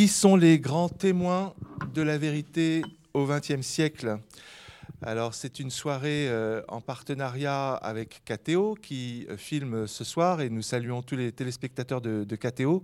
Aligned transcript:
qui 0.00 0.08
sont 0.08 0.34
les 0.34 0.58
grands 0.58 0.88
témoins 0.88 1.52
de 1.92 2.00
la 2.00 2.16
vérité 2.16 2.80
au 3.12 3.26
XXe 3.26 3.60
siècle 3.60 4.18
alors 5.02 5.34
c'est 5.34 5.60
une 5.60 5.70
soirée 5.70 6.26
euh, 6.30 6.62
en 6.68 6.80
partenariat 6.80 7.74
avec 7.74 8.22
KTO 8.24 8.78
qui 8.80 9.26
euh, 9.28 9.36
filme 9.36 9.86
ce 9.86 10.02
soir 10.02 10.40
et 10.40 10.48
nous 10.48 10.62
saluons 10.62 11.02
tous 11.02 11.16
les 11.16 11.32
téléspectateurs 11.32 12.00
de, 12.00 12.24
de 12.24 12.36
KTO. 12.36 12.82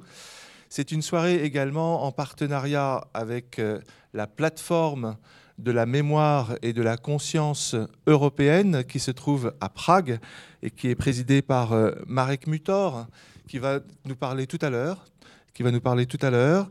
C'est 0.69 0.93
une 0.93 1.01
soirée 1.01 1.43
également 1.43 2.05
en 2.05 2.12
partenariat 2.12 3.09
avec 3.15 3.60
euh, 3.60 3.80
la 4.12 4.27
plateforme 4.27 5.16
de 5.57 5.71
la 5.71 5.87
mémoire 5.87 6.57
et 6.60 6.74
de 6.74 6.83
la 6.83 6.98
conscience 6.98 7.74
européenne 8.07 8.85
qui 8.85 9.01
se 9.01 9.10
trouve 9.10 9.55
à 9.62 9.71
Prague 9.71 10.19
et 10.62 10.71
qui 10.71 10.88
est 10.88 10.95
présidée 10.95 11.41
par 11.41 11.74
Marek 12.07 12.46
Mutor, 12.46 13.07
qui 13.48 13.59
va 13.59 13.80
nous 14.05 14.16
parler 14.16 14.46
tout 14.46 14.59
à 14.60 14.69
l'heure 14.69 15.07
qui 15.56 15.62
va 15.62 15.70
nous 15.70 15.80
parler 15.80 16.05
tout 16.05 16.19
à 16.20 16.28
l'heure, 16.28 16.70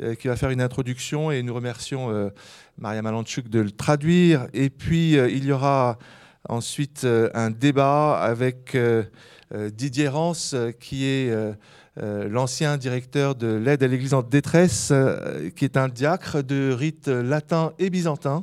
euh, 0.00 0.14
qui 0.14 0.26
va 0.26 0.36
faire 0.36 0.48
une 0.48 0.62
introduction 0.62 1.30
et 1.30 1.42
nous 1.42 1.52
remercions 1.52 2.10
euh, 2.10 2.30
Maria 2.78 3.02
Malanchuk 3.02 3.50
de 3.50 3.60
le 3.60 3.70
traduire. 3.70 4.46
Et 4.54 4.70
puis 4.70 5.18
euh, 5.18 5.28
il 5.28 5.44
y 5.44 5.52
aura 5.52 5.98
ensuite 6.48 7.06
un 7.34 7.50
débat 7.50 8.18
avec 8.18 8.76
Didier 9.54 10.08
Rance, 10.08 10.56
qui 10.80 11.04
est 11.04 11.32
l'ancien 11.96 12.76
directeur 12.78 13.36
de 13.36 13.46
l'aide 13.46 13.84
à 13.84 13.86
l'Église 13.86 14.12
en 14.12 14.22
détresse, 14.22 14.92
qui 15.54 15.64
est 15.64 15.76
un 15.76 15.88
diacre 15.88 16.42
de 16.42 16.72
rite 16.72 17.06
latin 17.06 17.74
et 17.78 17.90
byzantin. 17.90 18.42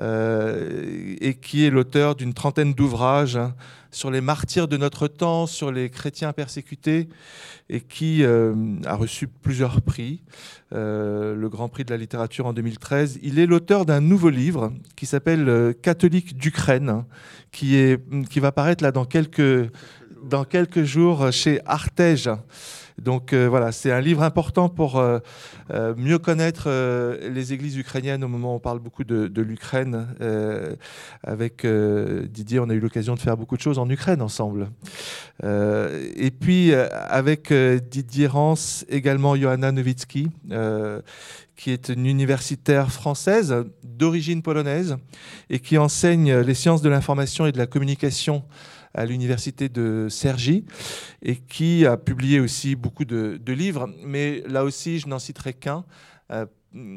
et 0.00 1.38
qui 1.40 1.64
est 1.64 1.70
l'auteur 1.70 2.16
d'une 2.16 2.34
trentaine 2.34 2.74
d'ouvrages 2.74 3.36
hein, 3.36 3.54
sur 3.92 4.10
les 4.10 4.20
martyrs 4.20 4.66
de 4.66 4.76
notre 4.76 5.06
temps, 5.06 5.46
sur 5.46 5.70
les 5.70 5.90
chrétiens 5.90 6.32
persécutés, 6.32 7.08
et 7.68 7.80
qui 7.80 8.24
euh, 8.24 8.54
a 8.84 8.96
reçu 8.96 9.28
plusieurs 9.28 9.82
prix, 9.82 10.22
euh, 10.72 11.34
le 11.34 11.48
Grand 11.48 11.68
Prix 11.68 11.84
de 11.84 11.90
la 11.90 11.98
littérature 11.98 12.46
en 12.46 12.52
2013. 12.52 13.20
Il 13.22 13.38
est 13.38 13.46
l'auteur 13.46 13.84
d'un 13.84 14.00
nouveau 14.00 14.30
livre 14.30 14.72
qui 14.96 15.06
s'appelle 15.06 15.48
euh, 15.48 15.72
Catholique 15.72 16.36
d'Ukraine, 16.36 17.04
qui, 17.52 17.94
qui 18.30 18.40
va 18.40 18.50
paraître 18.50 18.82
là 18.82 18.92
dans 18.92 19.04
quelques, 19.04 19.70
dans 20.24 20.44
quelques 20.44 20.84
jours 20.84 21.30
chez 21.30 21.60
Artege. 21.66 22.30
Donc 23.00 23.32
euh, 23.32 23.48
voilà, 23.48 23.72
c'est 23.72 23.92
un 23.92 24.00
livre 24.00 24.22
important 24.22 24.68
pour 24.68 24.98
euh, 24.98 25.18
euh, 25.72 25.94
mieux 25.96 26.18
connaître 26.18 26.68
les 27.28 27.52
églises 27.52 27.76
ukrainiennes 27.76 28.24
au 28.24 28.28
moment 28.28 28.52
où 28.52 28.56
on 28.56 28.60
parle 28.60 28.78
beaucoup 28.78 29.04
de, 29.04 29.42
l'Ukraine. 29.42 30.06
avec 31.22 31.66
Didier, 31.66 32.60
on 32.60 32.68
a 32.68 32.74
eu 32.74 32.80
l'occasion 32.80 33.14
de 33.14 33.20
faire 33.20 33.36
beaucoup 33.36 33.56
de 33.56 33.62
choses 33.62 33.78
en 33.78 33.88
Ukraine 33.88 34.22
ensemble. 34.22 34.70
et 35.42 36.30
puis 36.30 36.74
avec 36.74 37.52
Didier 37.52 38.26
Rance, 38.26 38.84
également 38.88 39.36
Johanna 39.36 39.72
Nowicki, 39.72 40.28
qui 41.56 41.70
est 41.70 41.88
une 41.88 42.06
universitaire 42.06 42.90
française 42.90 43.64
d'origine 43.82 44.42
polonaise 44.42 44.96
et 45.50 45.58
qui 45.58 45.78
enseigne 45.78 46.34
les 46.34 46.54
sciences 46.54 46.82
de 46.82 46.88
l'information 46.88 47.46
et 47.46 47.52
de 47.52 47.58
la 47.58 47.66
communication 47.66 48.44
à 48.94 49.06
l'université 49.06 49.68
de 49.68 50.06
Cergy 50.10 50.64
et 51.22 51.36
qui 51.36 51.86
a 51.86 51.96
publié 51.96 52.40
aussi 52.40 52.76
beaucoup 52.76 53.04
de, 53.04 53.40
livres. 53.52 53.88
Mais 54.04 54.42
là 54.46 54.64
aussi, 54.64 54.98
je 54.98 55.08
n'en 55.08 55.18
citerai 55.18 55.54
qu'un. 55.54 55.84
Euh, 56.30 56.46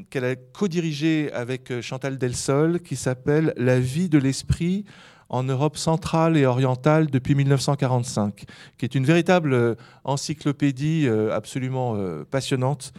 qu'elle 0.09 0.23
a 0.23 0.35
co-dirigé 0.35 1.29
avec 1.33 1.69
euh, 1.69 1.81
Chantal 1.81 2.17
Delsol, 2.17 2.79
qui 2.79 2.95
s'appelle 2.95 3.53
La 3.57 3.77
vie 3.77 4.07
de 4.07 4.17
l'esprit 4.17 4.86
en 5.27 5.43
Europe 5.43 5.75
centrale 5.75 6.37
et 6.37 6.45
orientale 6.45 7.08
depuis 7.08 7.36
1945, 7.36 8.45
qui 8.77 8.86
est 8.86 8.95
une 8.95 9.03
véritable 9.03 9.53
euh, 9.53 9.75
encyclopédie 10.05 11.09
absolument 11.31 11.97
passionnante 12.31 12.93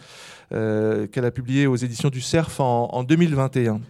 qu'elle 0.51 1.25
a 1.25 1.31
publiée 1.31 1.67
aux 1.67 1.77
éditions 1.77 2.11
du 2.11 2.21
CERF 2.21 2.61
en 2.61 3.03
2021. 3.05 3.81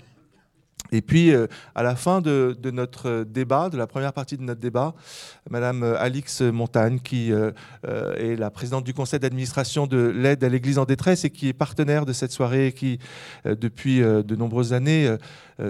Et 0.93 1.03
puis, 1.03 1.33
euh, 1.33 1.47
à 1.75 1.83
la 1.83 1.97
fin 1.97 2.21
de, 2.21 2.57
notre 2.71 3.25
débat, 3.25 3.69
de 3.71 3.77
la 3.77 3.87
première 3.87 4.13
partie 4.13 4.37
de 4.37 4.43
notre 4.43 4.61
débat, 4.61 4.95
Madame 5.51 5.83
euh, 5.83 6.01
Alix 6.01 6.41
Montagne, 6.43 7.01
qui 7.03 7.33
euh, 7.33 7.53
est 7.85 8.37
la 8.37 8.51
présidente 8.51 8.85
du 8.85 8.95
conseil 8.95 9.21
d'administration 9.21 9.87
de 9.87 9.99
l'aide 9.99 10.43
à 10.45 10.49
l'Église 10.49 10.79
en 10.79 10.85
détresse 10.85 11.25
et 11.25 11.31
qui 11.31 11.49
est 11.49 11.53
partenaire 11.53 12.07
de 12.07 12.13
cette 12.13 12.33
soirée 12.33 12.69
et 12.69 12.73
qui, 12.73 12.99
depuis 13.45 14.01
de 14.01 14.37
nombreuses 14.37 14.73
années, 14.73 15.15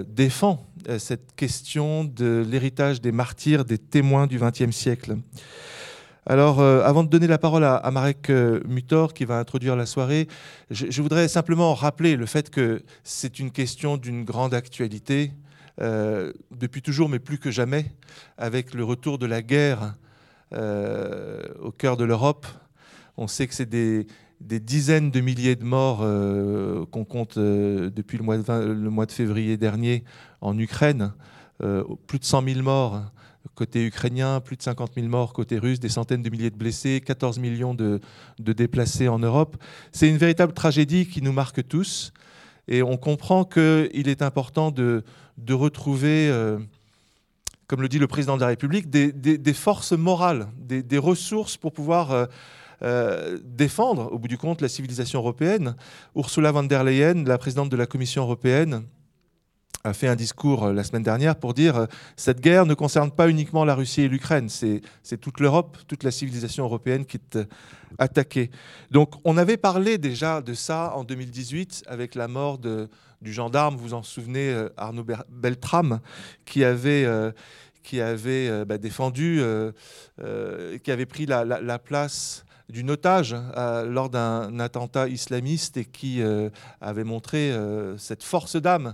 défend 0.07 0.65
cette 0.97 1.35
question 1.35 2.03
de 2.03 2.45
l'héritage 2.47 3.01
des 3.01 3.11
martyrs, 3.11 3.65
des 3.65 3.77
témoins 3.77 4.27
du 4.27 4.39
XXe 4.39 4.75
siècle. 4.75 5.17
Alors, 6.29 6.59
euh, 6.59 6.81
avant 6.83 7.05
de 7.05 7.09
donner 7.09 7.27
la 7.27 7.37
parole 7.37 7.63
à, 7.63 7.89
Marek 7.89 8.29
euh, 8.29 8.59
Mutor, 8.67 9.13
qui 9.13 9.23
va 9.23 9.39
introduire 9.39 9.77
la 9.77 9.85
soirée, 9.85 10.27
je, 10.69 11.01
voudrais 11.01 11.29
simplement 11.29 11.73
rappeler 11.73 12.17
le 12.17 12.25
fait 12.25 12.49
que 12.49 12.83
c'est 13.05 13.39
une 13.39 13.49
question 13.49 13.95
d'une 13.95 14.25
grande 14.25 14.53
actualité, 14.53 15.31
euh, 15.79 16.33
depuis 16.51 16.81
toujours, 16.81 17.07
mais 17.07 17.19
plus 17.19 17.37
que 17.37 17.49
jamais, 17.49 17.93
avec 18.37 18.73
le 18.73 18.83
retour 18.83 19.17
de 19.17 19.25
la 19.25 19.41
guerre 19.41 19.95
au 20.51 21.71
cœur 21.71 21.95
de 21.95 22.03
l'Europe. 22.03 22.45
On 23.15 23.27
sait 23.27 23.47
que 23.47 23.53
c'est 23.53 23.69
des, 23.69 24.05
dizaines 24.41 25.11
de 25.11 25.21
milliers 25.21 25.55
de 25.55 25.63
morts 25.63 25.99
qu'on 26.91 27.05
compte 27.05 27.39
depuis 27.39 28.17
le 28.17 28.23
mois, 28.25 29.05
de, 29.05 29.11
février 29.11 29.55
dernier 29.55 30.03
en 30.41 30.57
Ukraine, 30.57 31.13
plus 31.59 32.19
de 32.19 32.25
100 32.25 32.43
000 32.43 32.61
morts 32.63 33.01
côté 33.57 33.83
ukrainien, 33.83 34.39
plus 34.39 34.55
de 34.55 34.61
50 34.61 34.91
000 34.95 35.07
morts 35.07 35.33
côté 35.33 35.57
russe, 35.57 35.79
des 35.79 35.89
centaines 35.89 36.21
de 36.21 36.29
milliers 36.29 36.51
de 36.51 36.55
blessés, 36.55 37.01
14 37.01 37.39
millions 37.39 37.73
de, 37.73 37.99
déplacés 38.37 39.07
en 39.07 39.17
Europe. 39.17 39.57
C'est 39.91 40.07
une 40.07 40.17
véritable 40.17 40.53
tragédie 40.53 41.07
qui 41.07 41.23
nous 41.23 41.33
marque 41.33 41.67
tous. 41.67 42.13
Et 42.67 42.83
on 42.83 42.97
comprend 42.97 43.45
qu'il 43.45 44.07
est 44.07 44.21
important 44.21 44.69
de, 44.69 45.03
retrouver, 45.49 46.29
euh, 46.29 46.59
comme 47.65 47.81
le 47.81 47.89
dit 47.89 47.97
le 47.97 48.07
président 48.07 48.35
de 48.35 48.41
la 48.41 48.47
République, 48.47 48.91
des, 48.91 49.53
forces 49.53 49.93
morales, 49.93 50.47
des, 50.59 50.97
ressources 50.99 51.57
pour 51.57 51.73
pouvoir 51.73 52.11
euh, 52.11 52.25
euh, 52.83 53.39
défendre, 53.43 54.13
au 54.13 54.19
bout 54.19 54.27
du 54.27 54.37
compte, 54.37 54.61
la 54.61 54.69
civilisation 54.69 55.19
européenne. 55.19 55.75
Ursula 56.15 56.51
von 56.51 56.63
der 56.63 56.83
Leyen, 56.83 57.23
la 57.25 57.39
présidente 57.39 57.69
de 57.69 57.77
la 57.77 57.87
Commission 57.87 58.21
européenne, 58.21 58.83
a 59.83 59.93
fait 59.93 60.07
un 60.07 60.15
discours 60.15 60.65
euh, 60.65 60.73
la 60.73 60.83
semaine 60.83 61.03
dernière 61.03 61.35
pour 61.35 61.53
dire 61.53 61.77
euh, 61.77 61.85
cette 62.15 62.41
guerre 62.41 62.65
ne 62.65 62.73
concerne 62.73 63.11
pas 63.11 63.29
uniquement 63.29 63.65
la 63.65 63.75
Russie 63.75 64.01
et 64.01 64.07
l'Ukraine, 64.09 64.49
c'est 64.49 64.81
toute 65.19 65.39
l'Europe, 65.39 65.77
toute 65.87 66.03
la 66.03 66.11
civilisation 66.11 66.65
européenne 66.65 67.05
qui 67.05 67.17
est 67.17 67.35
euh, 67.35 67.45
attaquée. 67.97 68.49
Donc 68.91 69.15
on 69.23 69.37
avait 69.37 69.57
parlé 69.57 69.97
déjà 69.97 70.41
de 70.41 70.53
ça 70.53 70.93
en 70.95 71.03
2018 71.03 71.83
avec 71.87 72.15
la 72.15 72.27
mort 72.27 72.57
de, 72.57 72.89
du 73.21 73.33
gendarme, 73.33 73.75
vous 73.75 73.93
en 73.93 74.03
souvenez, 74.03 74.67
Arnaud 74.75 75.05
Beltrame, 75.29 75.99
qui 76.45 76.63
avait, 76.63 77.07
qui 77.81 78.01
avait 78.01 78.65
bah, 78.65 78.77
défendu, 78.77 79.41
qui 80.83 80.91
avait 80.91 81.05
pris 81.05 81.25
la 81.25 81.79
place 81.79 82.45
d'une 82.69 82.91
otage 82.91 83.35
lors 83.55 84.09
d'un 84.09 84.59
attentat 84.59 85.07
islamiste 85.07 85.77
et 85.77 85.85
qui 85.85 86.21
avait 86.81 87.03
montré 87.03 87.53
cette 87.97 88.23
force 88.23 88.57
d'âme 88.57 88.93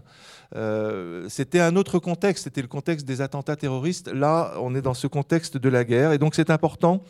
euh, 0.55 1.25
c'était 1.29 1.59
un 1.59 1.75
autre 1.75 1.99
contexte, 1.99 2.43
c'était 2.45 2.61
le 2.61 2.67
contexte 2.67 3.05
des 3.05 3.21
attentats 3.21 3.55
terroristes. 3.55 4.07
Là, 4.07 4.53
on 4.59 4.75
est 4.75 4.81
dans 4.81 4.93
ce 4.93 5.07
contexte 5.07 5.57
de 5.57 5.69
la 5.69 5.83
guerre. 5.83 6.11
Et 6.11 6.17
donc, 6.17 6.35
c'est 6.35 6.49
important 6.49 7.03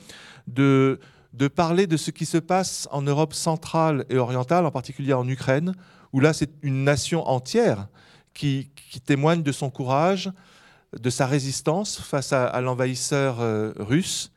de, 0.48 1.00
de 1.34 1.48
parler 1.48 1.88
de 1.88 1.98
ce 1.98 2.12
qui 2.12 2.26
se 2.26 2.38
passe 2.38 2.88
en 2.92 3.02
Europe 3.02 3.34
centrale 3.34 4.06
et 4.10 4.18
orientale, 4.18 4.66
en 4.66 4.72
particulier 4.72 5.14
en 5.14 5.28
Ukraine, 5.28 5.74
où 6.14 6.20
là, 6.20 6.34
c'est 6.34 6.52
une 6.62 6.84
nation 6.84 7.28
entière 7.28 7.88
qui, 8.34 8.70
témoigne 9.06 9.44
de 9.44 9.52
son 9.52 9.70
courage, 9.70 10.32
de 10.98 11.10
sa 11.10 11.26
résistance 11.26 12.00
face 12.00 12.34
à, 12.34 12.62
l'envahisseur 12.62 13.42
euh, 13.42 13.74
russe. 13.78 14.32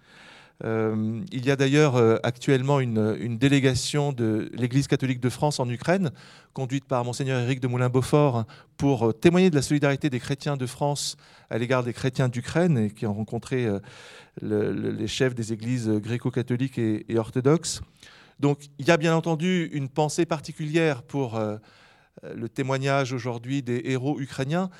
Euh, 0.64 1.20
il 1.32 1.44
y 1.44 1.50
a 1.50 1.56
d'ailleurs 1.56 1.96
actuellement 2.24 2.80
une, 2.80 3.36
délégation 3.38 4.12
de 4.12 4.50
l'Église 4.54 4.86
catholique 4.86 5.20
de 5.20 5.28
France 5.28 5.60
en 5.60 5.68
Ukraine 5.68 6.10
conduite 6.56 6.86
par 6.86 7.04
monseigneur 7.04 7.38
Éric 7.38 7.60
de 7.60 7.68
Moulin-Beaufort 7.68 8.46
pour 8.78 9.08
euh, 9.08 9.12
témoigner 9.12 9.50
de 9.50 9.56
la 9.56 9.60
solidarité 9.60 10.08
des 10.08 10.18
chrétiens 10.18 10.56
de 10.56 10.64
France 10.64 11.18
à 11.50 11.58
l'égard 11.58 11.82
des 11.82 11.92
chrétiens 11.92 12.30
d'Ukraine 12.30 12.78
et 12.78 12.90
qui 12.90 13.04
ont 13.04 13.12
rencontré 13.12 13.66
euh, 13.66 13.78
les 14.40 15.06
chefs 15.06 15.34
des 15.34 15.52
églises 15.52 15.86
gréco-catholiques 15.90 16.78
et, 16.78 17.04
orthodoxes. 17.18 17.82
Donc 18.40 18.60
il 18.78 18.88
y 18.88 18.90
a 18.90 18.96
bien 18.96 19.14
entendu 19.14 19.68
une 19.74 19.90
pensée 19.90 20.24
particulière 20.24 21.02
pour 21.02 21.36
euh, 21.36 21.58
le 22.34 22.48
témoignage 22.48 23.12
aujourd'hui 23.12 23.62
des 23.62 23.82
héros 23.84 24.18
ukrainiens, 24.18 24.70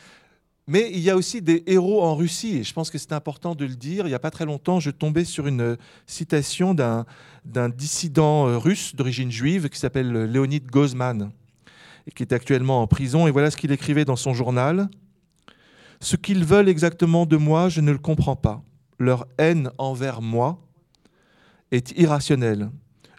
mais 0.67 0.91
il 0.93 0.99
y 0.99 1.11
a 1.11 1.17
aussi 1.17 1.43
des 1.43 1.63
héros 1.67 2.03
en 2.03 2.17
Russie, 2.17 2.57
et 2.57 2.65
je 2.65 2.73
pense 2.73 2.91
que 2.91 2.99
c'est 2.99 3.13
important 3.13 3.55
de 3.55 3.65
le 3.65 3.77
dire. 3.77 4.07
Il 4.07 4.09
n'y 4.09 4.15
a 4.15 4.19
pas 4.19 4.33
très 4.33 4.45
longtemps, 4.45 4.81
je 4.81 4.91
tombais 4.91 5.25
sur 5.25 5.47
une 5.47 5.77
citation 6.07 6.75
d'un 6.75 7.69
dissident 7.69 8.59
russe 8.59 8.95
d'origine 8.97 9.31
juive 9.31 9.69
qui 9.69 9.79
s'appelle 9.79 10.25
Léonid 10.25 10.67
Gozman 10.67 11.31
et 12.09 12.11
qui 12.11 12.23
est 12.23 12.33
actuellement 12.33 12.83
en 12.83 12.87
prison. 12.87 13.27
Et 13.29 13.31
voilà 13.31 13.51
ce 13.51 13.57
qu'il 13.57 13.71
écrivait 13.71 14.05
dans 14.05 14.17
son 14.17 14.35
journal. 14.35 14.89
Ce 16.01 16.17
qu'ils 16.17 16.45
veulent 16.45 16.69
exactement 16.69 17.27
de 17.27 17.37
moi, 17.37 17.69
je 17.69 17.81
ne 17.81 17.93
le 17.93 17.99
comprends 17.99 18.37
pas. 18.37 18.63
Leur 18.99 19.27
haine 19.39 19.71
envers 19.79 20.21
moi 20.21 20.59
est 21.71 21.97
irrationnelle. 21.99 22.71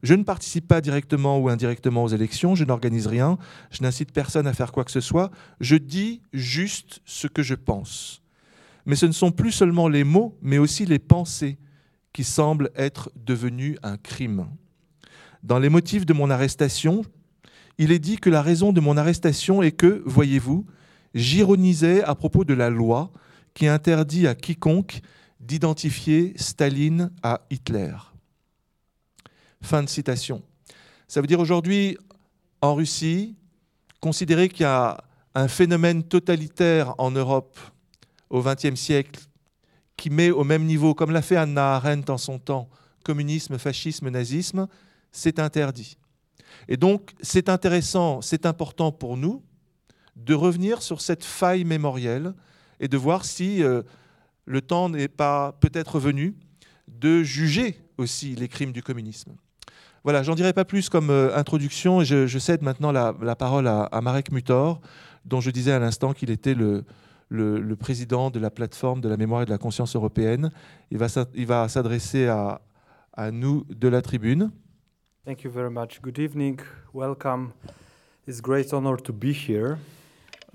Je 0.03 0.13
ne 0.13 0.23
participe 0.23 0.67
pas 0.67 0.81
directement 0.81 1.39
ou 1.39 1.49
indirectement 1.49 2.03
aux 2.03 2.09
élections, 2.09 2.55
je 2.55 2.63
n'organise 2.63 3.07
rien, 3.07 3.37
je 3.71 3.81
n'incite 3.81 4.11
personne 4.11 4.47
à 4.47 4.53
faire 4.53 4.71
quoi 4.71 4.83
que 4.83 4.91
ce 4.91 5.01
soit, 5.01 5.31
je 5.59 5.75
dis 5.75 6.21
juste 6.33 7.01
ce 7.05 7.27
que 7.27 7.41
je 7.41 7.55
pense. 7.55 8.21
Mais 8.85 8.95
ce 8.95 9.05
ne 9.05 9.11
sont 9.11 9.31
plus 9.31 9.51
seulement 9.51 9.87
les 9.87 10.03
mots, 10.03 10.37
mais 10.41 10.57
aussi 10.57 10.85
les 10.85 10.99
pensées 10.99 11.57
qui 12.13 12.23
semblent 12.23 12.71
être 12.75 13.11
devenues 13.15 13.77
un 13.83 13.97
crime. 13.97 14.47
Dans 15.43 15.59
les 15.59 15.69
motifs 15.69 16.05
de 16.05 16.13
mon 16.13 16.29
arrestation, 16.29 17.03
il 17.77 17.91
est 17.91 17.99
dit 17.99 18.17
que 18.17 18.29
la 18.29 18.41
raison 18.41 18.73
de 18.73 18.79
mon 18.79 18.97
arrestation 18.97 19.61
est 19.61 19.71
que, 19.71 20.01
voyez-vous, 20.05 20.65
j'ironisais 21.13 22.03
à 22.03 22.15
propos 22.15 22.43
de 22.43 22.53
la 22.53 22.69
loi 22.69 23.11
qui 23.53 23.67
interdit 23.67 24.27
à 24.27 24.35
quiconque 24.35 25.01
d'identifier 25.39 26.33
Staline 26.35 27.11
à 27.23 27.41
Hitler. 27.49 27.93
Fin 29.61 29.83
de 29.83 29.89
citation. 29.89 30.41
Ça 31.07 31.21
veut 31.21 31.27
dire 31.27 31.39
aujourd'hui, 31.39 31.97
en 32.61 32.75
Russie, 32.75 33.35
considérer 33.99 34.49
qu'il 34.49 34.61
y 34.61 34.65
a 34.65 35.03
un 35.35 35.47
phénomène 35.47 36.03
totalitaire 36.03 36.95
en 36.97 37.11
Europe 37.11 37.57
au 38.29 38.41
XXe 38.41 38.75
siècle 38.75 39.21
qui 39.95 40.09
met 40.09 40.31
au 40.31 40.43
même 40.43 40.65
niveau, 40.65 40.93
comme 40.93 41.11
l'a 41.11 41.21
fait 41.21 41.35
Anna 41.35 41.75
Arendt 41.75 42.11
en 42.11 42.17
son 42.17 42.39
temps, 42.39 42.69
communisme, 43.03 43.57
fascisme, 43.57 44.09
nazisme, 44.09 44.67
c'est 45.11 45.39
interdit. 45.39 45.97
Et 46.67 46.77
donc, 46.77 47.13
c'est 47.21 47.49
intéressant, 47.49 48.21
c'est 48.21 48.45
important 48.45 48.91
pour 48.91 49.17
nous 49.17 49.43
de 50.15 50.33
revenir 50.33 50.81
sur 50.81 51.01
cette 51.01 51.23
faille 51.23 51.63
mémorielle 51.63 52.33
et 52.79 52.87
de 52.87 52.97
voir 52.97 53.25
si 53.25 53.63
euh, 53.63 53.83
le 54.45 54.61
temps 54.61 54.89
n'est 54.89 55.07
pas 55.07 55.53
peut-être 55.59 55.99
venu 55.99 56.35
de 56.87 57.23
juger 57.23 57.79
aussi 57.97 58.35
les 58.35 58.47
crimes 58.47 58.71
du 58.71 58.81
communisme. 58.81 59.33
Voilà, 60.07 60.23
j'en 60.23 60.35
dirai 60.35 60.53
pas 60.53 60.63
plus 60.63 60.87
comme 60.87 61.09
euh, 61.09 61.35
introduction. 61.35 62.01
Je, 62.01 62.27
je, 62.27 62.39
cède 62.39 62.61
maintenant 62.61 62.93
la, 62.93 63.35
parole 63.35 63.67
à, 63.67 63.99
Marek 64.01 64.31
Mutor, 64.31 64.79
dont 65.25 65.41
je 65.41 65.51
disais 65.51 65.73
à 65.73 65.79
l'instant 65.79 66.13
qu'il 66.13 66.29
était 66.29 66.53
le, 66.53 66.85
président 67.77 68.29
de 68.29 68.39
la 68.39 68.49
plateforme 68.49 69.01
de 69.01 69.09
la 69.09 69.17
mémoire 69.17 69.41
et 69.41 69.45
de 69.45 69.49
la 69.49 69.57
conscience 69.57 69.97
européenne. 69.97 70.49
Il 70.91 70.97
va, 70.97 71.67
s'adresser 71.67 72.27
à, 72.27 72.61
nous 73.33 73.65
de 73.69 73.89
la 73.89 74.01
tribune. 74.01 74.51
Thank 75.25 75.43
you 75.43 75.51
very 75.51 75.69
much. 75.69 75.99
Good 76.01 76.19
evening. 76.19 76.61
Welcome. 76.93 77.51
It's 78.25 78.39
great 78.39 78.71
honor 78.71 78.95
to 78.95 79.11
be 79.11 79.33
here. 79.33 79.75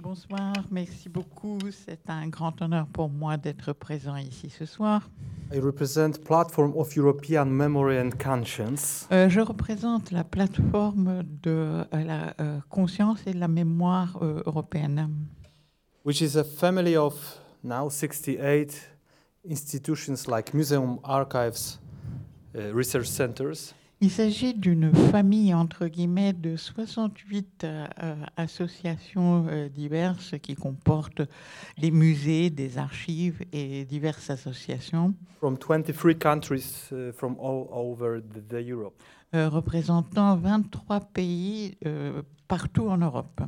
Bonsoir, 0.03 0.53
merci 0.73 1.09
beaucoup. 1.09 1.61
C'est 1.71 2.11
un 2.11 2.27
grand 2.27 2.61
honneur 2.61 2.89
pour 2.89 3.09
moi 3.09 3.37
d'être 3.37 3.73
présent 3.73 4.17
ici 4.17 4.51
ce 4.51 4.67
soir. 4.67 5.09
I 5.55 5.61
represent 5.61 6.19
Platform 6.25 6.73
of 6.75 6.97
European 6.97 7.47
Memory 7.47 8.01
and 8.01 8.11
Conscience. 8.19 9.07
Euh, 9.13 9.29
je 9.29 9.39
représente 9.39 10.11
la 10.11 10.25
plateforme 10.25 11.23
de 11.23 11.51
euh, 11.51 11.85
la 11.93 12.35
euh, 12.41 12.59
conscience 12.69 13.21
et 13.29 13.33
de 13.33 13.39
la 13.39 13.47
mémoire 13.47 14.19
euh, 14.23 14.43
européenne. 14.45 15.09
Which 16.05 16.21
is 16.21 16.37
a 16.37 16.43
family 16.43 16.97
of 16.97 17.39
now 17.63 17.89
68 17.89 18.73
institutions 19.49 20.27
like 20.27 20.53
museum, 20.53 20.99
archives, 21.05 21.79
uh, 22.57 22.75
research 22.75 23.07
centers. 23.07 23.73
Il 24.05 24.11
s'agit 24.11 24.53
d'une 24.53 24.93
famille, 24.93 25.55
entre 25.55 25.87
guillemets, 25.87 26.33
de 26.33 26.57
68 26.57 27.63
euh, 27.63 27.87
associations 28.37 29.47
euh, 29.49 29.69
diverses 29.69 30.35
qui 30.43 30.57
comportent 30.57 31.23
des 31.79 31.93
musées, 31.93 32.51
des 32.51 32.79
archives 32.79 33.45
et 33.53 33.85
diverses 33.85 34.29
associations. 34.29 35.15
From 35.39 35.57
23 35.57 36.15
countries 36.15 36.91
uh, 36.91 37.13
from 37.13 37.37
all 37.41 37.69
over 37.71 38.21
the, 38.21 38.41
the 38.49 38.69
Europe. 38.69 39.01
Euh, 39.37 39.49
représentant 39.49 40.35
23 40.35 40.99
pays 41.15 41.79
euh, 41.87 42.23
partout 42.49 42.89
en 42.89 42.99
Europe. 42.99 43.41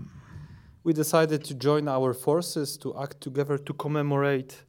We 0.84 0.94
decided 0.94 1.42
to 1.48 1.54
join 1.58 1.88
our 1.88 2.14
forces 2.14 2.78
to 2.78 2.96
act 2.96 3.18
together 3.18 3.58
to 3.58 3.74
commemorate 3.74 4.64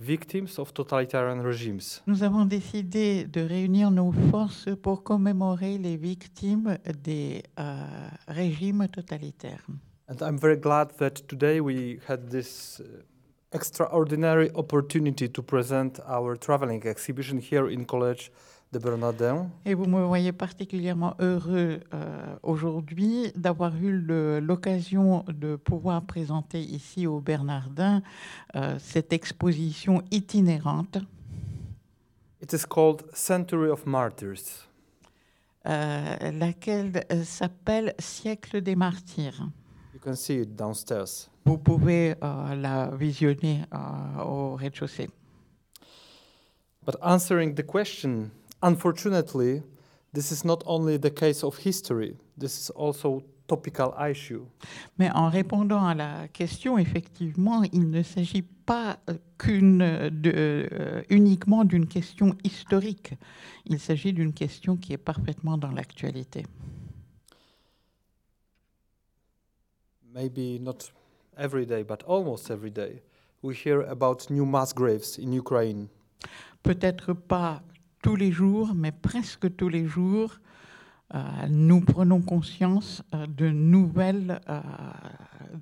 victims 0.00 0.58
of 0.58 0.72
totalitarian 0.72 1.42
regimes. 1.42 2.02
Nous 2.06 2.22
avons 2.22 2.44
décidé 2.44 3.24
de 3.24 3.40
réunir 3.40 3.90
nos 3.90 4.12
forces 4.30 4.68
pour 4.82 5.02
commémorer 5.02 5.78
les 5.78 5.96
victimes 5.96 6.78
des 7.02 7.42
euh, 7.58 8.08
régimes 8.28 8.86
totalitaires. 8.88 9.66
And 10.08 10.22
I'm 10.22 10.38
very 10.38 10.56
glad 10.56 10.96
that 10.98 11.26
today 11.28 11.60
we 11.60 11.98
had 12.08 12.30
this 12.30 12.80
uh, 12.80 13.02
extraordinary 13.52 14.50
opportunity 14.54 15.28
to 15.28 15.42
present 15.42 16.00
our 16.06 16.36
traveling 16.36 16.86
exhibition 16.86 17.38
here 17.38 17.68
in 17.68 17.84
College 17.84 18.30
de 18.72 18.78
Bernardin. 18.78 19.48
Et 19.64 19.74
vous 19.74 19.86
me 19.86 20.04
voyez 20.04 20.32
particulièrement 20.32 21.14
heureux 21.20 21.80
euh, 21.94 22.36
aujourd'hui 22.42 23.32
d'avoir 23.34 23.74
eu 23.76 23.92
l'occasion 24.40 25.24
de 25.28 25.56
pouvoir 25.56 26.02
présenter 26.02 26.60
ici 26.60 27.06
au 27.06 27.20
Bernardin 27.20 28.02
euh, 28.56 28.76
cette 28.78 29.12
exposition 29.12 30.02
itinérante. 30.10 30.98
It 32.42 32.52
is 32.52 32.64
called 32.68 33.04
Century 33.14 33.70
of 33.70 33.86
Martyrs. 33.86 34.68
Euh, 35.66 36.30
laquelle 36.32 37.04
s'appelle 37.24 37.94
Siècle 37.98 38.60
des 38.60 38.76
martyrs. 38.76 39.48
You 39.92 40.00
can 40.00 40.14
see 40.14 40.42
it 40.42 40.54
downstairs. 40.54 41.28
Vous 41.44 41.58
pouvez 41.58 42.14
la 42.20 42.90
visionner 42.94 43.62
au 44.24 44.54
rez-de-chaussée. 44.54 45.08
But 46.84 46.96
answering 47.02 47.54
the 47.54 47.66
question 47.66 48.30
Unfortunately, 48.62 49.62
this 50.12 50.32
is 50.32 50.44
not 50.44 50.62
only 50.66 50.98
the 50.98 51.10
case 51.10 51.44
of 51.44 51.56
history, 51.58 52.16
this 52.36 52.58
is 52.58 52.70
also 52.70 53.22
topical 53.46 53.94
issue. 53.98 54.42
Mais 54.98 55.10
en 55.10 55.28
répondant 55.28 55.84
à 55.84 55.94
la 55.94 56.28
question, 56.28 56.78
effectivement, 56.78 57.62
il 57.72 57.90
ne 57.90 58.02
s'agit 58.02 58.42
pas 58.42 58.98
qu'une 59.38 60.10
de, 60.10 60.68
euh, 60.72 61.02
uniquement 61.08 61.64
d'une 61.64 61.86
question 61.86 62.36
historique. 62.44 63.14
Il 63.64 63.80
s'agit 63.80 64.12
d'une 64.12 64.32
question 64.32 64.76
qui 64.76 64.92
est 64.92 64.98
parfaitement 64.98 65.56
dans 65.56 65.70
l'actualité. 65.70 66.44
Maybe 70.12 70.60
not 70.60 70.90
every 71.36 71.64
day, 71.64 71.82
but 71.84 72.02
almost 72.06 72.50
every 72.50 72.70
day, 72.70 73.02
we 73.42 73.54
hear 73.54 73.82
about 73.82 74.30
new 74.30 74.44
mass 74.44 74.72
graves 74.74 75.18
in 75.18 75.32
Ukraine. 75.32 75.88
Peut-être 76.62 77.12
pas 77.12 77.62
tous 78.02 78.16
les 78.16 78.32
jours, 78.32 78.74
mais 78.74 78.92
presque 78.92 79.54
tous 79.56 79.68
les 79.68 79.86
jours, 79.86 80.38
euh, 81.14 81.18
nous 81.48 81.80
prenons 81.80 82.20
conscience 82.20 83.02
euh, 83.14 83.26
de 83.26 83.48
nouvelles, 83.48 84.40
euh, 84.48 84.60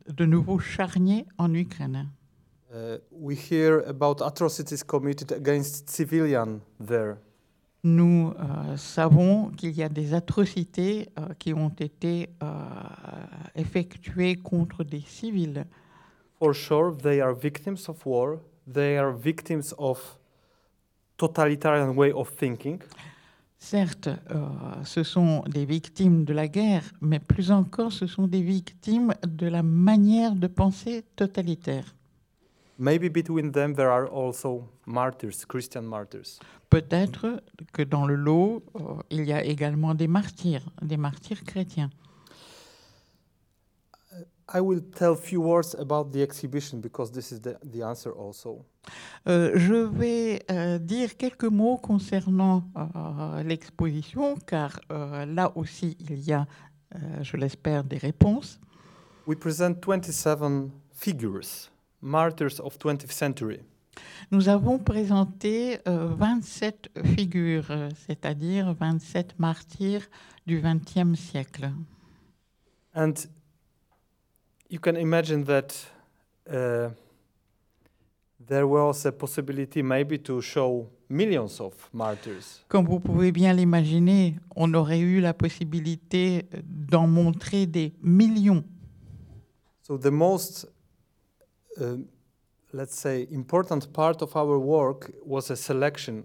de 0.08 0.24
nouveaux 0.24 0.58
charniers 0.58 1.24
en 1.38 1.54
Ukraine. 1.54 2.08
Uh, 2.72 2.98
we 3.12 3.36
hear 3.36 3.84
about 3.86 4.20
atrocities 4.20 4.82
committed 4.82 5.32
against 5.32 5.88
civilians 5.88 6.60
there. 6.84 7.16
Nous 7.84 8.34
savons 8.76 9.50
qu'il 9.56 9.70
y 9.70 9.82
a 9.84 9.88
des 9.88 10.12
atrocités 10.12 11.08
qui 11.38 11.54
ont 11.54 11.72
été 11.78 12.28
effectuées 13.54 14.34
contre 14.34 14.82
des 14.82 15.02
civils. 15.06 15.64
For 16.40 16.52
sure, 16.52 16.96
they 16.96 17.20
are 17.20 17.32
victims 17.32 17.88
of 17.88 18.04
war. 18.04 18.40
They 18.66 18.96
are 18.96 19.12
victims 19.12 19.72
of 19.78 20.18
totalitarian 21.16 21.94
way 21.94 22.12
of 22.12 22.34
thinking. 22.36 22.78
Certes, 23.58 24.08
euh, 24.08 24.48
ce 24.84 25.02
sont 25.02 25.42
des 25.48 25.64
victimes 25.64 26.24
de 26.24 26.32
la 26.34 26.46
guerre, 26.46 26.84
mais 27.00 27.18
plus 27.18 27.50
encore, 27.50 27.92
ce 27.92 28.06
sont 28.06 28.26
des 28.26 28.42
victimes 28.42 29.14
de 29.26 29.46
la 29.46 29.62
manière 29.62 30.34
de 30.34 30.46
penser 30.46 31.04
totalitaire. 31.16 31.94
Maybe 32.78 33.08
between 33.08 33.52
them 33.52 33.74
there 33.74 33.88
are 33.88 34.06
also 34.12 34.68
martyrs, 34.86 35.46
Christian 35.48 35.82
martyrs. 35.82 36.38
Peut-être 36.68 37.42
que 37.72 37.82
dans 37.82 38.06
le 38.06 38.14
lot, 38.14 38.62
euh, 38.74 38.80
il 39.10 39.24
y 39.24 39.32
a 39.32 39.42
également 39.42 39.94
des 39.94 40.08
martyrs, 40.08 40.66
des 40.82 40.98
martyrs 40.98 41.42
chrétiens. 41.44 41.90
I 44.54 44.60
will 44.60 44.80
tell 44.80 45.16
few 45.16 45.40
words 45.40 45.74
about 45.74 46.12
the 46.12 46.22
exhibition 46.22 46.80
because 46.80 47.10
this 47.10 47.32
is 47.32 47.40
the, 47.40 47.58
the 47.64 47.82
answer 47.82 48.12
also. 48.12 48.64
Euh, 49.26 49.52
je 49.56 49.74
vais 49.74 50.42
euh, 50.50 50.78
dire 50.78 51.16
quelques 51.16 51.50
mots 51.50 51.76
concernant 51.76 52.62
euh, 52.76 53.42
l'exposition, 53.42 54.36
car 54.46 54.80
là 54.88 55.52
aussi 55.56 55.96
il 56.08 56.20
y 56.20 56.32
a, 56.32 56.46
je 57.22 57.36
l'espère, 57.36 57.82
des 57.82 57.98
réponses. 57.98 58.60
We 59.26 59.36
present 59.36 59.74
27 59.84 60.70
figures, 60.92 61.70
martyrs 62.00 62.60
of 62.60 62.78
20th 62.78 63.10
century. 63.10 63.60
Nous 64.30 64.48
avons 64.48 64.78
présenté 64.78 65.80
27 65.86 66.90
figures, 67.16 67.72
c'est-à-dire 68.06 68.74
27 68.74 69.38
martyrs 69.38 70.06
du 70.46 70.60
XXe 70.60 71.18
siècle. 71.18 71.72
And 72.94 73.14
you 74.68 74.78
can 74.78 74.96
imagine 74.96 75.44
that 75.44 75.74
uh, 76.50 76.90
there 78.46 78.66
was 78.66 79.04
a 79.06 79.12
possibility 79.12 79.82
maybe 79.82 80.18
to 80.18 80.40
show 80.40 80.88
millions 81.08 81.60
of 81.60 81.72
martyrs. 81.92 82.64
Comme 82.68 82.86
vous 82.86 83.00
pouvez 83.00 83.32
bien 83.32 83.52
l'imaginer, 83.52 84.36
on 84.54 84.72
aurait 84.74 85.00
eu 85.00 85.20
la 85.20 85.34
possibilité 85.34 86.46
d'en 86.64 87.06
montrer 87.06 87.66
des 87.66 87.92
millions. 88.02 88.64
So 89.82 89.96
the 89.96 90.10
most, 90.10 90.68
uh, 91.78 91.96
let's 92.72 92.96
say, 92.96 93.28
important 93.32 93.92
part 93.92 94.20
of 94.22 94.34
our 94.34 94.58
work 94.58 95.12
was 95.24 95.50
a 95.50 95.56
selection. 95.56 96.24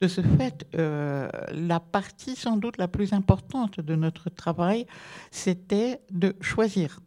De 0.00 0.08
ce 0.08 0.20
fait, 0.20 0.66
euh, 0.74 1.28
la 1.52 1.78
partie 1.78 2.34
sans 2.34 2.56
doute 2.56 2.76
la 2.76 2.88
plus 2.88 3.12
importante 3.12 3.78
de 3.78 3.94
notre 3.94 4.30
travail, 4.30 4.86
c'était 5.30 6.00
de 6.10 6.34
choisir. 6.40 6.98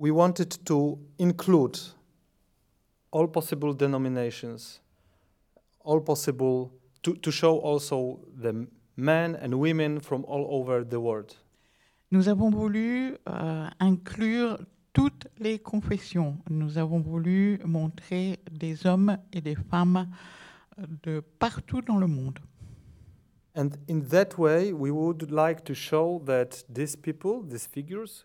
We 0.00 0.10
wanted 0.10 0.64
to 0.64 0.98
include 1.18 1.78
all 3.10 3.28
possible 3.28 3.74
denominations, 3.74 4.80
all 5.84 6.00
possible 6.00 6.72
to, 7.02 7.16
to 7.16 7.30
show 7.30 7.58
also 7.58 8.20
the 8.34 8.66
men 8.96 9.36
and 9.36 9.60
women 9.60 10.00
from 10.00 10.24
all 10.24 10.46
over 10.48 10.84
the 10.84 10.98
world. 10.98 11.36
Nous 12.10 12.28
avons 12.28 12.50
voulu 12.50 13.14
euh, 13.28 13.68
inclure 13.78 14.58
toutes 14.94 15.26
les 15.38 15.58
confessions. 15.58 16.38
Nous 16.48 16.78
avons 16.78 17.00
voulu 17.00 17.60
montrer 17.66 18.38
des 18.50 18.86
hommes 18.86 19.18
et 19.34 19.42
des 19.42 19.54
femmes 19.54 20.08
euh, 20.78 20.86
de 21.02 21.22
partout 21.38 21.82
dans 21.82 21.98
le 21.98 22.06
monde. 22.06 22.38
And 23.54 23.76
in 23.86 24.00
that 24.08 24.38
way, 24.38 24.72
we 24.72 24.90
would 24.90 25.30
like 25.30 25.62
to 25.64 25.74
show 25.74 26.22
that 26.24 26.64
these 26.70 26.96
people, 26.96 27.42
these 27.42 27.66
figures, 27.66 28.24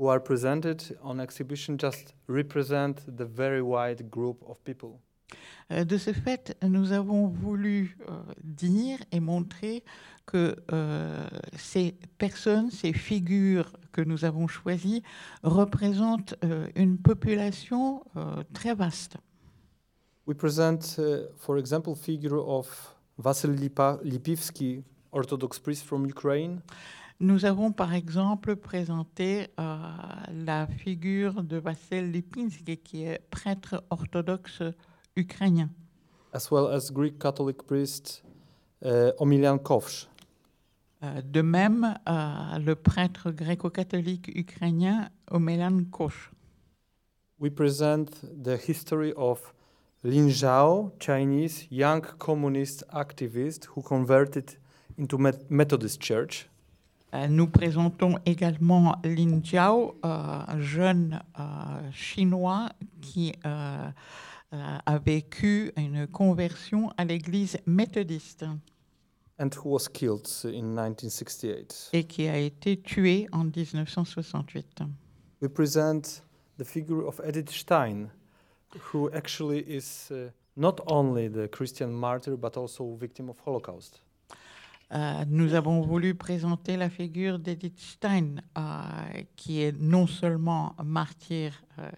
who 0.00 0.08
are 0.08 0.18
presented 0.20 0.96
on 1.02 1.20
exhibition 1.20 1.76
just 1.78 2.14
represent 2.26 3.04
the 3.14 3.24
very 3.26 3.60
wide 3.60 4.08
group 4.10 4.42
of 4.48 4.58
people. 4.64 4.98
Euh, 5.70 5.84
De 5.84 5.98
ce 5.98 6.12
fait, 6.12 6.56
nous 6.62 6.90
avons 6.92 7.28
voulu 7.28 7.98
euh, 8.08 8.12
dire 8.42 8.98
et 9.12 9.20
montrer 9.20 9.84
que 10.26 10.56
euh, 10.72 11.28
ces 11.56 11.94
personnes, 12.18 12.70
ces 12.70 12.92
figures 12.94 13.70
que 13.92 14.00
nous 14.00 14.24
avons 14.24 14.48
choisies 14.48 15.02
représentent 15.42 16.34
euh, 16.44 16.66
une 16.74 16.96
population 16.98 18.02
euh, 18.16 18.42
très 18.54 18.74
vaste. 18.74 19.16
We 20.26 20.34
present, 20.36 20.98
uh, 20.98 21.26
for 21.36 21.58
example, 21.58 21.94
figure 21.94 22.38
of 22.48 22.96
Vasily 23.18 23.56
Lipa- 23.56 24.00
Lipivsky, 24.02 24.82
Orthodox 25.12 25.58
priest 25.58 25.84
from 25.84 26.06
Ukraine, 26.06 26.62
Nous 27.22 27.44
avons 27.44 27.70
par 27.70 27.92
exemple 27.92 28.56
présenté 28.56 29.48
euh, 29.58 29.76
la 30.32 30.66
figure 30.66 31.42
de 31.42 31.58
Vassel 31.58 32.10
Lipinski, 32.10 32.78
qui 32.78 33.04
est 33.04 33.20
prêtre 33.30 33.84
orthodoxe 33.90 34.62
ukrainien, 35.16 35.68
as 36.32 36.50
well 36.50 36.72
as 36.72 36.90
Greek 36.90 37.18
Catholic 37.18 37.62
priest 37.64 38.24
uh, 38.82 39.10
Omilian 39.18 39.58
Kovsh. 39.58 40.08
Euh, 41.02 41.22
de 41.22 41.40
même, 41.42 41.94
euh, 42.08 42.58
le 42.58 42.74
prêtre 42.74 43.30
gréco-catholique 43.30 44.30
ukrainien 44.34 45.08
Omelan 45.30 45.84
Koch. 45.90 46.30
We 47.38 47.50
present 47.50 48.22
the 48.42 48.56
history 48.56 49.14
of 49.16 49.54
Lin 50.04 50.28
Zhao, 50.28 50.92
Chinese 50.98 51.66
young 51.70 52.02
communist 52.18 52.84
activist 52.92 53.66
who 53.74 53.82
converted 53.82 54.58
into 54.98 55.16
Met- 55.16 55.50
Methodist 55.50 56.02
Church. 56.02 56.49
Euh, 57.14 57.26
Nous 57.28 57.48
présentons 57.48 58.18
également 58.24 58.96
Lin 59.04 59.40
Jiao, 59.42 59.96
euh, 60.04 60.08
un 60.46 60.60
jeune 60.60 61.20
euh, 61.38 61.42
chinois 61.92 62.68
qui 63.00 63.32
a 63.42 64.98
vécu 64.98 65.72
une 65.76 66.08
conversion 66.08 66.90
à 66.96 67.04
l'église 67.04 67.56
méthodiste 67.66 68.44
and 69.38 69.50
who 69.56 69.70
was 69.70 69.88
killed 69.88 70.26
in 70.44 70.74
1968. 70.74 71.90
et 71.92 72.04
qui 72.04 72.28
a 72.28 72.36
été 72.36 72.76
tué 72.76 73.26
en 73.32 73.44
1968. 73.44 74.82
We 75.40 75.48
present 75.48 76.22
the 76.58 76.64
figure 76.64 77.06
of 77.06 77.20
Edith 77.26 77.50
Stein, 77.50 78.10
who 78.92 79.08
actually 79.14 79.60
is 79.60 80.10
uh, 80.10 80.30
not 80.56 80.80
only 80.86 81.28
the 81.28 81.48
Christian 81.48 81.90
martyr 81.92 82.36
but 82.36 82.56
also 82.56 82.94
victim 82.96 83.30
of 83.30 83.36
Holocaust. 83.46 84.02
Euh, 84.92 85.24
nous 85.28 85.54
avons 85.54 85.82
voulu 85.82 86.16
présenter 86.16 86.76
la 86.76 86.90
figure 86.90 87.38
d'Edith 87.38 87.78
Stein, 87.78 88.36
euh, 88.58 88.62
qui 89.36 89.62
est 89.62 89.78
non 89.78 90.08
seulement 90.08 90.74
martyr 90.82 91.62
euh, 91.78 91.88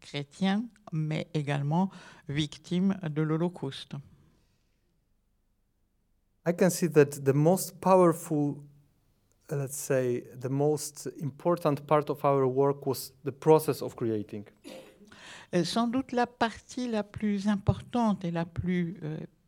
chrétien, 0.00 0.64
mais 0.90 1.28
également 1.34 1.90
victime 2.28 2.96
de 3.10 3.20
l'Holocauste. 3.20 3.94
I 6.46 6.54
can 6.56 6.70
see 6.70 6.90
that 6.90 7.22
the 7.22 7.34
most 7.34 7.78
powerful, 7.80 8.56
uh, 9.52 9.56
let's 9.56 9.76
say, 9.76 10.24
the 10.40 10.48
most 10.48 11.10
important 11.22 11.86
part 11.86 12.08
of 12.08 12.24
our 12.24 12.46
work 12.46 12.86
was 12.86 13.12
the 13.22 13.32
process 13.32 13.82
of 13.82 13.94
creating. 13.94 14.44
Euh, 15.54 15.64
Sans 15.64 15.88
doute 15.88 16.12
la 16.12 16.26
partie 16.26 16.88
la 16.88 17.02
plus 17.02 17.48
importante 17.48 18.24
et 18.24 18.30
la 18.30 18.46
plus 18.46 18.96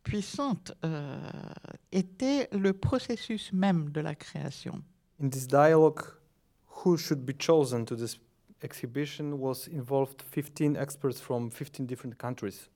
puissante 0.03 0.73
euh, 0.83 1.19
était 1.91 2.49
le 2.51 2.73
processus 2.73 3.51
même 3.53 3.89
de 3.89 4.01
la 4.01 4.15
création. 4.15 4.81
In 5.21 5.29
this 5.29 5.47
dialogue, 5.47 6.01
who 6.83 6.97
should 6.97 7.25
be 7.25 7.33
chosen 7.37 7.85
to 7.85 7.95
this 7.95 8.19
exhibition 8.61 9.33
was 9.39 9.67
involved 9.67 10.21
15 10.21 10.75
experts 10.77 11.19
from 11.19 11.49
15 11.49 11.85
different 11.85 12.17
countries. 12.17 12.69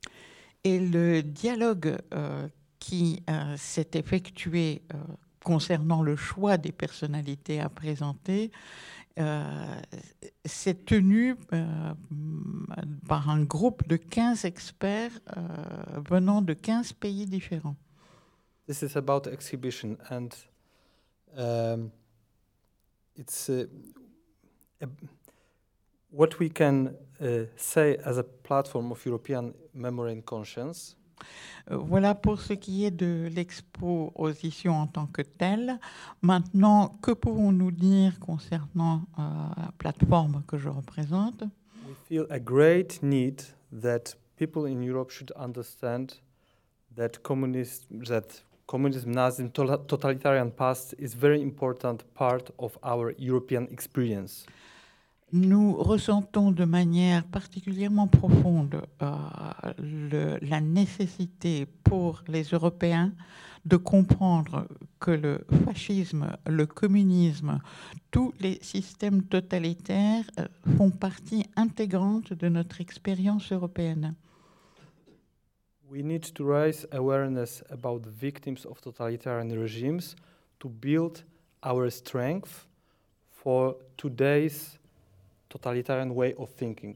Et 0.63 0.79
le 0.79 1.21
dialogue 1.21 1.97
euh, 2.13 2.47
qui 2.79 3.23
euh, 3.29 3.55
s'est 3.57 3.91
effectué 3.93 4.81
euh, 4.93 4.97
concernant 5.43 6.01
le 6.01 6.15
choix 6.15 6.57
des 6.57 6.71
personnalités 6.71 7.59
à 7.59 7.69
présenter 7.69 8.51
euh, 9.17 9.81
s'est 10.45 10.85
tenu 10.85 11.35
euh, 11.53 11.93
par 13.07 13.29
un 13.29 13.43
groupe 13.43 13.87
de 13.87 13.95
15 13.95 14.45
experts 14.45 15.19
euh, 15.35 15.41
venant 16.09 16.41
de 16.41 16.53
15 16.53 16.93
pays 16.93 17.25
différents. 17.25 17.75
This 18.67 18.81
is 18.81 18.97
about 18.97 19.27
exhibition, 19.27 19.97
and 20.09 20.29
um, 21.37 21.91
it's 23.15 23.49
uh, 23.49 23.65
a, 24.81 24.87
what 26.11 26.37
we 26.39 26.49
can 26.49 26.93
uh, 27.21 27.45
say 27.55 27.97
as 28.03 28.17
a 28.17 28.23
platform 28.23 28.91
of 28.91 29.05
European 29.05 29.53
memory 29.73 30.11
and 30.11 30.25
conscience. 30.25 30.97
Euh, 31.71 31.77
Voilà 31.77 32.15
pour 32.15 32.39
ce 32.39 32.53
qui 32.53 32.85
est 32.85 32.91
de 32.91 33.29
l'exposition 33.33 34.73
en 34.73 34.87
tant 34.87 35.07
que 35.07 35.21
telle. 35.21 35.79
Maintenant, 36.21 36.97
que 37.01 37.11
pouvons-nous 37.11 37.71
dire 37.71 38.19
concernant 38.19 39.01
euh, 39.19 39.21
la 39.57 39.71
plateforme 39.77 40.43
que 40.47 40.57
je 40.57 40.69
représente? 40.69 41.43
We 41.87 41.95
feel 42.07 42.25
a 42.29 42.39
great 42.39 43.01
need 43.01 43.41
that 43.81 44.15
people 44.37 44.65
in 44.67 44.81
Europe 44.81 45.11
should 45.11 45.31
understand 45.37 46.19
that 46.95 47.21
communism, 47.23 48.03
that 48.03 48.43
communism, 48.67 49.13
Nazism, 49.13 49.49
totalitarian 49.87 50.51
past 50.51 50.93
is 50.99 51.13
very 51.13 51.41
important 51.41 52.03
part 52.13 52.51
of 52.59 52.77
our 52.83 53.13
European 53.17 53.67
experience. 53.71 54.45
Nous 55.33 55.75
ressentons 55.75 56.51
de 56.51 56.63
manière 56.63 57.25
particulièrement 57.25 58.07
profonde 58.07 58.81
euh, 59.01 60.37
la 60.41 60.61
nécessité 60.61 61.65
pour 61.83 62.23
les 62.29 62.43
Européens 62.43 63.11
de 63.65 63.75
comprendre 63.75 64.65
que 65.01 65.11
le 65.11 65.45
fascisme, 65.65 66.37
le 66.45 66.65
communisme, 66.65 67.59
tous 68.09 68.33
les 68.39 68.57
systèmes 68.61 69.23
totalitaires 69.23 70.23
euh, 70.39 70.45
font 70.77 70.91
partie 70.91 71.45
intégrante 71.57 72.31
de 72.31 72.47
notre 72.47 72.79
expérience 72.79 73.51
européenne. 73.51 74.15
We 75.91 76.03
need 76.03 76.33
to 76.35 76.45
raise 76.45 76.87
awareness 76.93 77.65
about 77.69 78.03
the 78.03 78.09
victims 78.09 78.65
of 78.65 78.79
totalitarian 78.79 79.49
regimes 79.49 80.15
to 80.59 80.69
build 80.69 81.25
our 81.65 81.89
strength 81.89 82.65
for 83.29 83.75
today's 83.97 84.79
totalitarian 85.49 86.11
way 86.11 86.33
of 86.37 86.49
thinking. 86.55 86.95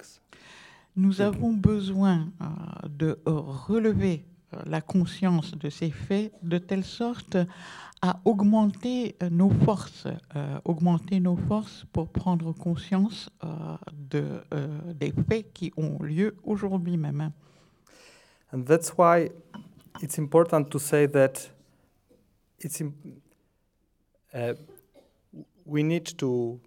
Nous 0.95 1.21
avons 1.21 1.53
besoin 1.53 2.31
euh, 2.41 2.87
de 2.89 3.19
relever 3.25 4.25
euh, 4.53 4.57
la 4.65 4.81
conscience 4.81 5.51
de 5.57 5.69
ces 5.69 5.89
faits 5.89 6.33
de 6.43 6.57
telle 6.57 6.83
sorte 6.83 7.37
à 8.01 8.19
augmenter 8.25 9.15
euh, 9.21 9.29
nos 9.29 9.49
forces, 9.49 10.07
euh, 10.35 10.59
augmenter 10.65 11.19
nos 11.19 11.37
forces 11.37 11.85
pour 11.93 12.09
prendre 12.09 12.51
conscience 12.51 13.29
euh, 13.43 13.47
de, 13.93 14.41
euh, 14.53 14.67
des 14.93 15.13
faits 15.29 15.53
qui 15.53 15.71
ont 15.77 16.01
lieu 16.01 16.35
aujourd'hui 16.43 16.97
même. 16.97 17.31
And 18.53 18.63
that's 18.65 18.91
why 18.97 19.29
it's 20.01 20.17
important 20.17 20.65
to 20.71 20.79
say 20.79 21.07
that 21.07 21.51
it's 22.59 22.81
uh, 24.33 24.53
we 25.65 25.83
need 25.83 26.17
to 26.17 26.59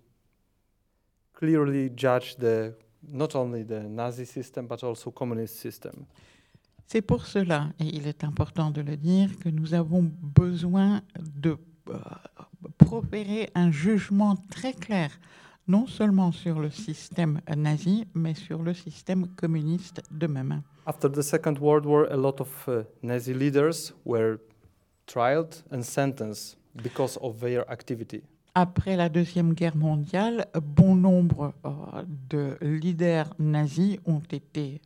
clearly 1.34 1.90
judge 1.94 2.36
the 2.36 2.74
not 3.02 3.34
only 3.34 3.64
the 3.64 3.82
Nazi 3.82 4.24
system 4.24 4.66
but 4.66 4.82
also 4.82 5.10
communist 5.10 5.56
system. 5.56 6.06
C'est 6.86 7.02
pour 7.02 7.26
cela, 7.26 7.70
et 7.80 7.86
il 7.86 8.06
est 8.06 8.24
important 8.24 8.70
de 8.70 8.82
le 8.82 8.96
dire, 8.96 9.30
que 9.38 9.48
nous 9.48 9.74
avons 9.74 10.10
besoin 10.22 11.00
de 11.18 11.56
euh, 11.88 11.98
proférer 12.78 13.50
un 13.54 13.70
jugement 13.70 14.36
très 14.50 14.74
clair, 14.74 15.10
non 15.66 15.86
seulement 15.86 16.30
sur 16.30 16.60
le 16.60 16.70
système 16.70 17.40
nazi, 17.56 18.06
mais 18.14 18.34
sur 18.34 18.62
le 18.62 18.74
système 18.74 19.26
communiste 19.28 20.02
de 20.10 20.26
même. 20.26 20.62
After 20.86 21.10
the 21.10 21.22
Second 21.22 21.58
World 21.58 21.86
War, 21.86 22.06
a 22.10 22.16
lot 22.16 22.40
of 22.40 22.68
uh, 22.68 22.82
Nazi 23.02 23.32
leaders 23.32 23.94
were 24.04 24.38
tried 25.06 25.54
and 25.72 25.82
sentenced 25.82 26.58
because 26.82 27.18
of 27.22 27.40
their 27.40 27.68
activity. 27.70 28.22
Après 28.56 28.94
la 28.96 29.08
Deuxième 29.08 29.52
Guerre 29.52 29.74
mondiale, 29.76 30.46
bon 30.62 30.94
nombre 30.94 31.52
euh, 31.64 31.70
de 32.30 32.56
leaders 32.60 33.34
nazis 33.40 33.98
ont 34.06 34.22
été 34.30 34.80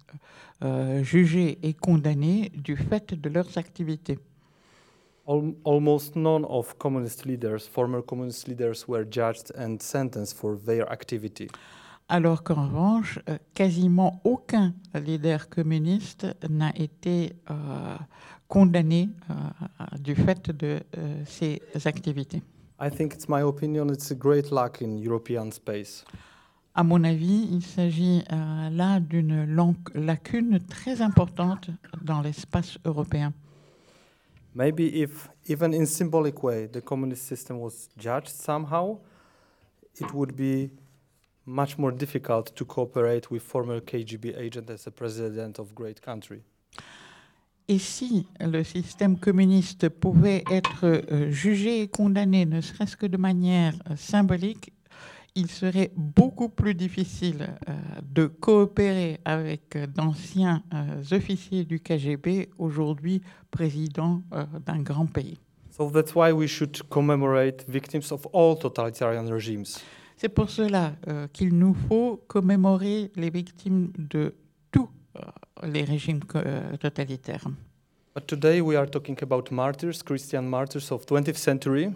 euh, 0.64 1.02
jugés 1.04 1.58
et 1.62 1.74
condamnés 1.74 2.50
du 2.54 2.78
fait 2.78 3.12
de 3.12 3.28
leurs 3.28 3.58
activités. 3.58 4.18
Al- 5.26 5.52
almost 5.66 6.16
none 6.16 6.46
of 6.48 6.78
communist 6.78 7.26
leaders, 7.26 7.68
former 7.68 8.00
communist 8.00 8.48
leaders, 8.48 8.88
were 8.88 9.04
judged 9.04 9.52
and 9.58 9.76
sentenced 9.80 10.34
for 10.38 10.56
their 10.58 10.90
activity. 10.90 11.48
Alors 12.08 12.42
qu'en 12.42 12.68
revanche, 12.68 13.18
euh, 13.28 13.36
quasiment 13.52 14.22
aucun 14.24 14.72
leader 14.94 15.50
communiste 15.50 16.26
n'a 16.48 16.72
été 16.74 17.34
euh, 17.50 17.96
condamné 18.48 19.10
euh, 19.28 19.34
du 19.98 20.14
fait 20.14 20.50
de 20.50 20.80
euh, 20.96 21.22
ses 21.26 21.60
activités. 21.84 22.42
I 22.80 22.90
think 22.90 23.12
it's 23.12 23.28
my 23.28 23.40
opinion, 23.40 23.90
it's 23.90 24.10
a 24.10 24.14
great 24.14 24.52
luck 24.52 24.80
in 24.80 24.98
European 24.98 25.50
space. 25.50 26.04
À 26.74 26.84
mon 26.84 27.02
avis, 27.02 27.48
il 27.50 27.62
s'agit 27.62 28.22
euh, 28.30 28.70
là 28.70 29.00
d'une 29.00 29.44
lacune 29.94 30.60
très 30.60 31.02
importante 31.02 31.70
dans 32.02 32.20
l'espace 32.20 32.78
européen. 32.84 33.32
Maybe 34.54 35.00
if, 35.02 35.28
even 35.48 35.74
in 35.74 35.86
symbolic 35.86 36.42
way, 36.44 36.68
the 36.68 36.80
communist 36.80 37.26
system 37.26 37.58
was 37.58 37.88
judged 37.96 38.28
somehow, 38.28 38.98
it 40.00 40.12
would 40.14 40.36
be 40.36 40.70
much 41.44 41.78
more 41.78 41.90
difficult 41.90 42.54
to 42.54 42.64
cooperate 42.64 43.28
with 43.30 43.42
former 43.42 43.80
KGB 43.80 44.38
agent 44.38 44.70
as 44.70 44.86
a 44.86 44.92
president 44.92 45.58
of 45.58 45.74
great 45.74 46.00
country. 46.00 46.42
Et 47.68 47.78
si 47.78 48.26
le 48.40 48.64
système 48.64 49.18
communiste 49.18 49.88
pouvait 49.90 50.42
être 50.50 50.84
euh, 50.84 51.30
jugé 51.30 51.82
et 51.82 51.88
condamné, 51.88 52.46
ne 52.46 52.60
serait-ce 52.62 52.96
que 52.96 53.06
de 53.06 53.18
manière 53.18 53.74
euh, 53.90 53.96
symbolique, 53.96 54.72
il 55.34 55.50
serait 55.50 55.92
beaucoup 55.94 56.48
plus 56.48 56.74
difficile 56.74 57.46
euh, 57.68 57.72
de 58.02 58.26
coopérer 58.26 59.20
avec 59.24 59.76
d'anciens 59.94 60.62
officiers 61.12 61.64
du 61.64 61.78
KGB, 61.78 62.48
aujourd'hui 62.58 63.20
présidents 63.50 64.22
d'un 64.66 64.80
grand 64.80 65.06
pays. 65.06 65.38
So 65.70 65.90
that's 65.90 66.14
why 66.14 66.32
we 66.32 66.48
should 66.48 66.82
commemorate 66.88 67.64
victims 67.68 68.10
of 68.10 68.26
all 68.32 68.58
totalitarian 68.58 69.28
regimes. 69.30 69.78
C'est 70.16 70.28
pour 70.28 70.50
cela 70.50 70.96
euh, 71.06 71.28
qu'il 71.32 71.56
nous 71.56 71.74
faut 71.88 72.20
commémorer 72.26 73.12
les 73.14 73.30
victimes 73.30 73.92
de 73.96 74.34
tous 74.72 74.88
euh, 75.16 75.20
les 75.62 75.84
régimes 75.84 76.20
euh, 76.34 76.76
totalitaires. 76.76 77.46
But 78.14 78.26
today 78.26 78.60
we 78.60 78.76
are 78.76 78.88
talking 78.88 79.16
about 79.22 79.50
martyrs, 79.50 80.02
Christian 80.02 80.42
martyrs 80.42 80.90
of 80.90 81.04
20th 81.06 81.36
century. 81.36 81.90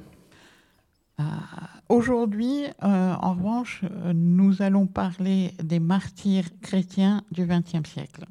Euh, 1.18 1.22
Aujourd'hui, 1.88 2.64
euh, 2.64 3.14
en 3.20 3.34
revanche, 3.34 3.82
nous 4.14 4.62
allons 4.62 4.86
parler 4.86 5.52
des 5.62 5.78
martyrs 5.78 6.46
chrétiens 6.62 7.22
du 7.30 7.44
XXe 7.44 7.86
siècle. 7.86 8.24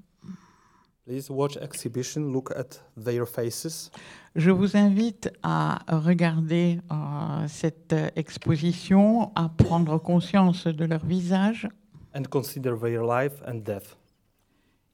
Please 1.06 1.30
watch 1.30 1.58
exhibition, 1.58 2.22
look 2.32 2.52
at 2.56 2.80
their 2.98 3.28
faces. 3.28 3.92
Je 4.36 4.50
vous 4.50 4.78
invite 4.78 5.32
à 5.44 5.80
regarder 5.90 6.80
euh, 6.92 7.48
cette 7.48 7.94
exposition, 8.16 9.32
à 9.36 9.50
prendre 9.50 9.98
conscience 10.00 10.66
de 10.66 10.86
leur 10.86 11.06
visage 11.06 11.68
and 12.16 12.24
consider 12.30 12.74
their 12.82 13.04
life 13.04 13.42
and 13.46 13.64
death. 13.66 13.98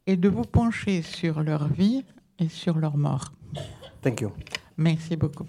Et 0.07 0.15
de 0.15 0.29
vous 0.29 0.43
pencher 0.43 1.01
sur 1.03 1.43
leur 1.43 1.67
vie 1.67 2.03
et 2.39 2.49
sur 2.49 2.77
leur 2.77 2.97
mort. 2.97 3.31
Thank 4.01 4.21
you. 4.21 4.31
Merci 4.77 5.15
beaucoup. 5.15 5.45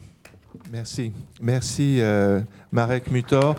Merci. 0.71 1.13
Merci, 1.41 2.01
euh, 2.01 2.41
Marek 2.73 3.11
Mutor. 3.11 3.57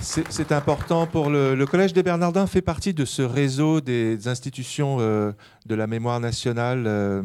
C'est 0.00 0.50
important 0.52 1.06
pour 1.06 1.28
le, 1.28 1.54
le 1.54 1.66
Collège 1.66 1.92
des 1.92 2.02
Bernardins 2.02 2.46
fait 2.46 2.62
partie 2.62 2.94
de 2.94 3.04
ce 3.04 3.20
réseau 3.20 3.82
des 3.82 4.28
institutions 4.28 4.96
euh, 5.00 5.32
de 5.66 5.74
la 5.74 5.86
mémoire 5.86 6.20
nationale 6.20 6.84
euh, 6.86 7.22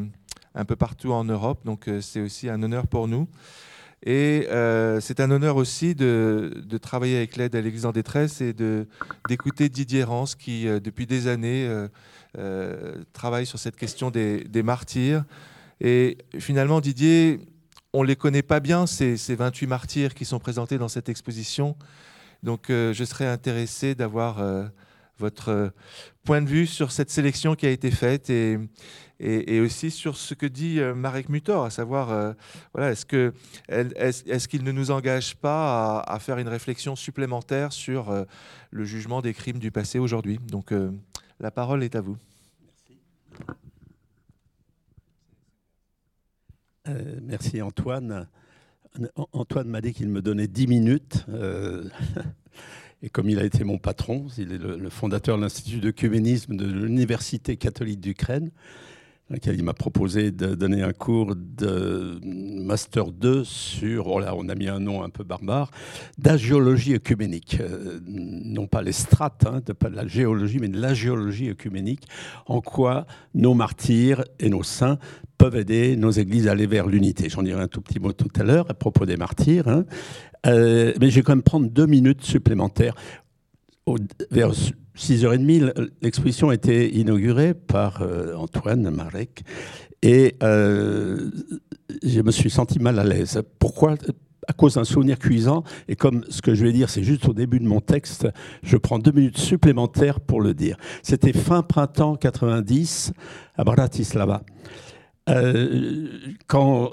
un 0.56 0.65
peu 0.65 0.75
partout 0.75 1.13
en 1.13 1.23
Europe. 1.23 1.60
Donc 1.65 1.88
euh, 1.88 2.01
c'est 2.01 2.19
aussi 2.19 2.49
un 2.49 2.62
honneur 2.62 2.88
pour 2.88 3.08
nous. 3.08 3.28
Et 4.03 4.47
euh, 4.51 4.99
c'est 5.01 5.19
un 5.19 5.31
honneur 5.31 5.55
aussi 5.55 5.95
de, 5.95 6.63
travailler 6.81 7.17
avec 7.17 7.38
l'aide 7.38 7.55
à 7.55 7.62
l'Église 7.62 7.86
en 7.86 7.91
détresse 7.91 8.41
et 8.41 8.53
d'écouter 9.27 9.69
Didier 9.69 10.03
Rance 10.03 10.36
qui, 10.36 10.67
euh, 10.67 10.79
depuis 10.79 11.08
des 11.08 11.27
années, 11.27 11.67
euh, 12.38 13.03
travaille 13.13 13.45
sur 13.45 13.58
cette 13.58 13.75
question 13.75 14.12
des, 14.12 14.63
martyrs. 14.63 15.23
Et 15.81 16.17
finalement, 16.39 16.81
Didier, 16.81 17.39
on 17.93 18.03
ne 18.03 18.08
les 18.08 18.15
connaît 18.15 18.43
pas 18.43 18.60
bien, 18.60 18.86
ces, 18.86 19.17
ces 19.17 19.36
28 19.36 19.67
martyrs 19.67 20.13
qui 20.13 20.25
sont 20.25 20.39
présentés 20.39 20.77
dans 20.77 20.88
cette 20.89 21.10
exposition. 21.10 21.75
Donc 22.43 22.65
je 22.69 23.03
serais 23.03 23.25
intéressé 23.25 23.95
d'avoir 23.95 24.38
votre 25.17 25.49
euh, 25.49 25.69
point 26.23 26.41
de 26.41 26.47
vue 26.47 26.65
sur 26.67 26.91
cette 26.91 27.10
sélection 27.10 27.56
qui 27.56 27.65
a 27.65 27.69
été 27.69 27.91
faite 27.91 28.30
et, 28.30 28.60
aussi 29.62 29.91
sur 29.91 30.17
ce 30.17 30.34
que 30.34 30.45
dit 30.45 30.80
euh, 30.80 30.93
Marek 30.93 31.30
Mutor, 31.30 31.63
à 31.65 31.69
savoir, 31.69 32.12
euh, 32.12 32.34
voilà, 32.73 32.91
est-ce 32.91 34.47
qu'il 34.47 34.63
ne 34.63 34.71
nous 34.71 34.91
engage 34.91 35.36
pas 35.36 35.99
à, 36.01 36.19
faire 36.19 36.38
une 36.38 36.49
réflexion 36.49 36.95
supplémentaire 36.95 37.71
sur 37.71 38.25
le 38.71 38.84
jugement 38.84 39.21
des 39.21 39.34
crimes 39.34 39.60
du 39.60 39.71
passé 39.71 39.99
aujourd'hui? 39.99 40.39
Donc 40.49 40.73
la 41.39 41.51
parole 41.51 41.84
est 41.84 41.95
à 41.95 42.01
vous. 42.01 42.17
Euh, 46.88 47.19
merci 47.21 47.62
Antoine. 47.62 48.28
An- 49.15 49.28
Antoine 49.34 49.67
m'a 49.67 49.82
dit 49.82 49.93
qu'il 49.93 50.10
me 50.10 50.21
donnait 50.21 50.47
10 50.47 50.67
minutes. 50.67 51.25
et 53.01 53.10
comme 53.10 53.29
il 53.29 53.39
a 53.39 53.43
été 53.43 53.63
mon 53.63 53.77
patron, 53.77 54.27
il 54.38 54.51
est 54.51 54.58
le, 54.58 54.89
fondateur 54.89 55.38
de 55.38 55.43
l'Institut 55.43 55.79
d'œcuménisme 55.79 56.55
de 56.55 56.65
l'Université 56.65 57.58
catholique 57.58 57.99
d'Ukraine, 57.99 58.51
il 59.47 59.63
m'a 59.63 59.73
proposé 59.73 60.31
de 60.31 60.53
donner 60.53 60.84
un 60.84 60.93
cours 60.93 61.36
de 61.36 62.19
Master 62.23 63.12
2 63.12 63.43
sur, 63.43 64.08
oh 64.08 64.19
là, 64.19 64.36
on 64.36 64.49
a 64.49 64.55
mis 64.55 64.67
un 64.67 64.79
nom 64.79 65.03
un 65.03 65.10
peu 65.10 65.23
barbare, 65.23 65.71
d'agiologie 66.19 66.93
œcuménique. 66.93 67.58
Euh, 67.60 67.99
non 68.08 68.67
pas 68.67 68.84
les 68.84 68.91
strates, 68.91 69.45
hein, 69.47 69.62
de, 69.65 69.73
pas 69.73 69.89
de 69.89 69.95
la 69.95 70.05
géologie, 70.05 70.60
mais 70.60 70.67
de 70.67 70.79
la 70.79 70.93
géologie 70.93 71.49
œcuménique. 71.49 72.08
En 72.45 72.62
quoi 72.62 73.08
nos 73.34 73.55
martyrs 73.55 74.23
et 74.39 74.49
nos 74.49 74.63
saints 74.63 74.99
peuvent 75.39 75.55
aider 75.55 75.97
nos 75.97 76.12
églises 76.12 76.47
à 76.47 76.51
aller 76.51 76.67
vers 76.67 76.86
l'unité. 76.88 77.27
J'en 77.27 77.41
dirai 77.41 77.62
un 77.62 77.67
tout 77.67 77.81
petit 77.81 77.99
mot 77.99 78.13
tout 78.13 78.29
à 78.39 78.43
l'heure 78.43 78.69
à 78.69 78.73
propos 78.75 79.05
des 79.05 79.17
martyrs. 79.17 79.67
hein. 79.67 79.86
Euh, 80.45 80.93
mais 80.99 81.10
je 81.10 81.15
vais 81.15 81.21
quand 81.23 81.34
même 81.36 81.43
prendre 81.43 81.67
deux 81.69 81.86
minutes 81.88 82.23
supplémentaires. 82.23 82.95
Au- 83.86 83.97
vers 84.31 84.51
6h30, 84.95 85.73
l'exposition 86.01 86.49
a 86.49 86.53
été 86.55 86.95
inaugurée 86.97 87.53
par 87.53 88.01
euh, 88.01 88.34
Antoine 88.36 88.89
Marek 88.89 89.43
et 90.01 90.36
euh, 90.43 91.29
je 92.03 92.21
me 92.21 92.31
suis 92.31 92.49
senti 92.49 92.79
mal 92.79 92.99
à 92.99 93.03
l'aise. 93.03 93.41
Pourquoi? 93.60 93.95
À 94.47 94.53
cause 94.53 94.75
d'un 94.75 94.84
souvenir 94.84 95.17
cuisant, 95.17 95.63
et 95.88 95.95
comme 95.95 96.23
ce 96.29 96.39
que 96.43 96.53
je 96.53 96.63
vais 96.63 96.71
dire, 96.71 96.88
c'est 96.91 97.01
juste 97.01 97.27
au 97.27 97.34
début 97.34 97.60
de 97.60 97.65
mon 97.65 97.81
texte, 97.81 98.27
je 98.62 98.77
prends 98.77 98.99
deux 98.99 99.12
minutes 99.12 99.39
supplémentaires 99.39 100.19
pour 100.19 100.39
le 100.39 100.53
dire. 100.53 100.77
C'était 101.01 101.34
fin 101.34 101.63
printemps 101.63 102.15
90 102.15 103.12
à 103.58 103.63
Bratislava. 103.63 104.43
Quand 106.47 106.91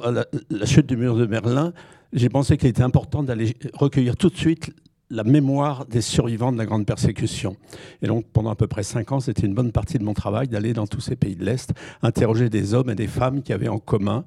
la 0.51 0.67
chute 0.67 0.87
du 0.87 0.97
mur 0.97 1.15
de 1.17 1.27
Berlin, 1.27 1.75
j'ai 2.13 2.29
pensé 2.29 2.57
qu'il 2.57 2.69
était 2.69 2.83
important 2.83 3.23
d'aller 3.23 3.55
recueillir 3.75 4.17
tout 4.17 4.29
de 4.29 4.37
suite 4.37 4.71
la 5.11 5.25
mémoire 5.25 5.85
des 5.87 6.01
survivants 6.01 6.53
de 6.53 6.59
la 6.59 6.65
grande 6.65 6.87
persécution. 6.87 7.57
Et 8.01 8.07
donc, 8.07 8.25
pendant 8.33 8.51
à 8.51 8.57
peu 8.57 8.67
près 8.67 8.83
cinq 8.83 9.13
ans, 9.13 9.21
c'était 9.21 9.47
une 9.47 9.55
bonne 9.55 9.71
partie 9.71 9.99
de 9.99 10.05
mon 10.05 10.15
travail 10.15 10.49
d'aller 10.49 10.73
dans 10.73 10.87
tous 10.87 11.01
ces 11.01 11.17
pays 11.17 11.37
de 11.37 11.45
l'Est, 11.45 11.73
interroger 12.01 12.49
des 12.49 12.73
hommes 12.73 12.89
et 12.89 12.95
des 12.95 13.07
femmes 13.07 13.43
qui 13.43 13.53
avaient 13.53 13.69
en 13.69 13.79
commun 13.79 14.25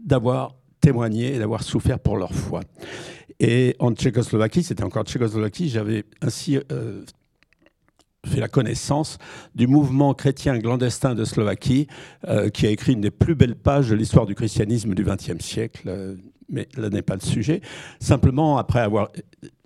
d'avoir 0.00 0.54
témoigné 0.80 1.34
et 1.34 1.38
d'avoir 1.38 1.64
souffert 1.64 1.98
pour 1.98 2.16
leur 2.16 2.32
foi. 2.32 2.60
Et 3.40 3.74
en 3.80 3.92
Tchécoslovaquie, 3.92 4.62
c'était 4.62 4.84
encore 4.84 5.04
Tchécoslovaquie, 5.04 5.68
j'avais 5.68 6.04
ainsi 6.22 6.58
euh, 6.70 7.02
fait 8.26 8.40
la 8.40 8.48
connaissance 8.48 9.18
du 9.54 9.66
mouvement 9.66 10.14
chrétien 10.14 10.58
clandestin 10.60 11.14
de 11.14 11.24
Slovaquie, 11.24 11.86
euh, 12.28 12.50
qui 12.50 12.66
a 12.66 12.70
écrit 12.70 12.92
une 12.92 13.00
des 13.00 13.10
plus 13.10 13.34
belles 13.34 13.56
pages 13.56 13.88
de 13.88 13.94
l'histoire 13.94 14.26
du 14.26 14.34
christianisme 14.34 14.94
du 14.94 15.04
XXe 15.04 15.44
siècle, 15.44 15.88
euh, 15.88 16.16
mais 16.50 16.68
là 16.76 16.90
n'est 16.90 17.02
pas 17.02 17.14
le 17.14 17.20
sujet. 17.20 17.60
Simplement, 18.00 18.58
après 18.58 18.80
avoir 18.80 19.08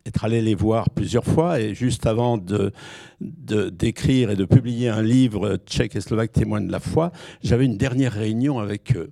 être 0.07 0.25
allé 0.25 0.43
les 0.43 0.55
voir 0.55 0.91
plusieurs 0.91 1.25
fois 1.25 1.61
et 1.61 1.75
juste 1.75 2.07
avant 2.07 2.37
de 2.39 2.73
d'écrire 3.21 4.31
et 4.31 4.37
de 4.37 4.45
publier 4.45 4.91
un 4.91 5.03
livre 5.03 5.57
tchèque 5.67 5.97
et 5.97 6.01
slovaque 6.01 6.33
témoin 6.33 6.61
de 6.61 6.71
la 6.71 6.81
foi, 6.81 7.11
j'avais 7.43 7.65
une 7.65 7.79
dernière 7.79 8.13
réunion 8.13 8.59
avec 8.59 8.97
eux 8.97 9.11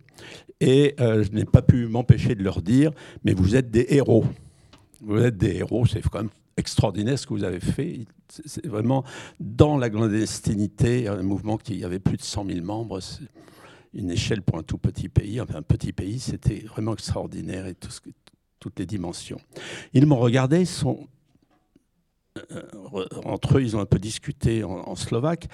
et 0.60 0.94
euh, 1.00 1.24
je 1.24 1.30
n'ai 1.32 1.46
pas 1.46 1.62
pu 1.62 1.86
m'empêcher 1.86 2.34
de 2.34 2.42
leur 2.42 2.60
dire 2.60 2.90
mais 3.24 3.32
vous 3.32 3.56
êtes 3.56 3.70
des 3.70 3.86
héros. 3.90 4.24
Vous 5.00 5.18
êtes 5.18 5.36
des 5.36 5.56
héros, 5.56 5.86
c'est 5.86 6.02
quand 6.02 6.18
même 6.20 6.30
extraordinaire 6.56 7.18
ce 7.18 7.26
que 7.26 7.34
vous 7.34 7.44
avez 7.44 7.60
fait. 7.60 8.00
C'est 8.28 8.66
vraiment 8.66 9.04
dans 9.40 9.76
la 9.78 9.90
clandestinité, 9.90 11.08
un 11.08 11.22
mouvement 11.22 11.56
qui 11.56 11.84
avait 11.84 11.98
plus 11.98 12.16
de 12.16 12.22
100 12.22 12.46
000 12.46 12.64
membres 12.64 13.00
une 13.94 14.10
échelle 14.10 14.42
pour 14.42 14.58
un 14.58 14.62
tout 14.62 14.78
petit 14.78 15.08
pays, 15.08 15.40
enfin 15.40 15.56
un 15.56 15.62
petit 15.62 15.92
pays, 15.92 16.18
c'était 16.18 16.60
vraiment 16.60 16.94
extraordinaire 16.94 17.66
et 17.66 17.74
toutes 18.60 18.78
les 18.78 18.86
dimensions. 18.86 19.40
Ils 19.92 20.06
m'ont 20.06 20.18
regardé, 20.18 20.64
sont, 20.64 21.06
euh, 22.52 22.62
entre 23.24 23.58
eux, 23.58 23.62
ils 23.62 23.76
ont 23.76 23.80
un 23.80 23.86
peu 23.86 23.98
discuté 23.98 24.64
en, 24.64 24.94
slovaque. 24.96 25.48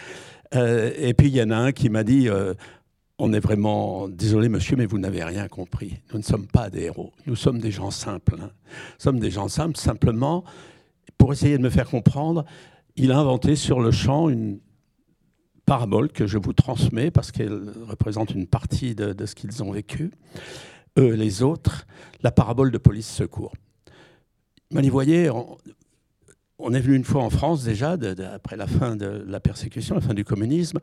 Euh, 0.54 0.92
et 0.96 1.14
puis 1.14 1.28
il 1.28 1.34
y 1.34 1.42
en 1.42 1.50
a 1.50 1.56
un 1.56 1.72
qui 1.72 1.90
m'a 1.90 2.04
dit 2.04 2.28
euh, 2.28 2.54
On 3.18 3.32
est 3.32 3.40
vraiment 3.40 4.08
désolé, 4.08 4.48
monsieur, 4.48 4.76
mais 4.76 4.86
vous 4.86 4.98
n'avez 4.98 5.24
rien 5.24 5.48
compris. 5.48 6.00
Nous 6.12 6.18
ne 6.18 6.24
sommes 6.24 6.46
pas 6.46 6.70
des 6.70 6.82
héros. 6.82 7.12
Nous 7.26 7.36
sommes 7.36 7.58
des 7.58 7.70
gens 7.70 7.90
simples. 7.90 8.36
Hein. 8.40 8.50
Nous 8.70 9.00
sommes 9.00 9.18
des 9.18 9.30
gens 9.30 9.48
simples, 9.48 9.76
simplement, 9.76 10.44
pour 11.16 11.32
essayer 11.32 11.58
de 11.58 11.62
me 11.62 11.70
faire 11.70 11.90
comprendre, 11.90 12.44
il 12.96 13.10
a 13.12 13.18
inventé 13.18 13.56
sur 13.56 13.80
le 13.80 13.90
champ 13.90 14.28
une 14.28 14.60
parabole 15.68 16.08
que 16.10 16.26
je 16.26 16.38
vous 16.38 16.54
transmets 16.54 17.10
parce 17.10 17.30
qu'elle 17.30 17.62
représente 17.86 18.30
une 18.30 18.46
partie 18.46 18.94
de, 18.94 19.26
ce 19.26 19.34
qu'ils 19.34 19.62
ont 19.62 19.70
vécu 19.70 20.10
eux 20.98 21.12
les 21.12 21.42
autres, 21.42 21.86
la 22.22 22.30
parabole 22.30 22.70
de 22.70 22.78
police 22.78 23.08
secours. 23.08 23.52
Mais 24.70 24.88
voyez, 24.88 25.30
on, 26.58 26.72
est 26.72 26.80
venu 26.80 26.96
une 26.96 27.04
fois 27.04 27.22
en 27.22 27.30
France 27.30 27.64
déjà, 27.64 27.96
après 28.32 28.56
la 28.56 28.66
fin 28.66 28.96
de 28.96 29.24
la 29.26 29.40
persécution, 29.40 29.94
la 29.94 30.00
fin 30.00 30.14
du 30.14 30.24
communisme, 30.24 30.78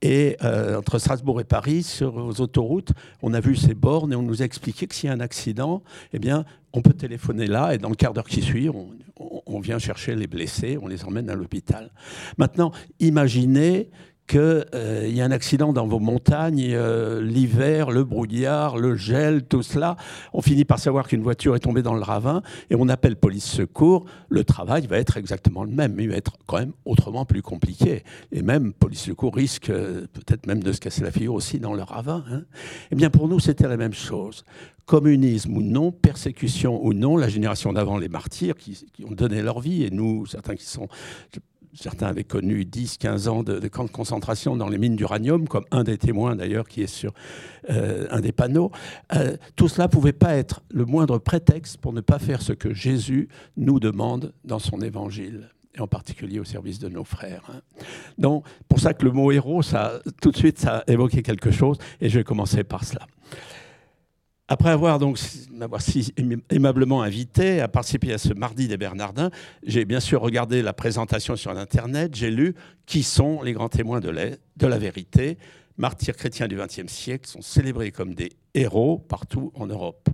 et 0.00 0.36
euh, 0.42 0.78
entre 0.78 0.98
Strasbourg 0.98 1.40
et 1.40 1.44
Paris, 1.44 1.82
sur 1.82 2.16
aux 2.16 2.40
autoroutes, 2.40 2.92
on 3.22 3.34
a 3.34 3.40
vu 3.40 3.54
ces 3.54 3.74
bornes 3.74 4.12
et 4.12 4.16
on 4.16 4.22
nous 4.22 4.42
a 4.42 4.44
expliqué 4.46 4.86
que 4.86 4.94
s'il 4.94 5.08
y 5.08 5.12
a 5.12 5.14
un 5.14 5.20
accident, 5.20 5.82
eh 6.12 6.18
bien, 6.18 6.44
on 6.72 6.80
peut 6.80 6.94
téléphoner 6.94 7.46
là 7.46 7.74
et 7.74 7.78
dans 7.78 7.90
le 7.90 7.96
quart 7.96 8.14
d'heure 8.14 8.28
qui 8.28 8.42
suit, 8.42 8.68
on, 8.68 8.88
on 9.46 9.60
vient 9.60 9.78
chercher 9.78 10.14
les 10.14 10.26
blessés, 10.26 10.78
on 10.80 10.88
les 10.88 11.04
emmène 11.04 11.30
à 11.30 11.34
l'hôpital. 11.34 11.90
Maintenant, 12.38 12.72
imaginez 12.98 13.90
qu'il 14.26 14.40
euh, 14.74 15.08
y 15.08 15.20
a 15.20 15.24
un 15.24 15.30
accident 15.30 15.72
dans 15.72 15.86
vos 15.86 15.98
montagnes, 15.98 16.72
euh, 16.72 17.20
l'hiver, 17.20 17.90
le 17.90 18.04
brouillard, 18.04 18.78
le 18.78 18.94
gel, 18.94 19.44
tout 19.44 19.62
cela. 19.62 19.96
On 20.32 20.40
finit 20.40 20.64
par 20.64 20.78
savoir 20.78 21.08
qu'une 21.08 21.22
voiture 21.22 21.56
est 21.56 21.60
tombée 21.60 21.82
dans 21.82 21.94
le 21.94 22.02
ravin 22.02 22.42
et 22.70 22.74
on 22.74 22.88
appelle 22.88 23.16
police 23.16 23.44
secours. 23.44 24.06
Le 24.28 24.44
travail 24.44 24.86
va 24.86 24.98
être 24.98 25.16
exactement 25.16 25.64
le 25.64 25.70
même, 25.70 25.94
mais 25.94 26.04
il 26.04 26.10
va 26.10 26.16
être 26.16 26.36
quand 26.46 26.58
même 26.58 26.72
autrement 26.84 27.24
plus 27.24 27.42
compliqué. 27.42 28.04
Et 28.30 28.42
même 28.42 28.72
police 28.72 29.02
secours 29.02 29.34
risque 29.34 29.70
euh, 29.70 30.06
peut-être 30.12 30.46
même 30.46 30.62
de 30.62 30.72
se 30.72 30.80
casser 30.80 31.02
la 31.02 31.10
figure 31.10 31.34
aussi 31.34 31.58
dans 31.58 31.74
le 31.74 31.82
ravin. 31.82 32.24
Hein. 32.30 32.42
Eh 32.90 32.94
bien 32.94 33.10
pour 33.10 33.28
nous, 33.28 33.40
c'était 33.40 33.68
la 33.68 33.76
même 33.76 33.94
chose 33.94 34.44
communisme 34.84 35.56
ou 35.56 35.62
non, 35.62 35.92
persécution 35.92 36.84
ou 36.84 36.92
non, 36.92 37.16
la 37.16 37.28
génération 37.28 37.72
d'avant, 37.72 37.98
les 37.98 38.08
martyrs 38.08 38.56
qui, 38.56 38.84
qui, 38.92 39.04
ont 39.04 39.12
donné 39.12 39.40
leur 39.40 39.60
vie, 39.60 39.84
et 39.84 39.90
nous, 39.90 40.26
certains 40.26 40.56
qui 40.56 40.66
sont 40.66 40.88
certains 41.74 42.06
avaient 42.06 42.24
connu 42.24 42.64
10, 42.64 42.98
15 42.98 43.28
ans 43.28 43.42
de, 43.42 43.66
camps 43.68 43.84
de 43.84 43.90
concentration 43.90 44.56
dans 44.56 44.68
les 44.68 44.78
mines 44.78 44.96
d'uranium, 44.96 45.48
comme 45.48 45.64
un 45.70 45.84
des 45.84 45.98
témoins 45.98 46.36
d'ailleurs 46.36 46.68
qui 46.68 46.82
est 46.82 46.86
sur 46.86 47.12
euh, 47.70 48.06
un 48.10 48.20
des 48.20 48.32
panneaux. 48.32 48.70
Euh, 49.14 49.36
tout 49.56 49.68
cela 49.68 49.86
ne 49.86 49.90
pouvait 49.90 50.12
pas 50.12 50.34
être 50.34 50.62
le 50.70 50.84
moindre 50.84 51.18
prétexte 51.18 51.78
pour 51.78 51.92
ne 51.92 52.00
pas 52.00 52.18
faire 52.18 52.42
ce 52.42 52.52
que 52.52 52.74
Jésus 52.74 53.28
nous 53.56 53.80
demande 53.80 54.32
dans 54.44 54.58
son 54.58 54.80
évangile 54.80 55.48
et 55.74 55.80
en 55.80 55.86
particulier 55.86 56.38
au 56.38 56.44
service 56.44 56.78
de 56.78 56.88
nos 56.88 57.04
frères. 57.04 57.44
Hein. 57.48 57.60
Donc, 58.18 58.44
pour 58.68 58.78
ça 58.78 58.92
que 58.92 59.04
le 59.04 59.12
mot 59.12 59.32
héros, 59.32 59.62
ça, 59.62 60.00
tout 60.20 60.30
de 60.30 60.36
suite, 60.36 60.58
ça 60.58 60.78
a 60.86 60.92
évoqué 60.92 61.22
quelque 61.22 61.50
chose, 61.50 61.78
et 62.00 62.10
je 62.10 62.18
vais 62.18 62.24
commencer 62.24 62.62
par 62.62 62.84
cela. 62.84 63.06
Après 64.52 64.68
avoir 64.68 64.98
donc 64.98 65.18
m'avoir 65.50 65.80
si 65.80 66.12
aimablement 66.50 67.00
invité 67.00 67.62
à 67.62 67.68
participer 67.68 68.12
à 68.12 68.18
ce 68.18 68.34
mardi 68.34 68.68
des 68.68 68.76
Bernardins, 68.76 69.30
j'ai 69.62 69.86
bien 69.86 69.98
sûr 69.98 70.20
regardé 70.20 70.60
la 70.60 70.74
présentation 70.74 71.36
sur 71.36 71.52
Internet, 71.52 72.14
j'ai 72.14 72.30
lu 72.30 72.54
qui 72.84 73.02
sont 73.02 73.40
les 73.40 73.54
grands 73.54 73.70
témoins 73.70 74.00
de 74.00 74.10
la, 74.10 74.26
de 74.58 74.66
la 74.66 74.76
vérité. 74.76 75.38
Martyrs 75.78 76.16
chrétiens 76.16 76.48
du 76.48 76.56
XXe 76.56 76.92
siècle 76.92 77.30
sont 77.30 77.40
célébrés 77.40 77.92
comme 77.92 78.12
des 78.12 78.28
héros 78.52 78.98
partout 78.98 79.52
en 79.54 79.68
Europe. 79.68 80.10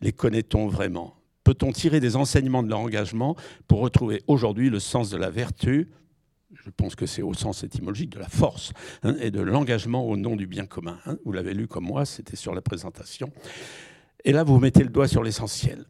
Les 0.00 0.10
connaît-on 0.10 0.66
vraiment? 0.66 1.14
Peut-on 1.44 1.70
tirer 1.70 2.00
des 2.00 2.16
enseignements 2.16 2.64
de 2.64 2.70
leur 2.70 2.80
engagement 2.80 3.36
pour 3.68 3.78
retrouver 3.78 4.24
aujourd'hui 4.26 4.68
le 4.68 4.80
sens 4.80 5.10
de 5.10 5.16
la 5.16 5.30
vertu, 5.30 5.88
je 6.70 6.84
pense 6.84 6.94
que 6.94 7.06
c'est 7.06 7.22
au 7.22 7.34
sens 7.34 7.64
étymologique 7.64 8.10
de 8.10 8.20
la 8.20 8.28
force 8.28 8.72
hein, 9.02 9.16
et 9.20 9.32
de 9.32 9.40
l'engagement 9.40 10.06
au 10.06 10.16
nom 10.16 10.36
du 10.36 10.46
bien 10.46 10.66
commun. 10.66 10.98
Hein. 11.04 11.16
Vous 11.24 11.32
l'avez 11.32 11.52
lu 11.52 11.66
comme 11.66 11.84
moi, 11.84 12.04
c'était 12.04 12.36
sur 12.36 12.54
la 12.54 12.60
présentation. 12.60 13.32
Et 14.24 14.32
là, 14.32 14.44
vous 14.44 14.58
mettez 14.60 14.84
le 14.84 14.88
doigt 14.88 15.08
sur 15.08 15.24
l'essentiel. 15.24 15.84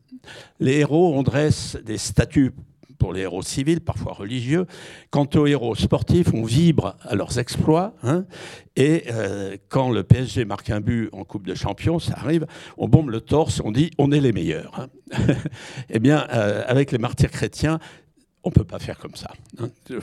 Les 0.59 0.79
héros, 0.79 1.13
on 1.15 1.23
dresse 1.23 1.77
des 1.85 1.99
statuts 1.99 2.53
pour 2.99 3.13
les 3.13 3.23
héros 3.23 3.43
civils, 3.43 3.83
parfois 3.83 4.13
religieux. 4.13 4.67
Quant 5.11 5.29
aux 5.35 5.47
héros 5.47 5.75
sportifs, 5.75 6.33
on 6.33 6.45
vibre 6.45 6.97
à 7.03 7.15
leurs 7.15 7.39
exploits. 7.39 7.95
Hein. 8.03 8.25
et 8.77 9.05
euh, 9.11 9.57
quand 9.69 9.91
le 9.91 10.03
PSG 10.03 10.47
marque 10.47 10.71
un 10.71 10.81
but 10.81 11.11
en 11.13 11.25
Coupe 11.25 11.47
de 11.47 11.55
Champions, 11.55 11.99
ça 11.99 12.15
arrive, 12.17 12.47
on 12.79 12.89
bombe 12.89 13.11
le 13.11 13.21
torse, 13.21 13.61
on 13.65 13.71
dit 13.71 13.91
on 13.99 14.13
est 14.13 14.21
les 14.21 14.33
meilleurs. 14.33 14.89
eh 15.91 15.99
bien, 15.99 16.27
euh, 16.33 16.63
avec 16.67 16.91
les 16.91 16.99
martyrs 16.99 17.31
chrétiens, 17.31 17.81
on 18.43 18.49
ne 18.49 18.55
peut 18.55 18.65
pas 18.65 18.79
faire 18.79 18.99
comme 18.99 19.17
ça. 19.17 19.31
Hein. 19.59 19.69
Vous 19.89 19.97
le 19.97 20.01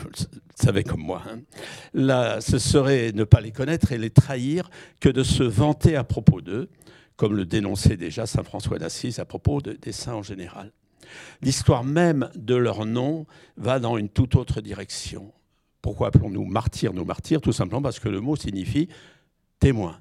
savez 0.56 0.84
comme 0.84 1.02
moi. 1.02 1.23
Hein. 1.28 1.39
Là, 1.93 2.41
ce 2.41 2.60
serait 2.60 3.12
ne 3.13 3.23
pas 3.23 3.41
les 3.41 3.52
connaître 3.52 3.91
et 3.91 3.97
les 3.97 4.10
trahir 4.10 4.69
que 5.00 5.10
de 5.10 5.23
se 5.23 5.43
vanter 5.43 5.95
à 5.95 6.04
propos 6.04 6.41
d'eux, 6.41 6.69
comme 7.15 7.36
le 7.36 7.45
dénonçait 7.45 7.97
déjà 7.97 8.26
Saint 8.26 8.43
François 8.43 8.78
d'Assise 8.78 9.19
à 9.19 9.26
propos 9.26 9.62
des 9.62 9.91
saints 9.91 10.13
en 10.13 10.23
général. 10.23 10.71
L'histoire 11.41 11.84
même 11.84 12.30
de 12.36 12.56
leur 12.56 12.86
nom 12.86 13.26
va 13.56 13.80
dans 13.80 13.97
une 13.97 14.10
toute 14.10 14.36
autre 14.36 14.62
direction. 14.62 15.32
Pourquoi 15.82 16.08
appelons-nous 16.08 16.45
martyrs 16.45 16.93
nos 16.93 17.06
martyrs? 17.06 17.41
Tout 17.41 17.54
simplement 17.54 17.82
parce 17.82 18.00
que 18.00 18.10
le 18.10 18.19
mot 18.19 18.36
signifie 18.36 18.89
témoin. 19.60 20.00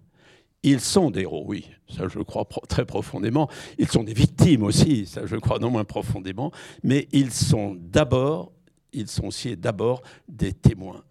Ils 0.63 0.81
sont 0.81 1.11
des 1.11 1.23
héros, 1.23 1.45
oui, 1.47 1.69
ça 1.89 2.09
je 2.09 2.19
crois 2.21 2.47
très 2.69 2.85
profondément. 2.85 3.49
Ils 3.79 3.89
sont 3.89 4.03
des 4.03 4.15
victimes 4.15 4.63
aussi, 4.63 5.07
ça 5.07 5.25
je 5.25 5.37
crois 5.37 5.59
non 5.59 5.71
moins 5.71 5.85
profondément. 5.85 6.51
Mais 6.83 7.09
ils 7.13 7.33
sont 7.33 7.77
d'abord, 7.79 8.53
ils 8.93 9.09
sont 9.09 9.27
aussi 9.27 9.57
d'abord 9.57 10.03
des 10.29 10.53
témoins. 10.53 11.05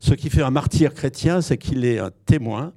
Ce 0.00 0.14
qui 0.14 0.30
fait 0.30 0.42
un 0.42 0.50
martyr 0.50 0.94
chrétien, 0.94 1.42
c'est 1.42 1.58
qu'il 1.58 1.84
est 1.84 1.98
un 1.98 2.10
témoin, 2.26 2.72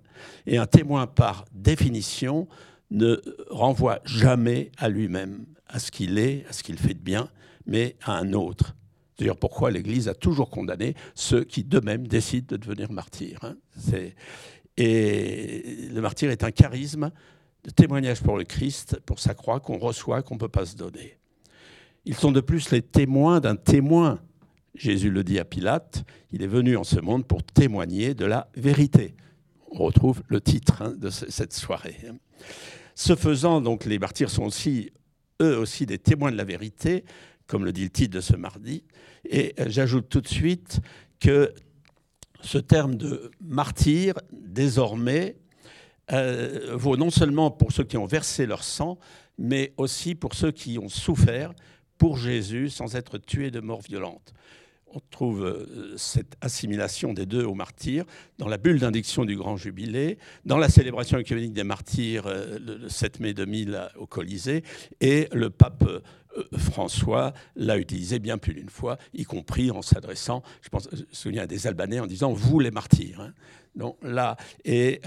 et 0.45 0.57
un 0.57 0.67
témoin 0.67 1.07
par 1.07 1.45
définition 1.53 2.47
ne 2.91 3.21
renvoie 3.49 3.99
jamais 4.05 4.71
à 4.77 4.89
lui-même, 4.89 5.45
à 5.67 5.79
ce 5.79 5.91
qu'il 5.91 6.17
est, 6.17 6.45
à 6.49 6.53
ce 6.53 6.63
qu'il 6.63 6.77
fait 6.77 6.93
de 6.93 6.99
bien, 6.99 7.29
mais 7.65 7.95
à 8.03 8.17
un 8.17 8.33
autre. 8.33 8.75
D'ailleurs, 9.17 9.37
pourquoi 9.37 9.71
l'Église 9.71 10.09
a 10.09 10.13
toujours 10.13 10.49
condamné 10.49 10.93
ceux 11.15 11.43
qui 11.43 11.63
d'eux-mêmes 11.63 12.07
décident 12.07 12.47
de 12.49 12.57
devenir 12.57 12.91
martyrs. 12.91 13.39
Hein. 13.43 13.55
Et 14.77 15.89
le 15.91 16.01
martyr 16.01 16.29
est 16.31 16.43
un 16.43 16.51
charisme 16.51 17.11
de 17.63 17.69
témoignage 17.69 18.21
pour 18.21 18.37
le 18.37 18.43
Christ, 18.43 18.99
pour 19.05 19.19
sa 19.19 19.33
croix 19.33 19.59
qu'on 19.59 19.77
reçoit, 19.77 20.21
qu'on 20.21 20.35
ne 20.35 20.39
peut 20.39 20.49
pas 20.49 20.65
se 20.65 20.75
donner. 20.75 21.17
Ils 22.05 22.15
sont 22.15 22.31
de 22.31 22.41
plus 22.41 22.69
les 22.71 22.81
témoins 22.81 23.39
d'un 23.39 23.55
témoin. 23.55 24.19
Jésus 24.75 25.09
le 25.09 25.23
dit 25.23 25.39
à 25.39 25.45
Pilate, 25.45 26.03
il 26.31 26.43
est 26.43 26.47
venu 26.47 26.77
en 26.77 26.83
ce 26.83 26.99
monde 26.99 27.25
pour 27.25 27.43
témoigner 27.43 28.13
de 28.13 28.25
la 28.25 28.49
vérité. 28.55 29.15
On 29.71 29.85
retrouve 29.85 30.21
le 30.27 30.41
titre 30.41 30.81
hein, 30.81 30.93
de 30.97 31.09
cette 31.09 31.53
soirée. 31.53 31.97
Ce 32.93 33.15
faisant, 33.15 33.61
donc, 33.61 33.85
les 33.85 33.99
martyrs 33.99 34.29
sont 34.29 34.43
aussi, 34.43 34.91
eux 35.41 35.57
aussi, 35.57 35.85
des 35.85 35.97
témoins 35.97 36.31
de 36.31 36.37
la 36.37 36.43
vérité, 36.43 37.03
comme 37.47 37.65
le 37.65 37.73
dit 37.73 37.83
le 37.83 37.89
titre 37.89 38.15
de 38.15 38.21
ce 38.21 38.35
mardi. 38.35 38.83
Et 39.29 39.55
j'ajoute 39.67 40.07
tout 40.09 40.21
de 40.21 40.27
suite 40.27 40.79
que 41.19 41.53
ce 42.45 42.57
terme 42.59 42.95
de 42.95 43.31
martyr, 43.41 44.13
désormais, 44.31 45.35
euh, 46.11 46.75
vaut 46.75 46.95
non 46.95 47.09
seulement 47.09 47.49
pour 47.49 47.71
ceux 47.71 47.83
qui 47.83 47.97
ont 47.97 48.05
versé 48.05 48.45
leur 48.45 48.63
sang, 48.63 48.99
mais 49.37 49.73
aussi 49.77 50.15
pour 50.15 50.35
ceux 50.35 50.51
qui 50.51 50.77
ont 50.77 50.89
souffert 50.89 51.53
pour 51.97 52.17
Jésus 52.17 52.69
sans 52.69 52.95
être 52.95 53.17
tués 53.17 53.51
de 53.51 53.59
mort 53.59 53.81
violente. 53.81 54.33
On 54.95 55.01
trouve 55.11 55.43
euh, 55.43 55.97
cette 55.97 56.37
assimilation 56.39 57.11
des 57.11 57.25
deux 57.25 57.43
aux 57.43 57.53
martyrs 57.53 58.05
dans 58.37 58.47
la 58.47 58.57
bulle 58.57 58.79
d'indiction 58.79 59.25
du 59.25 59.35
Grand 59.35 59.57
Jubilé, 59.57 60.17
dans 60.45 60.57
la 60.57 60.69
célébration 60.69 61.17
œcuménique 61.17 61.51
des 61.51 61.65
martyrs 61.65 62.27
euh, 62.27 62.57
le 62.59 62.87
7 62.87 63.19
mai 63.19 63.33
2000 63.33 63.89
au 63.97 64.07
Colisée, 64.07 64.63
et 65.01 65.27
le 65.33 65.49
pape 65.49 65.83
euh, 65.83 65.99
François 66.57 67.33
l'a 67.57 67.77
utilisé 67.77 68.19
bien 68.19 68.37
plus 68.37 68.53
d'une 68.53 68.69
fois, 68.69 68.97
y 69.13 69.25
compris 69.25 69.69
en 69.69 69.81
s'adressant, 69.81 70.43
je 70.61 70.69
pense, 70.69 70.87
je 70.93 71.01
me 71.01 71.07
souviens 71.11 71.43
à 71.43 71.47
des 71.47 71.67
Albanais 71.67 71.99
en 71.99 72.07
disant 72.07 72.31
vous 72.31 72.59
les 72.59 72.71
martyrs. 72.71 73.19
Hein. 73.19 73.33
Donc 73.75 73.97
là, 74.01 74.37
et 74.63 75.01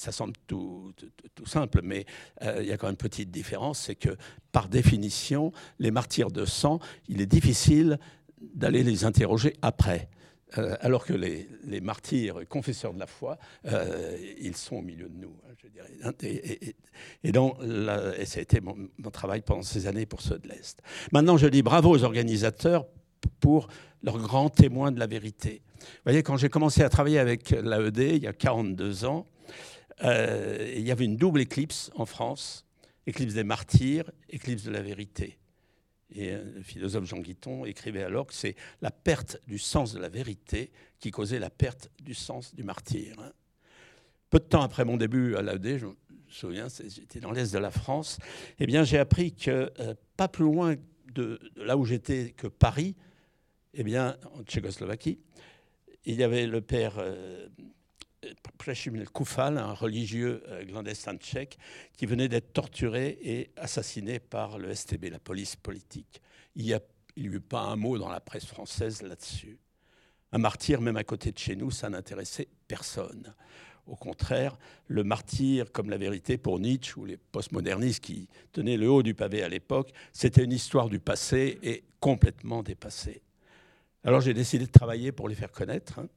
ça 0.00 0.12
semble 0.12 0.32
tout, 0.46 0.92
simple, 1.44 1.80
mais 1.82 2.06
il 2.42 2.64
y 2.64 2.72
a 2.72 2.76
quand 2.76 2.86
même 2.86 2.92
une 2.92 2.96
petite 2.96 3.30
différence, 3.30 3.80
c'est 3.80 3.94
que 3.94 4.16
par 4.50 4.68
définition, 4.68 5.52
les 5.78 5.90
martyrs 5.90 6.30
de 6.30 6.44
sang, 6.44 6.80
il 7.08 7.20
est 7.20 7.26
difficile 7.26 7.98
d'aller 8.40 8.82
les 8.82 9.04
interroger 9.04 9.54
après. 9.62 10.08
Euh, 10.58 10.76
alors 10.80 11.04
que 11.04 11.12
les, 11.12 11.80
martyrs 11.80 12.40
confesseurs 12.48 12.92
de 12.92 12.98
la 12.98 13.06
foi, 13.06 13.38
euh, 13.66 14.16
ils 14.40 14.56
sont 14.56 14.76
au 14.76 14.82
milieu 14.82 15.08
de 15.08 15.16
nous, 15.16 15.36
hein, 16.02 16.12
et, 17.22 17.32
donc, 17.32 17.56
ça 17.62 18.38
a 18.38 18.42
été 18.42 18.60
mon, 18.60 18.74
travail 19.12 19.42
pendant 19.42 19.62
ces 19.62 19.86
années 19.86 20.06
pour 20.06 20.22
ceux 20.22 20.38
de 20.38 20.48
l'Est. 20.48 20.80
Maintenant, 21.12 21.36
je 21.36 21.46
dis 21.46 21.62
bravo 21.62 21.90
aux 21.90 22.02
organisateurs 22.02 22.86
pour 23.38 23.68
leurs 24.02 24.18
grands 24.18 24.48
témoins 24.50 24.90
de 24.90 24.98
la 24.98 25.06
vérité. 25.06 25.62
Vous 25.78 25.86
voyez, 26.04 26.22
quand 26.22 26.36
j'ai 26.36 26.48
commencé 26.48 26.82
à 26.82 26.88
travailler 26.88 27.18
avec 27.18 27.50
l'AED, 27.50 27.98
il 27.98 28.22
y 28.22 28.26
a 28.26 28.32
42 28.32 29.04
ans, 29.04 29.26
euh, 30.02 30.72
il 30.76 30.86
y 30.86 30.90
avait 30.90 31.04
une 31.04 31.16
double 31.16 31.40
éclipse 31.40 31.90
en 31.94 32.06
France, 32.06 32.66
éclipse 33.06 33.34
des 33.34 33.44
martyrs, 33.44 34.10
éclipse 34.28 34.64
de 34.64 34.70
la 34.70 34.82
vérité. 34.82 35.38
Et 36.12 36.32
euh, 36.32 36.42
le 36.56 36.62
philosophe 36.62 37.04
Jean 37.04 37.20
Guiton 37.20 37.64
écrivait 37.64 38.02
alors 38.02 38.26
que 38.26 38.34
c'est 38.34 38.56
la 38.80 38.90
perte 38.90 39.38
du 39.46 39.58
sens 39.58 39.92
de 39.92 40.00
la 40.00 40.08
vérité 40.08 40.70
qui 40.98 41.10
causait 41.10 41.38
la 41.38 41.50
perte 41.50 41.90
du 42.02 42.14
sens 42.14 42.54
du 42.54 42.62
martyr. 42.62 43.18
Hein. 43.20 43.32
Peu 44.30 44.38
de 44.38 44.44
temps 44.44 44.62
après 44.62 44.84
mon 44.84 44.96
début 44.96 45.36
à 45.36 45.42
l'AED, 45.42 45.78
je 45.78 45.86
me 45.86 45.96
souviens, 46.28 46.68
j'étais 46.68 47.20
dans 47.20 47.32
l'est 47.32 47.52
de 47.52 47.58
la 47.58 47.70
France, 47.70 48.18
eh 48.58 48.66
bien 48.66 48.84
j'ai 48.84 48.98
appris 48.98 49.34
que 49.34 49.72
euh, 49.80 49.94
pas 50.16 50.28
plus 50.28 50.44
loin 50.44 50.76
de, 51.12 51.40
là 51.56 51.76
où 51.76 51.84
j'étais 51.84 52.30
que 52.36 52.46
Paris, 52.46 52.94
eh 53.74 53.82
bien 53.82 54.16
en 54.34 54.42
Tchécoslovaquie, 54.42 55.18
il 56.04 56.14
y 56.14 56.22
avait 56.22 56.46
le 56.46 56.60
père 56.60 56.94
Koufal, 59.12 59.58
un 59.58 59.72
religieux 59.72 60.42
euh, 60.48 60.64
clandestin 60.64 61.16
tchèque, 61.16 61.58
qui 61.96 62.06
venait 62.06 62.28
d'être 62.28 62.52
torturé 62.52 63.18
et 63.22 63.50
assassiné 63.56 64.18
par 64.18 64.58
le 64.58 64.74
STB, 64.74 65.06
la 65.10 65.18
police 65.18 65.56
politique. 65.56 66.20
Il 66.54 66.64
n'y 66.64 66.74
a, 66.74 66.80
eut 67.16 67.40
pas 67.40 67.62
un 67.62 67.76
mot 67.76 67.98
dans 67.98 68.08
la 68.08 68.20
presse 68.20 68.46
française 68.46 69.02
là-dessus. 69.02 69.58
Un 70.32 70.38
martyr, 70.38 70.80
même 70.80 70.96
à 70.96 71.04
côté 71.04 71.32
de 71.32 71.38
chez 71.38 71.56
nous, 71.56 71.70
ça 71.70 71.90
n'intéressait 71.90 72.48
personne. 72.68 73.34
Au 73.86 73.96
contraire, 73.96 74.56
le 74.86 75.02
martyr, 75.02 75.72
comme 75.72 75.90
la 75.90 75.98
vérité 75.98 76.38
pour 76.38 76.60
Nietzsche 76.60 76.94
ou 76.96 77.04
les 77.04 77.16
postmodernistes 77.16 78.04
qui 78.04 78.28
tenaient 78.52 78.76
le 78.76 78.88
haut 78.88 79.02
du 79.02 79.14
pavé 79.14 79.42
à 79.42 79.48
l'époque, 79.48 79.92
c'était 80.12 80.44
une 80.44 80.52
histoire 80.52 80.88
du 80.88 81.00
passé 81.00 81.58
et 81.62 81.82
complètement 81.98 82.62
dépassée. 82.62 83.22
Alors 84.04 84.20
j'ai 84.20 84.34
décidé 84.34 84.66
de 84.66 84.70
travailler 84.70 85.10
pour 85.10 85.28
les 85.28 85.34
faire 85.34 85.50
connaître. 85.50 85.98
Hein. 85.98 86.08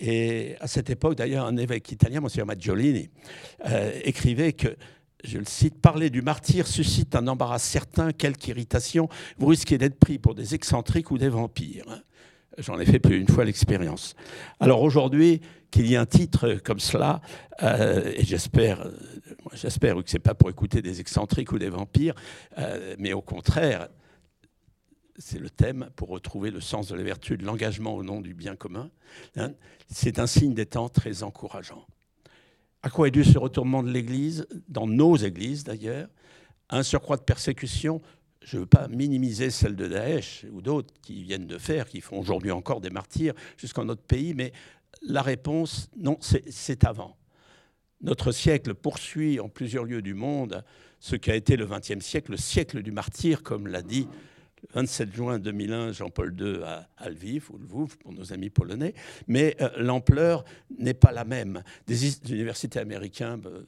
Et 0.00 0.56
à 0.60 0.66
cette 0.66 0.88
époque, 0.88 1.16
d'ailleurs, 1.16 1.46
un 1.46 1.56
évêque 1.58 1.92
italien, 1.92 2.20
Monsieur 2.20 2.44
Maggiolini, 2.44 3.10
euh, 3.66 3.92
écrivait 4.02 4.54
que, 4.54 4.68
je 5.22 5.36
le 5.36 5.44
cite, 5.44 5.78
parler 5.80 6.08
du 6.08 6.22
martyr 6.22 6.66
suscite 6.66 7.14
un 7.14 7.28
embarras 7.28 7.58
certain, 7.58 8.10
quelque 8.12 8.48
irritation, 8.48 9.08
vous 9.38 9.46
risquez 9.46 9.76
d'être 9.76 9.98
pris 9.98 10.18
pour 10.18 10.34
des 10.34 10.54
excentriques 10.54 11.10
ou 11.10 11.18
des 11.18 11.28
vampires. 11.28 12.02
J'en 12.56 12.80
ai 12.80 12.86
fait 12.86 12.98
plus 12.98 13.18
d'une 13.18 13.28
fois 13.28 13.44
l'expérience. 13.44 14.14
Alors 14.58 14.82
aujourd'hui, 14.82 15.42
qu'il 15.70 15.86
y 15.86 15.94
ait 15.94 15.98
un 15.98 16.06
titre 16.06 16.54
comme 16.64 16.80
cela, 16.80 17.20
euh, 17.62 18.12
et 18.16 18.24
j'espère, 18.24 18.90
j'espère 19.52 19.96
que 19.96 20.10
ce 20.10 20.16
n'est 20.16 20.20
pas 20.20 20.34
pour 20.34 20.48
écouter 20.48 20.80
des 20.80 21.00
excentriques 21.00 21.52
ou 21.52 21.58
des 21.58 21.68
vampires, 21.68 22.14
euh, 22.58 22.96
mais 22.98 23.12
au 23.12 23.22
contraire, 23.22 23.88
c'est 25.20 25.38
le 25.38 25.50
thème 25.50 25.90
pour 25.96 26.08
retrouver 26.08 26.50
le 26.50 26.60
sens 26.60 26.88
de 26.88 26.96
la 26.96 27.02
vertu, 27.02 27.36
de 27.36 27.44
l'engagement 27.44 27.94
au 27.94 28.02
nom 28.02 28.20
du 28.20 28.34
bien 28.34 28.56
commun. 28.56 28.90
Hein. 29.36 29.52
c'est 29.88 30.18
un 30.18 30.26
signe 30.26 30.54
des 30.54 30.66
temps 30.66 30.88
très 30.88 31.22
encourageant. 31.22 31.86
À 32.82 32.90
quoi 32.90 33.08
est 33.08 33.10
dû 33.10 33.24
ce 33.24 33.38
retournement 33.38 33.82
de 33.82 33.90
l'Église, 33.90 34.46
dans 34.68 34.86
nos 34.86 35.16
églises 35.16 35.64
d'ailleurs? 35.64 36.08
Un 36.70 36.82
surcroît 36.82 37.16
de 37.16 37.22
persécution 37.22 38.00
je 38.42 38.56
ne 38.56 38.62
veux 38.62 38.66
pas 38.66 38.88
minimiser 38.88 39.50
celle 39.50 39.76
de 39.76 39.86
Daesh 39.86 40.46
ou 40.50 40.62
d'autres 40.62 40.92
qui 41.02 41.22
viennent 41.22 41.46
de 41.46 41.58
faire, 41.58 41.88
qui 41.88 42.00
font 42.00 42.18
aujourd'hui 42.18 42.50
encore 42.50 42.80
des 42.80 42.90
martyrs 42.90 43.34
jusqu'en 43.56 43.84
notre 43.84 44.02
pays, 44.02 44.34
mais 44.34 44.52
la 45.02 45.22
réponse, 45.22 45.90
non, 45.96 46.18
c'est 46.20 46.84
avant. 46.84 47.16
Notre 48.00 48.32
siècle 48.32 48.74
poursuit 48.74 49.40
en 49.40 49.48
plusieurs 49.48 49.84
lieux 49.84 50.02
du 50.02 50.14
monde 50.14 50.64
ce 51.00 51.16
qui 51.16 51.30
a 51.30 51.34
été 51.34 51.56
le 51.56 51.66
XXe 51.66 52.04
siècle, 52.04 52.32
le 52.32 52.36
siècle 52.38 52.82
du 52.82 52.92
martyr, 52.92 53.42
comme 53.42 53.66
l'a 53.66 53.82
dit 53.82 54.08
27 54.74 55.14
juin 55.14 55.38
2001, 55.38 55.92
Jean-Paul 55.92 56.34
II 56.38 56.62
à, 56.64 57.10
Lviv, 57.10 57.50
ou 57.50 57.86
pour 57.86 58.12
nos 58.12 58.32
amis 58.32 58.50
polonais, 58.50 58.94
mais 59.26 59.56
euh, 59.60 59.68
l'ampleur 59.78 60.44
n'est 60.78 60.94
pas 60.94 61.12
la 61.12 61.24
même. 61.24 61.62
Des 61.86 62.16
universités 62.30 62.78
américaines, 62.78 63.42
euh, 63.46 63.66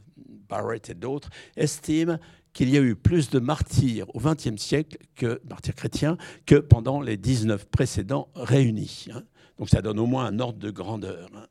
Barrett 0.49 0.91
et 0.91 0.95
d'autres, 0.95 1.31
estiment 1.57 2.19
qu'il 2.53 2.69
y 2.69 2.77
a 2.77 2.83
eu 2.83 2.95
plus 2.95 3.31
de 3.31 3.39
martyrs 3.39 4.07
au 4.15 4.21
XXe 4.21 4.61
siècle, 4.61 4.99
que 5.15 5.41
martyrs 5.49 5.75
chrétiens, 5.75 6.17
que 6.47 6.57
pendant 6.57 7.01
les 7.01 7.17
19 7.17 7.67
précédents 7.67 8.29
réunis. 8.35 9.07
Hein. 9.13 9.23
Donc 9.59 9.71
ça 9.71 9.81
donne 9.81 9.99
au 9.99 10.07
moins 10.07 10.27
un 10.27 10.39
ordre 10.39 10.59
de 10.59 10.71
grandeur. 10.71 11.31
Hein. 11.35 11.47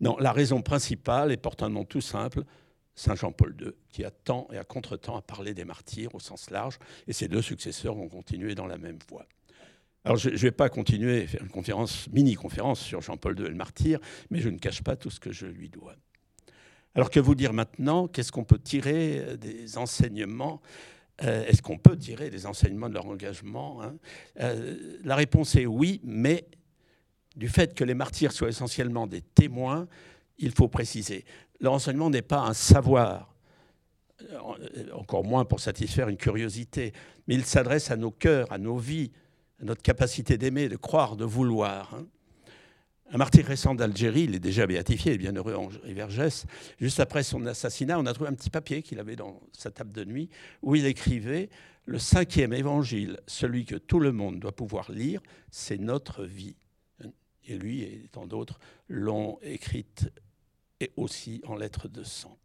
Non, 0.00 0.16
la 0.18 0.32
raison 0.32 0.62
principale, 0.62 1.30
et 1.30 1.36
porte 1.36 1.62
un 1.62 1.68
nom 1.70 1.84
tout 1.84 2.00
simple, 2.00 2.42
Saint 2.94 3.14
Jean-Paul 3.14 3.56
II, 3.60 3.72
qui 3.90 4.04
a 4.04 4.10
tant 4.10 4.48
et 4.52 4.58
à 4.58 4.64
contre-temps 4.64 5.16
à 5.16 5.22
parler 5.22 5.54
des 5.54 5.64
martyrs 5.64 6.14
au 6.14 6.20
sens 6.20 6.50
large, 6.50 6.78
et 7.06 7.12
ses 7.12 7.28
deux 7.28 7.42
successeurs 7.42 7.96
ont 7.96 8.08
continué 8.08 8.54
dans 8.54 8.66
la 8.66 8.78
même 8.78 8.98
voie. 9.08 9.26
Alors 10.04 10.16
je 10.16 10.30
ne 10.30 10.36
vais 10.36 10.50
pas 10.50 10.68
continuer 10.68 11.22
à 11.22 11.26
faire 11.26 11.42
une 11.42 11.50
conférence, 11.50 12.08
mini-conférence 12.10 12.80
sur 12.80 13.00
Jean-Paul 13.00 13.38
II 13.38 13.46
et 13.46 13.48
le 13.48 13.54
martyr, 13.54 14.00
mais 14.30 14.40
je 14.40 14.48
ne 14.48 14.58
cache 14.58 14.82
pas 14.82 14.96
tout 14.96 15.10
ce 15.10 15.20
que 15.20 15.32
je 15.32 15.46
lui 15.46 15.68
dois. 15.68 15.94
Alors 16.94 17.10
que 17.10 17.20
vous 17.20 17.34
dire 17.34 17.52
maintenant? 17.52 18.06
Qu'est-ce 18.08 18.32
qu'on 18.32 18.44
peut 18.44 18.58
tirer 18.58 19.18
euh, 19.20 19.36
des 19.36 19.78
enseignements? 19.78 20.60
Euh, 21.22 21.44
Est-ce 21.46 21.62
qu'on 21.62 21.78
peut 21.78 21.96
tirer 21.96 22.28
des 22.30 22.46
enseignements 22.46 22.88
de 22.88 22.94
leur 22.94 23.06
engagement 23.06 23.82
hein? 23.82 23.94
Euh, 24.40 24.98
La 25.04 25.16
réponse 25.16 25.54
est 25.56 25.66
oui, 25.66 26.00
mais 26.04 26.46
du 27.36 27.48
fait 27.48 27.74
que 27.74 27.84
les 27.84 27.94
martyrs 27.94 28.32
soient 28.32 28.48
essentiellement 28.48 29.06
des 29.06 29.22
témoins, 29.22 29.88
il 30.42 30.52
faut 30.52 30.68
préciser 30.68 31.24
le 31.62 31.68
renseignement 31.68 32.10
n'est 32.10 32.22
pas 32.22 32.40
un 32.40 32.54
savoir, 32.54 33.32
euh, 34.20 34.90
encore 34.94 35.24
moins 35.24 35.44
pour 35.44 35.60
satisfaire 35.60 36.08
une 36.08 36.16
curiosité, 36.16 36.92
mais 37.26 37.36
il 37.36 37.44
s'adresse 37.44 37.90
à 37.90 37.96
nos 37.96 38.10
cœurs, 38.10 38.50
à 38.52 38.58
nos 38.58 38.76
vies, 38.76 39.12
à 39.60 39.64
notre 39.64 39.80
capacité 39.80 40.36
d'aimer, 40.36 40.68
de 40.68 40.76
croire, 40.76 41.16
de 41.16 41.24
vouloir. 41.24 41.94
Hein. 41.94 42.06
Un 43.12 43.18
martyr 43.18 43.46
récent 43.46 43.74
d'Algérie, 43.74 44.22
il 44.22 44.34
est 44.34 44.40
déjà 44.40 44.66
béatifié, 44.66 45.16
bienheureux 45.18 45.54
Henri 45.54 45.94
Vergès. 45.94 46.46
Juste 46.80 46.98
après 46.98 47.22
son 47.22 47.46
assassinat, 47.46 47.98
on 47.98 48.06
a 48.06 48.12
trouvé 48.12 48.30
un 48.30 48.34
petit 48.34 48.50
papier 48.50 48.82
qu'il 48.82 48.98
avait 48.98 49.16
dans 49.16 49.38
sa 49.52 49.70
table 49.70 49.92
de 49.92 50.04
nuit 50.04 50.30
où 50.62 50.74
il 50.74 50.86
écrivait 50.86 51.48
Le 51.84 51.98
cinquième 51.98 52.54
évangile, 52.54 53.20
celui 53.26 53.66
que 53.66 53.76
tout 53.76 54.00
le 54.00 54.12
monde 54.12 54.40
doit 54.40 54.56
pouvoir 54.56 54.90
lire, 54.90 55.20
c'est 55.50 55.78
notre 55.78 56.24
vie. 56.24 56.56
Et 57.46 57.58
lui 57.58 57.82
et 57.82 58.08
tant 58.10 58.26
d'autres 58.26 58.58
l'ont 58.88 59.38
écrite 59.42 60.10
et 60.82 60.92
aussi 60.96 61.40
en 61.46 61.54
lettres 61.54 61.88
de 61.88 62.02
sang. 62.02 62.36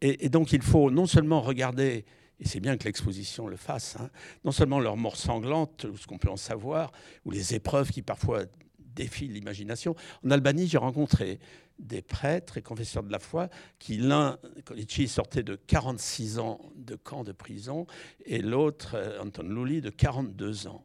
Et, 0.00 0.28
donc 0.28 0.52
il 0.52 0.62
faut 0.62 0.90
non 0.90 1.06
seulement 1.06 1.40
regarder, 1.40 2.04
et 2.40 2.48
c'est 2.48 2.60
bien 2.60 2.76
que 2.76 2.84
l'exposition 2.84 3.46
le 3.46 3.56
fasse, 3.56 3.96
hein, 4.00 4.10
non 4.44 4.50
seulement 4.50 4.80
leur 4.80 4.96
mort 4.96 5.16
sanglante, 5.16 5.84
ou 5.84 5.96
ce 5.96 6.06
qu'on 6.06 6.18
peut 6.18 6.30
en 6.30 6.36
savoir, 6.36 6.90
ou 7.24 7.30
les 7.30 7.54
épreuves 7.54 7.90
qui 7.90 8.02
parfois 8.02 8.44
défient 8.78 9.28
l'imagination. 9.28 9.94
En 10.24 10.30
Albanie, 10.30 10.66
j'ai 10.66 10.78
rencontré 10.78 11.38
des 11.78 12.02
prêtres 12.02 12.56
et 12.56 12.62
confesseurs 12.62 13.02
de 13.02 13.12
la 13.12 13.18
foi 13.18 13.48
qui, 13.78 13.98
l'un, 13.98 14.38
Kolici, 14.64 15.06
sortait 15.06 15.42
de 15.42 15.54
46 15.54 16.38
ans 16.38 16.60
de 16.76 16.96
camp 16.96 17.24
de 17.24 17.32
prison, 17.32 17.86
et 18.24 18.38
l'autre, 18.38 18.94
euh, 18.94 19.20
Anton 19.20 19.42
Luli, 19.42 19.80
de 19.80 19.90
42 19.90 20.66
ans. 20.66 20.84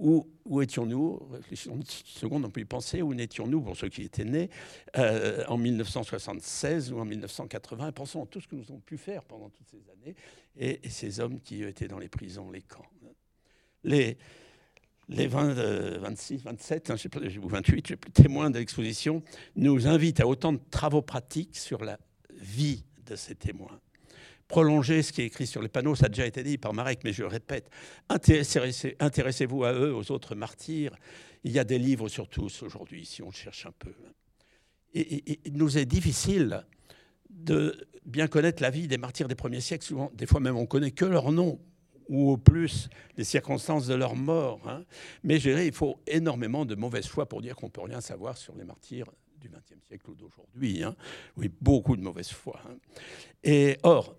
Où, 0.00 0.62
étions-nous 0.62 1.28
Réfléchissons 1.30 1.76
une 1.76 1.84
seconde, 1.84 2.46
on 2.46 2.50
peut 2.50 2.62
y 2.62 2.64
penser. 2.64 3.02
Où 3.02 3.12
étions-nous, 3.12 3.60
pour 3.60 3.76
ceux 3.76 3.88
qui 3.88 4.02
étaient 4.02 4.24
nés, 4.24 4.48
euh, 4.96 5.44
en 5.46 5.58
1976 5.58 6.92
ou 6.92 7.00
en 7.00 7.04
1980 7.04 7.92
Pensons 7.92 8.24
à 8.24 8.26
tout 8.26 8.40
ce 8.40 8.48
que 8.48 8.56
nous 8.56 8.64
avons 8.70 8.80
pu 8.80 8.96
faire 8.96 9.22
pendant 9.24 9.50
toutes 9.50 9.68
ces 9.68 9.82
années 9.90 10.16
et, 10.56 10.88
ces 10.88 11.20
hommes 11.20 11.40
qui 11.40 11.62
étaient 11.62 11.88
dans 11.88 11.98
les 11.98 12.08
prisons, 12.08 12.50
les 12.50 12.62
camps. 12.62 12.86
Les, 13.84 14.16
les 15.08 15.26
20, 15.26 15.98
26, 15.98 16.44
27, 16.44 16.92
je 16.92 17.02
sais 17.02 17.08
pas, 17.10 17.20
ou 17.20 17.48
28, 17.48 17.86
je 17.88 17.94
plus 17.94 18.10
témoins 18.10 18.50
de 18.50 18.58
l'exposition, 18.58 19.22
nous 19.56 19.86
invitent 19.86 20.20
à 20.20 20.26
autant 20.26 20.54
de 20.54 20.60
travaux 20.70 21.02
pratiques 21.02 21.56
sur 21.56 21.84
la 21.84 21.98
vie 22.40 22.84
de 23.04 23.16
ces 23.16 23.34
témoins 23.34 23.80
prolonger 24.48 25.02
ce 25.02 25.12
qui 25.12 25.22
est 25.22 25.26
écrit 25.26 25.46
sur 25.46 25.62
les 25.62 25.68
panneaux, 25.68 25.94
ça 25.94 26.06
a 26.06 26.08
déjà 26.08 26.26
été 26.26 26.42
dit 26.42 26.58
par 26.58 26.74
Marek, 26.74 27.00
mais 27.04 27.12
je 27.12 27.22
le 27.22 27.28
répète, 27.28 27.70
intéressez-vous 28.08 29.64
à 29.64 29.72
eux, 29.72 29.94
aux 29.94 30.10
autres 30.10 30.34
martyrs. 30.34 30.94
Il 31.44 31.52
y 31.52 31.58
a 31.58 31.64
des 31.64 31.78
livres 31.78 32.08
sur 32.08 32.28
tous 32.28 32.62
aujourd'hui, 32.62 33.06
si 33.06 33.22
on 33.22 33.30
cherche 33.30 33.66
un 33.66 33.72
peu. 33.78 33.92
Et, 34.92 35.38
il 35.44 35.56
nous 35.56 35.78
est 35.78 35.86
difficile 35.86 36.66
de 37.30 37.88
bien 38.04 38.26
connaître 38.26 38.60
la 38.60 38.70
vie 38.70 38.88
des 38.88 38.98
martyrs 38.98 39.28
des 39.28 39.36
premiers 39.36 39.60
siècles. 39.60 39.86
Souvent, 39.86 40.10
des 40.14 40.26
fois 40.26 40.40
même, 40.40 40.56
on 40.56 40.66
connaît 40.66 40.90
que 40.90 41.04
leur 41.04 41.30
nom 41.30 41.60
ou 42.08 42.32
au 42.32 42.36
plus 42.36 42.88
les 43.16 43.24
circonstances 43.24 43.86
de 43.86 43.94
leur 43.94 44.16
mort. 44.16 44.60
Hein. 44.66 44.84
Mais 45.22 45.38
je 45.38 45.50
dirais, 45.50 45.68
il 45.68 45.72
faut 45.72 46.00
énormément 46.08 46.66
de 46.66 46.74
mauvaise 46.74 47.06
foi 47.06 47.26
pour 47.26 47.40
dire 47.40 47.54
qu'on 47.54 47.70
peut 47.70 47.82
rien 47.82 48.00
savoir 48.00 48.36
sur 48.36 48.56
les 48.56 48.64
martyrs 48.64 49.06
du 49.40 49.48
XXe 49.48 49.84
siècle 49.86 50.10
ou 50.10 50.14
d'aujourd'hui. 50.14 50.82
Hein. 50.82 50.94
Oui, 51.36 51.50
beaucoup 51.60 51.96
de 51.96 52.02
mauvaise 52.02 52.30
foi. 52.30 52.60
Hein. 52.66 52.76
Et 53.42 53.78
or, 53.82 54.14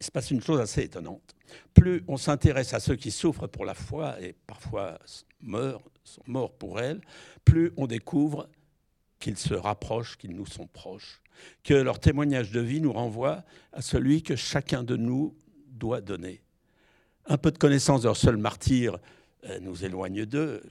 il 0.00 0.04
se 0.04 0.10
passe 0.10 0.30
une 0.30 0.40
chose 0.40 0.60
assez 0.60 0.82
étonnante. 0.82 1.34
Plus 1.72 2.02
on 2.08 2.16
s'intéresse 2.16 2.74
à 2.74 2.80
ceux 2.80 2.96
qui 2.96 3.10
souffrent 3.10 3.46
pour 3.46 3.64
la 3.64 3.74
foi 3.74 4.20
et 4.20 4.34
parfois 4.46 4.98
meurent, 5.40 5.82
sont 6.04 6.22
morts 6.26 6.52
pour 6.52 6.80
elle, 6.80 7.00
plus 7.44 7.72
on 7.76 7.86
découvre 7.86 8.48
qu'ils 9.18 9.38
se 9.38 9.54
rapprochent, 9.54 10.16
qu'ils 10.18 10.34
nous 10.34 10.46
sont 10.46 10.66
proches, 10.66 11.22
que 11.62 11.74
leur 11.74 11.98
témoignage 11.98 12.50
de 12.50 12.60
vie 12.60 12.80
nous 12.80 12.92
renvoie 12.92 13.44
à 13.72 13.82
celui 13.82 14.22
que 14.22 14.36
chacun 14.36 14.82
de 14.82 14.96
nous 14.96 15.36
doit 15.68 16.00
donner. 16.00 16.42
Un 17.26 17.38
peu 17.38 17.50
de 17.50 17.58
connaissance 17.58 18.02
de 18.02 18.08
leur 18.08 18.16
seul 18.16 18.36
martyr 18.36 18.98
euh, 19.44 19.58
nous 19.60 19.84
éloigne 19.84 20.26
d'eux. 20.26 20.62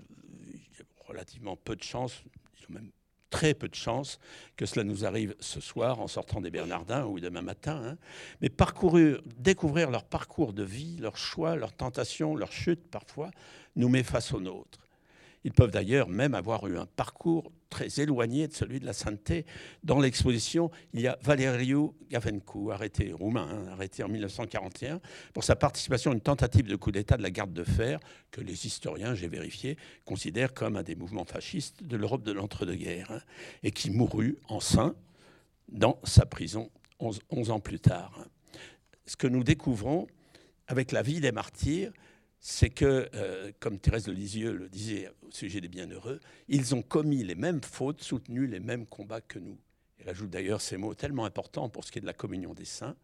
Il 0.47 0.77
y 0.77 0.81
a 0.81 1.07
relativement 1.07 1.55
peu 1.55 1.75
de 1.75 1.83
chance, 1.83 2.23
même 2.69 2.91
très 3.33 3.55
peu 3.55 3.67
de 3.67 3.73
chance 3.73 4.19
que 4.55 4.67
cela 4.67 4.83
nous 4.83 5.05
arrive 5.05 5.35
ce 5.39 5.59
soir 5.59 5.99
en 5.99 6.07
sortant 6.07 6.39
des 6.39 6.51
Bernardins 6.51 7.05
ou 7.05 7.19
demain 7.19 7.41
matin. 7.41 7.81
Hein. 7.83 7.97
Mais 8.41 8.49
parcourir, 8.49 9.21
découvrir 9.39 9.89
leur 9.89 10.03
parcours 10.03 10.53
de 10.53 10.61
vie, 10.61 10.97
leurs 10.97 11.17
choix, 11.17 11.55
leurs 11.55 11.73
tentations, 11.73 12.35
leurs 12.35 12.51
chutes 12.51 12.87
parfois, 12.91 13.31
nous 13.75 13.89
met 13.89 14.03
face 14.03 14.33
aux 14.33 14.39
nôtres. 14.39 14.82
Ils 15.43 15.51
peuvent 15.51 15.71
d'ailleurs 15.71 16.07
même 16.07 16.33
avoir 16.33 16.65
eu 16.67 16.77
un 16.77 16.85
parcours 16.85 17.51
très 17.69 17.99
éloigné 17.99 18.47
de 18.47 18.53
celui 18.53 18.79
de 18.79 18.85
la 18.85 18.93
sainteté. 18.93 19.45
Dans 19.83 19.99
l'exposition, 19.99 20.69
il 20.93 21.01
y 21.01 21.07
a 21.07 21.17
Valeriu 21.21 21.89
Gavencu, 22.09 22.71
arrêté 22.71 23.11
roumain, 23.11 23.49
hein, 23.51 23.71
arrêté 23.71 24.03
en 24.03 24.09
1941 24.09 25.01
pour 25.33 25.43
sa 25.43 25.55
participation 25.55 26.11
à 26.11 26.13
une 26.13 26.21
tentative 26.21 26.67
de 26.67 26.75
coup 26.75 26.91
d'État 26.91 27.17
de 27.17 27.23
la 27.23 27.31
garde 27.31 27.51
de 27.51 27.63
fer 27.63 27.99
que 28.31 28.41
les 28.41 28.67
historiens, 28.67 29.15
j'ai 29.15 29.27
vérifié, 29.27 29.77
considèrent 30.05 30.53
comme 30.53 30.77
un 30.77 30.83
des 30.83 30.95
mouvements 30.95 31.25
fascistes 31.25 31.83
de 31.83 31.97
l'Europe 31.97 32.23
de 32.23 32.31
l'entre-deux-guerres 32.31 33.11
hein, 33.11 33.21
et 33.63 33.71
qui 33.71 33.89
mourut 33.89 34.37
en 34.47 34.59
sein 34.59 34.95
dans 35.67 35.99
sa 36.03 36.25
prison 36.25 36.69
11 36.99 37.49
ans 37.49 37.59
plus 37.59 37.79
tard. 37.79 38.27
Ce 39.05 39.17
que 39.17 39.27
nous 39.27 39.43
découvrons 39.43 40.07
avec 40.67 40.91
la 40.91 41.01
vie 41.01 41.19
des 41.19 41.31
martyrs, 41.31 41.91
c'est 42.45 42.69
que, 42.69 43.09
euh, 43.15 43.53
comme 43.61 43.79
Thérèse 43.79 44.03
de 44.03 44.11
Lisieux 44.11 44.51
le 44.51 44.67
disait 44.67 45.09
au 45.25 45.31
sujet 45.31 45.61
des 45.61 45.69
bienheureux, 45.69 46.19
ils 46.49 46.75
ont 46.75 46.81
commis 46.81 47.23
les 47.23 47.35
mêmes 47.35 47.61
fautes, 47.63 48.03
soutenu 48.03 48.47
les 48.47 48.59
mêmes 48.59 48.85
combats 48.85 49.21
que 49.21 49.39
nous. 49.39 49.57
Elle 49.97 50.09
ajoute 50.09 50.29
d'ailleurs 50.29 50.59
ces 50.59 50.75
mots 50.75 50.93
tellement 50.93 51.23
importants 51.23 51.69
pour 51.69 51.85
ce 51.85 51.91
qui 51.91 51.99
est 51.99 52.01
de 52.01 52.05
la 52.05 52.11
communion 52.11 52.53
des 52.53 52.65
saints. 52.65 52.97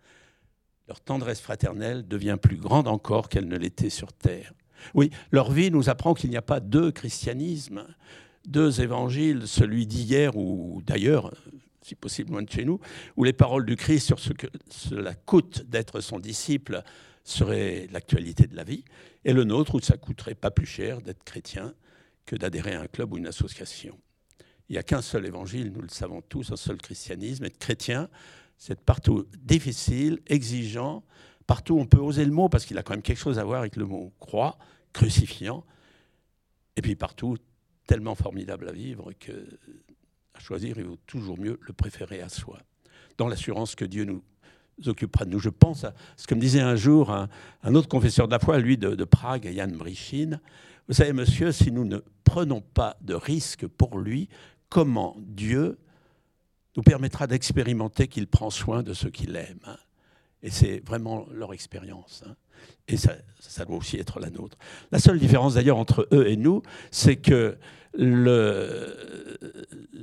Leur 0.90 1.00
tendresse 1.00 1.40
fraternelle 1.40 2.06
devient 2.06 2.36
plus 2.40 2.58
grande 2.58 2.90
encore 2.90 3.30
qu'elle 3.30 3.48
ne 3.48 3.58
l'était 3.58 3.90
sur 3.90 4.12
terre. 4.12 4.52
Oui, 4.94 5.10
leur 5.32 5.54
vie 5.54 5.72
nous 5.72 5.90
apprend 5.90 6.14
qu'il 6.14 6.30
n'y 6.30 6.38
a 6.38 6.42
pas 6.42 6.60
deux 6.60 6.92
christianismes, 6.92 7.86
deux 8.46 8.82
évangiles, 8.82 9.48
celui 9.48 9.88
d'hier 9.88 10.36
ou 10.36 10.82
d'ailleurs, 10.86 11.34
si 11.82 11.96
possible 11.96 12.32
loin 12.32 12.42
de 12.42 12.52
chez 12.52 12.66
nous, 12.66 12.82
où 13.16 13.24
les 13.24 13.32
paroles 13.32 13.66
du 13.66 13.78
Christ 13.78 14.06
sur 14.06 14.20
ce 14.20 14.34
que 14.34 14.48
cela 14.70 15.14
coûte 15.14 15.64
d'être 15.70 16.02
son 16.02 16.20
disciple 16.20 16.84
serait 17.30 17.88
l'actualité 17.92 18.48
de 18.48 18.56
la 18.56 18.64
vie, 18.64 18.84
et 19.26 19.34
le 19.34 19.44
nôtre 19.44 19.76
où 19.76 19.80
ça 19.80 19.98
coûterait 19.98 20.36
pas 20.36 20.52
plus 20.52 20.66
cher 20.66 21.02
d'être 21.02 21.24
chrétien 21.24 21.74
que 22.26 22.36
d'adhérer 22.36 22.74
à 22.74 22.82
un 22.82 22.88
club 22.88 23.14
ou 23.14 23.18
une 23.18 23.28
association. 23.28 23.98
Il 24.70 24.74
n'y 24.74 24.78
a 24.78 24.84
qu'un 24.84 25.02
seul 25.02 25.26
évangile, 25.26 25.72
nous 25.72 25.82
le 25.82 25.90
savons 25.90 26.22
tous, 26.22 26.52
un 26.52 26.56
seul 26.56 26.78
christianisme. 26.78 27.46
Être 27.46 27.58
chrétien, 27.58 28.08
c'est 28.58 28.80
partout 28.80 29.26
difficile, 29.42 30.20
exigeant, 30.28 31.04
partout 31.48 31.80
on 31.80 31.86
peut 31.86 31.98
oser 31.98 32.26
le 32.26 32.32
mot 32.32 32.50
parce 32.50 32.66
qu'il 32.66 32.78
a 32.78 32.84
quand 32.84 32.94
même 32.94 33.02
quelque 33.02 33.18
chose 33.18 33.40
à 33.40 33.44
voir 33.44 33.62
avec 33.62 33.76
le 33.76 33.86
mot 33.86 34.14
croix, 34.20 34.58
crucifiant, 34.94 35.66
et 36.76 36.82
puis 36.82 36.96
partout 36.96 37.38
tellement 37.88 38.16
formidable 38.16 38.70
à 38.70 38.72
vivre 38.72 39.12
que 39.20 39.32
choisir, 40.38 40.78
il 40.78 40.86
vaut 40.86 41.00
toujours 41.06 41.38
mieux 41.38 41.60
le 41.62 41.74
préférer 41.74 42.22
à 42.22 42.30
soi, 42.30 42.60
dans 43.18 43.28
l'assurance 43.28 43.76
que 43.76 43.86
Dieu 43.86 44.06
nous 44.06 44.24
occupera 44.88 45.26
de. 45.26 45.38
Je 45.38 45.50
pense 45.50 45.84
à 45.84 45.94
ce 46.18 46.28
que 46.28 46.36
me 46.36 46.40
disait 46.40 46.62
un 46.62 46.76
jour 46.76 47.12
un, 47.12 47.76
autre 47.76 47.88
confesseur 47.88 48.28
de 48.28 48.32
la 48.32 48.40
foi, 48.40 48.60
lui 48.60 48.78
de, 48.78 49.04
Prague, 49.04 49.50
Jan 49.54 49.68
Brichin. 49.68 50.40
Vous 50.88 50.94
savez, 50.94 51.14
monsieur, 51.14 51.52
si 51.52 51.72
nous 51.72 51.86
ne 51.86 52.00
prenons 52.24 52.62
pas 52.62 52.98
de 53.02 53.14
risques 53.14 53.68
pour 53.68 53.98
lui, 54.00 54.30
comment 54.70 55.16
Dieu 55.20 55.78
nous 56.76 56.84
permettra 56.84 57.28
d'expérimenter 57.28 58.08
qu'il 58.08 58.28
prend 58.28 58.50
soin 58.50 58.84
de 58.84 58.94
ceux 58.94 59.10
qu'il 59.10 59.36
aime 59.36 59.60
hein 59.66 59.78
Et 60.42 60.50
c'est 60.50 60.82
vraiment 60.86 61.28
leur 61.32 61.54
expérience. 61.54 62.24
Hein. 62.26 62.36
et 62.88 62.98
ça, 62.98 63.16
doit 63.66 63.78
aussi 63.78 63.98
être 63.98 64.20
la 64.20 64.30
nôtre. 64.30 64.58
La 64.92 65.00
seule 65.00 65.20
différence 65.20 65.56
d'ailleurs 65.56 65.78
entre 65.78 66.08
eux 66.12 66.28
et 66.28 66.38
nous, 66.38 66.62
c'est 66.92 67.18
que 67.18 67.58
la 67.94 68.86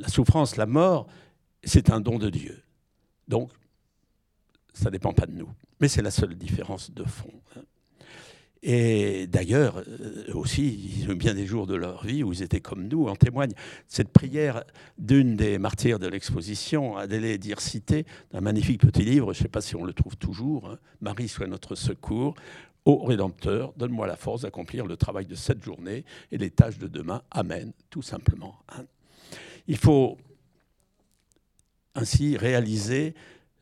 souffrance, 0.09 0.57
la 0.57 0.67
mort, 0.67 1.07
c'est 1.65 1.91
un 1.91 2.01
don 2.01 2.19
de 2.19 2.31
Dieu. 2.31 2.63
Donc, 3.29 3.51
ça 4.77 4.87
ne 4.87 4.91
dépend 4.91 5.13
pas 5.13 5.27
de 5.27 5.33
nous. 5.33 5.49
Mais 5.81 5.89
c'est 5.89 6.03
la 6.03 6.11
seule 6.11 6.35
différence 6.35 6.91
de 6.91 7.05
fond. 7.05 7.33
Hein. 7.57 7.63
Et 8.63 9.27
d'ailleurs, 9.27 9.83
euh, 9.87 10.33
aussi, 10.35 11.07
bien 11.17 11.35
des 11.35 11.47
jours 11.47 11.67
de 11.67 11.75
leur 11.75 12.05
vie 12.05 12.23
où 12.23 12.33
ils 12.33 12.43
étaient 12.43 12.61
comme 12.61 12.89
nous. 12.89 13.07
En 13.07 13.17
témoigne 13.17 13.53
cette 13.89 14.09
prière 14.09 14.65
d'une 14.99 15.37
des 15.37 15.59
martyrs 15.59 15.99
de 15.99 16.09
l'exposition, 16.09 16.97
Adélé 16.97 17.39
Dircité, 17.39 18.05
d'un 18.33 18.41
magnifique 18.41 18.81
petit 18.81 19.05
livre, 19.05 19.33
je 19.33 19.39
ne 19.39 19.43
sais 19.45 19.49
pas 19.49 19.61
si 19.61 19.77
on 19.77 19.85
le 19.85 19.93
trouve 19.93 20.17
toujours, 20.17 20.71
hein. 20.71 20.79
Marie 21.01 21.29
soit 21.29 21.47
notre 21.47 21.75
secours. 21.75 22.35
Ô 22.85 23.05
Rédempteur, 23.05 23.73
donne-moi 23.77 24.07
la 24.07 24.17
force 24.17 24.43
d'accomplir 24.43 24.87
le 24.87 24.97
travail 24.97 25.27
de 25.27 25.35
cette 25.35 25.63
journée 25.63 26.05
et 26.31 26.39
les 26.39 26.51
tâches 26.51 26.79
de 26.79 26.87
demain. 26.87 27.23
Amen, 27.31 27.73
tout 27.91 28.03
simplement. 28.03 28.59
Hein. 28.69 28.85
Il 29.69 29.77
faut 29.77 30.19
ainsi 31.95 32.37
réaliser 32.37 33.15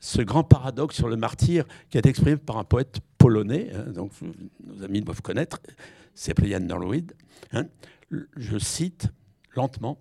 ce 0.05 0.21
grand 0.21 0.45
paradoxe 0.45 0.97
sur 0.97 1.09
le 1.09 1.17
martyr 1.17 1.64
qui 1.88 1.97
est 1.97 2.05
exprimé 2.05 2.37
par 2.37 2.59
un 2.59 2.64
poète 2.64 3.01
polonais, 3.17 3.71
hein, 3.73 3.90
donc 3.90 4.12
nos 4.62 4.85
amis 4.85 5.01
doivent 5.01 5.23
connaître, 5.23 5.61
c'est 6.14 6.38
Jan 6.47 6.61
Norwid. 6.61 7.14
Hein. 7.53 7.64
je 8.11 8.59
cite 8.59 9.09
lentement 9.57 9.99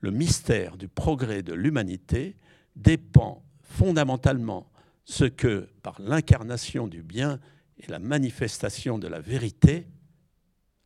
Le 0.00 0.10
mystère 0.10 0.78
du 0.78 0.88
progrès 0.88 1.42
de 1.42 1.52
l'humanité 1.52 2.34
dépend 2.76 3.44
fondamentalement 3.60 4.72
ce 5.04 5.24
que, 5.24 5.68
par 5.82 6.00
l'incarnation 6.00 6.88
du 6.88 7.02
bien 7.02 7.38
et 7.76 7.90
la 7.90 7.98
manifestation 7.98 8.98
de 8.98 9.06
la 9.06 9.20
vérité, 9.20 9.86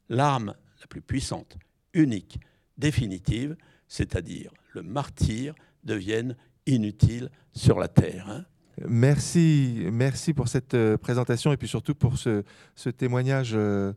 l'arme 0.09 0.57
la 0.81 0.87
plus 0.88 1.02
puissante, 1.02 1.57
unique, 1.94 2.40
définitive, 2.79 3.57
c'est-à-dire 3.87 4.52
le 4.72 4.83
martyr, 4.83 5.55
devienne 5.85 6.35
inutile 6.66 7.31
sur 7.52 7.79
la 7.79 7.87
terre. 7.87 8.29
Hein. 8.29 8.44
Merci, 8.84 9.86
merci 9.90 10.34
pour 10.34 10.48
cette 10.48 10.74
euh, 10.74 10.98
présentation 10.98 11.50
et 11.50 11.56
puis 11.56 11.68
surtout 11.68 11.94
pour 11.94 12.18
ce, 12.18 12.42
témoignage 12.90 13.52
euh, 13.54 13.94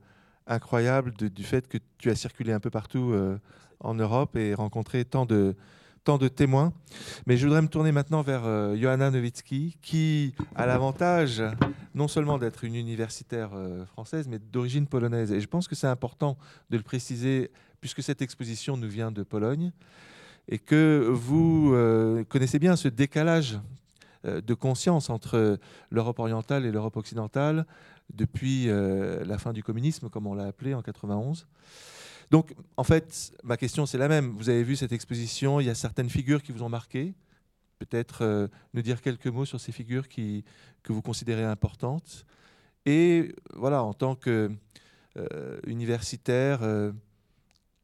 incroyable 0.47 1.13
du 1.13 1.43
fait 1.43 1.67
que 1.67 1.77
tu 1.97 2.09
as 2.09 2.15
circulé 2.15 2.53
un 2.53 2.61
peu 2.61 2.69
partout 2.69 3.11
euh, 3.11 3.37
en 3.81 3.93
Europe 3.93 4.37
et 4.37 4.53
rencontré 4.53 5.03
tant 5.03 5.25
de, 5.25 5.55
témoins. 6.33 6.71
Mais 7.27 7.35
je 7.35 7.45
voudrais 7.45 7.61
me 7.61 7.67
tourner 7.67 7.91
maintenant 7.91 8.21
vers 8.21 8.43
Johanna 8.75 9.11
Nowicki, 9.11 9.77
qui 9.81 10.33
a 10.55 10.65
l'avantage 10.65 11.43
non 11.93 12.07
seulement 12.07 12.39
d'être 12.39 12.63
une 12.63 12.73
universitaire 12.73 13.51
française, 13.91 14.27
mais 14.27 14.39
d'origine 14.39 14.87
polonaise. 14.87 15.31
Et 15.31 15.39
je 15.39 15.47
pense 15.47 15.67
que 15.67 15.75
c'est 15.75 15.87
important 15.87 16.35
de 16.71 16.77
le 16.77 16.83
préciser, 16.83 17.51
puisque 17.79 18.01
cette 18.01 18.23
exposition 18.23 18.75
nous 18.75 18.89
vient 18.89 19.11
de 19.11 19.21
Pologne, 19.21 19.71
et 20.47 20.57
que 20.57 21.07
vous 21.11 21.75
connaissez 22.27 22.57
bien 22.57 22.75
ce 22.75 22.87
décalage 22.87 23.59
de 24.23 24.53
conscience 24.53 25.09
entre 25.09 25.59
l'Europe 25.89 26.19
orientale 26.19 26.65
et 26.65 26.71
l'Europe 26.71 26.97
occidentale 26.97 27.65
depuis 28.13 28.69
euh, 28.69 29.25
la 29.25 29.37
fin 29.37 29.53
du 29.53 29.63
communisme, 29.63 30.09
comme 30.09 30.27
on 30.27 30.33
l'a 30.33 30.47
appelé 30.47 30.73
en 30.73 30.81
91. 30.81 31.47
Donc, 32.31 32.53
en 32.77 32.83
fait, 32.83 33.33
ma 33.43 33.57
question, 33.57 33.85
c'est 33.85 33.97
la 33.97 34.07
même. 34.07 34.33
Vous 34.37 34.47
avez 34.49 34.63
vu 34.63 34.77
cette 34.77 34.91
exposition, 34.91 35.59
il 35.59 35.67
y 35.67 35.69
a 35.69 35.75
certaines 35.75 36.09
figures 36.09 36.41
qui 36.43 36.51
vous 36.51 36.63
ont 36.63 36.69
marqué. 36.69 37.13
Peut-être 37.79 38.23
euh, 38.23 38.47
nous 38.73 38.81
dire 38.81 39.01
quelques 39.01 39.27
mots 39.27 39.45
sur 39.45 39.59
ces 39.59 39.71
figures 39.71 40.07
qui, 40.07 40.43
que 40.83 40.93
vous 40.93 41.01
considérez 41.01 41.45
importantes. 41.45 42.25
Et 42.85 43.35
voilà, 43.53 43.83
en 43.83 43.93
tant 43.93 44.15
qu'universitaire, 44.15 46.61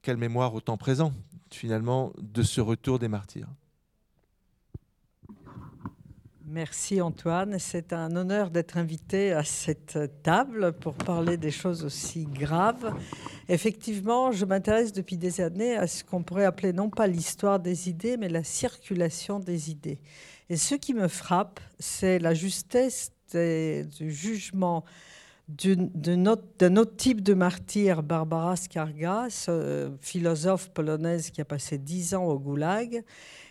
quelle 0.01 0.17
mémoire 0.17 0.53
au 0.53 0.61
temps 0.61 0.77
présent, 0.77 1.11
finalement, 1.51 2.13
de 2.17 2.43
ce 2.43 2.61
retour 2.61 2.97
des 2.97 3.09
martyrs? 3.09 3.49
Merci 6.55 7.01
Antoine. 7.01 7.59
C'est 7.59 7.91
un 7.91 8.15
honneur 8.15 8.49
d'être 8.49 8.77
invité 8.77 9.33
à 9.33 9.43
cette 9.43 9.99
table 10.23 10.71
pour 10.71 10.93
parler 10.93 11.35
des 11.35 11.51
choses 11.51 11.83
aussi 11.83 12.23
graves. 12.23 12.95
Effectivement, 13.49 14.31
je 14.31 14.45
m'intéresse 14.45 14.93
depuis 14.93 15.17
des 15.17 15.41
années 15.41 15.75
à 15.75 15.85
ce 15.85 16.05
qu'on 16.05 16.23
pourrait 16.23 16.45
appeler 16.45 16.71
non 16.71 16.89
pas 16.89 17.07
l'histoire 17.07 17.59
des 17.59 17.89
idées, 17.89 18.15
mais 18.15 18.29
la 18.29 18.45
circulation 18.45 19.41
des 19.41 19.69
idées. 19.69 19.99
Et 20.49 20.55
ce 20.55 20.75
qui 20.75 20.93
me 20.93 21.09
frappe, 21.09 21.59
c'est 21.77 22.19
la 22.19 22.33
justesse 22.33 23.11
du 23.33 24.09
jugement 24.09 24.85
d'un 25.47 26.25
autre, 26.25 26.95
type 26.97 27.21
de 27.21 27.33
martyr, 27.33 28.01
Barbara 28.01 28.55
Skarga, 28.55 29.27
philosophe 30.01 30.69
polonaise 30.69 31.29
qui 31.29 31.41
a 31.41 31.45
passé 31.45 31.77
dix 31.77 32.15
ans 32.15 32.25
au 32.25 32.39
goulag 32.39 33.03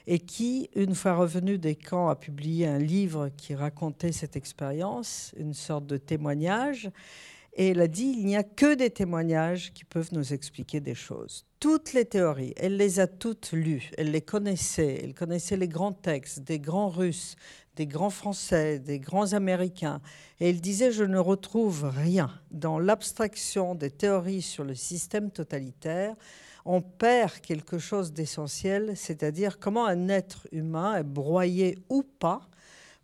et 0.07 0.19
qui, 0.19 0.69
une 0.75 0.95
fois 0.95 1.15
revenue 1.15 1.57
des 1.57 1.77
camps, 1.77 2.09
a 2.09 2.17
publié 2.17 2.67
un 2.67 2.79
livre 2.79 3.31
qui 3.37 3.55
racontait 3.55 4.13
cette 4.13 4.37
expérience, 4.37 5.33
une 5.39 5.55
sorte 5.55 5.87
de 5.87 5.97
témoignage. 5.97 6.91
Et 7.57 7.69
elle 7.69 7.81
a 7.81 7.87
dit, 7.87 8.17
il 8.19 8.27
n'y 8.27 8.37
a 8.37 8.43
que 8.43 8.75
des 8.75 8.91
témoignages 8.91 9.73
qui 9.73 9.85
peuvent 9.85 10.13
nous 10.13 10.33
expliquer 10.33 10.81
des 10.81 10.97
choses. 10.97 11.47
Toutes 11.61 11.93
les 11.93 12.05
théories, 12.05 12.53
elle 12.57 12.77
les 12.77 12.99
a 12.99 13.07
toutes 13.07 13.53
lues, 13.53 13.91
elle 13.97 14.11
les 14.11 14.21
connaissait, 14.21 15.01
elle 15.05 15.15
connaissait 15.15 15.57
les 15.57 15.69
grands 15.69 15.93
textes 15.93 16.41
des 16.41 16.59
grands 16.59 16.89
Russes, 16.89 17.37
des 17.77 17.87
grands 17.87 18.11
Français, 18.11 18.81
des 18.81 18.99
grands 18.99 19.33
Américains. 19.35 20.01
Et 20.41 20.51
elle 20.51 20.61
disait, 20.61 20.91
je 20.91 21.05
ne 21.05 21.19
retrouve 21.19 21.93
rien 21.97 22.29
dans 22.51 22.81
l'abstraction 22.81 23.77
des 23.77 23.91
théories 23.91 24.43
sur 24.43 24.65
le 24.65 24.75
système 24.75 25.31
totalitaire. 25.31 26.17
On 26.65 26.81
perd 26.81 27.39
quelque 27.41 27.79
chose 27.79 28.13
d'essentiel, 28.13 28.97
c'est-à-dire 28.97 29.61
comment 29.61 29.87
un 29.87 30.09
être 30.09 30.49
humain 30.51 30.97
est 30.97 31.05
broyé 31.05 31.79
ou 31.89 32.03
pas 32.03 32.49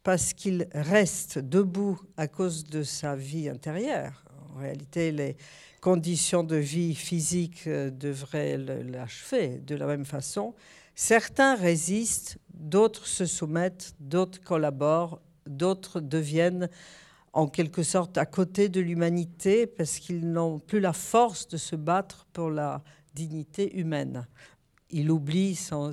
parce 0.02 0.32
qu'il 0.32 0.66
reste 0.72 1.38
debout 1.38 2.00
à 2.16 2.26
cause 2.26 2.64
de 2.64 2.82
sa 2.82 3.14
vie 3.14 3.48
intérieure 3.48 4.24
en 4.54 4.58
réalité, 4.58 5.12
les 5.12 5.36
conditions 5.80 6.44
de 6.44 6.56
vie 6.56 6.94
physique 6.94 7.66
euh, 7.66 7.90
devraient 7.90 8.58
l'achever 8.58 9.58
de 9.58 9.74
la 9.74 9.86
même 9.86 10.04
façon. 10.04 10.54
Certains 10.94 11.54
résistent, 11.54 12.38
d'autres 12.52 13.06
se 13.06 13.24
soumettent, 13.26 13.94
d'autres 14.00 14.40
collaborent, 14.42 15.20
d'autres 15.46 16.00
deviennent 16.00 16.68
en 17.32 17.46
quelque 17.46 17.82
sorte 17.82 18.18
à 18.18 18.26
côté 18.26 18.68
de 18.68 18.80
l'humanité 18.80 19.66
parce 19.66 19.98
qu'ils 19.98 20.30
n'ont 20.30 20.58
plus 20.58 20.80
la 20.80 20.92
force 20.92 21.48
de 21.48 21.56
se 21.56 21.76
battre 21.76 22.26
pour 22.32 22.50
la 22.50 22.82
dignité 23.14 23.76
humaine. 23.78 24.26
Ils 24.90 25.10
oublient 25.10 25.54
sans, 25.54 25.92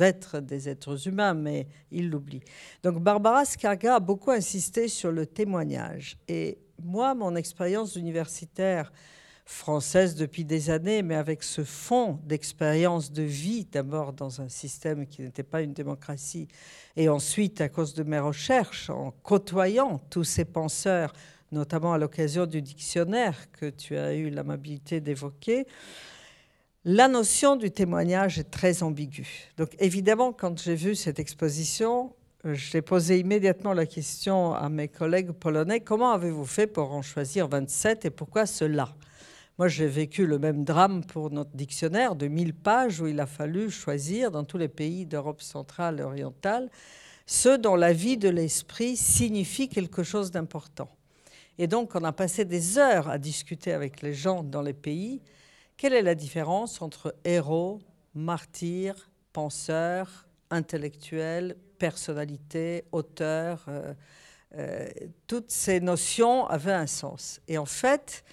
être 0.00 0.38
des 0.38 0.68
êtres 0.68 1.08
humains, 1.08 1.34
mais 1.34 1.66
ils 1.90 2.08
l'oublient. 2.08 2.44
Donc 2.84 3.02
Barbara 3.02 3.44
Skarga 3.44 3.96
a 3.96 4.00
beaucoup 4.00 4.30
insisté 4.30 4.86
sur 4.86 5.10
le 5.10 5.26
témoignage. 5.26 6.16
Et 6.28 6.58
moi, 6.84 7.14
mon 7.14 7.36
expérience 7.36 7.96
universitaire 7.96 8.92
française 9.44 10.14
depuis 10.14 10.44
des 10.44 10.70
années, 10.70 11.02
mais 11.02 11.16
avec 11.16 11.42
ce 11.42 11.64
fond 11.64 12.20
d'expérience 12.24 13.10
de 13.10 13.22
vie, 13.22 13.64
d'abord 13.64 14.12
dans 14.12 14.40
un 14.40 14.48
système 14.48 15.06
qui 15.06 15.22
n'était 15.22 15.42
pas 15.42 15.62
une 15.62 15.72
démocratie, 15.72 16.46
et 16.96 17.08
ensuite 17.08 17.60
à 17.60 17.68
cause 17.68 17.94
de 17.94 18.04
mes 18.04 18.20
recherches, 18.20 18.90
en 18.90 19.10
côtoyant 19.22 19.98
tous 20.10 20.24
ces 20.24 20.44
penseurs, 20.44 21.12
notamment 21.50 21.92
à 21.92 21.98
l'occasion 21.98 22.46
du 22.46 22.62
dictionnaire 22.62 23.50
que 23.50 23.66
tu 23.70 23.96
as 23.96 24.14
eu 24.14 24.30
l'amabilité 24.30 25.00
d'évoquer, 25.00 25.66
la 26.84 27.08
notion 27.08 27.56
du 27.56 27.70
témoignage 27.70 28.38
est 28.38 28.50
très 28.50 28.82
ambiguë. 28.82 29.50
Donc 29.56 29.70
évidemment, 29.80 30.32
quand 30.32 30.58
j'ai 30.62 30.76
vu 30.76 30.94
cette 30.94 31.18
exposition, 31.18 32.14
j'ai 32.44 32.80
posé 32.80 33.18
immédiatement 33.18 33.74
la 33.74 33.84
question 33.84 34.54
à 34.54 34.68
mes 34.70 34.88
collègues 34.88 35.32
polonais, 35.32 35.80
comment 35.80 36.12
avez-vous 36.12 36.46
fait 36.46 36.66
pour 36.66 36.92
en 36.92 37.02
choisir 37.02 37.48
27 37.48 38.06
et 38.06 38.10
pourquoi 38.10 38.46
cela? 38.46 38.94
Moi, 39.58 39.68
j'ai 39.68 39.86
vécu 39.86 40.26
le 40.26 40.38
même 40.38 40.64
drame 40.64 41.04
pour 41.04 41.30
notre 41.30 41.54
dictionnaire 41.54 42.16
de 42.16 42.28
1000 42.28 42.54
pages 42.54 42.98
où 43.02 43.06
il 43.06 43.20
a 43.20 43.26
fallu 43.26 43.70
choisir 43.70 44.30
dans 44.30 44.44
tous 44.44 44.56
les 44.56 44.68
pays 44.68 45.04
d'Europe 45.04 45.42
centrale 45.42 46.00
et 46.00 46.02
orientale 46.02 46.70
ceux 47.26 47.58
dont 47.58 47.76
la 47.76 47.92
vie 47.92 48.16
de 48.16 48.30
l'esprit 48.30 48.96
signifie 48.96 49.68
quelque 49.68 50.02
chose 50.02 50.30
d'important. 50.30 50.88
Et 51.58 51.66
donc, 51.66 51.94
on 51.94 52.02
a 52.04 52.12
passé 52.12 52.46
des 52.46 52.78
heures 52.78 53.08
à 53.10 53.18
discuter 53.18 53.72
avec 53.72 54.00
les 54.00 54.14
gens 54.14 54.42
dans 54.42 54.62
les 54.62 54.72
pays. 54.72 55.20
Quelle 55.76 55.92
est 55.92 56.02
la 56.02 56.14
différence 56.14 56.80
entre 56.80 57.14
héros, 57.24 57.80
martyr, 58.14 59.10
penseur, 59.32 60.26
intellectuel, 60.50 61.56
personnalité, 61.78 62.84
auteur, 62.92 63.64
euh, 63.68 63.94
euh, 64.56 64.88
toutes 65.26 65.50
ces 65.50 65.80
notions 65.80 66.46
avaient 66.46 66.72
un 66.72 66.86
sens. 66.86 67.40
Et 67.48 67.56
en 67.56 67.66
fait, 67.66 68.24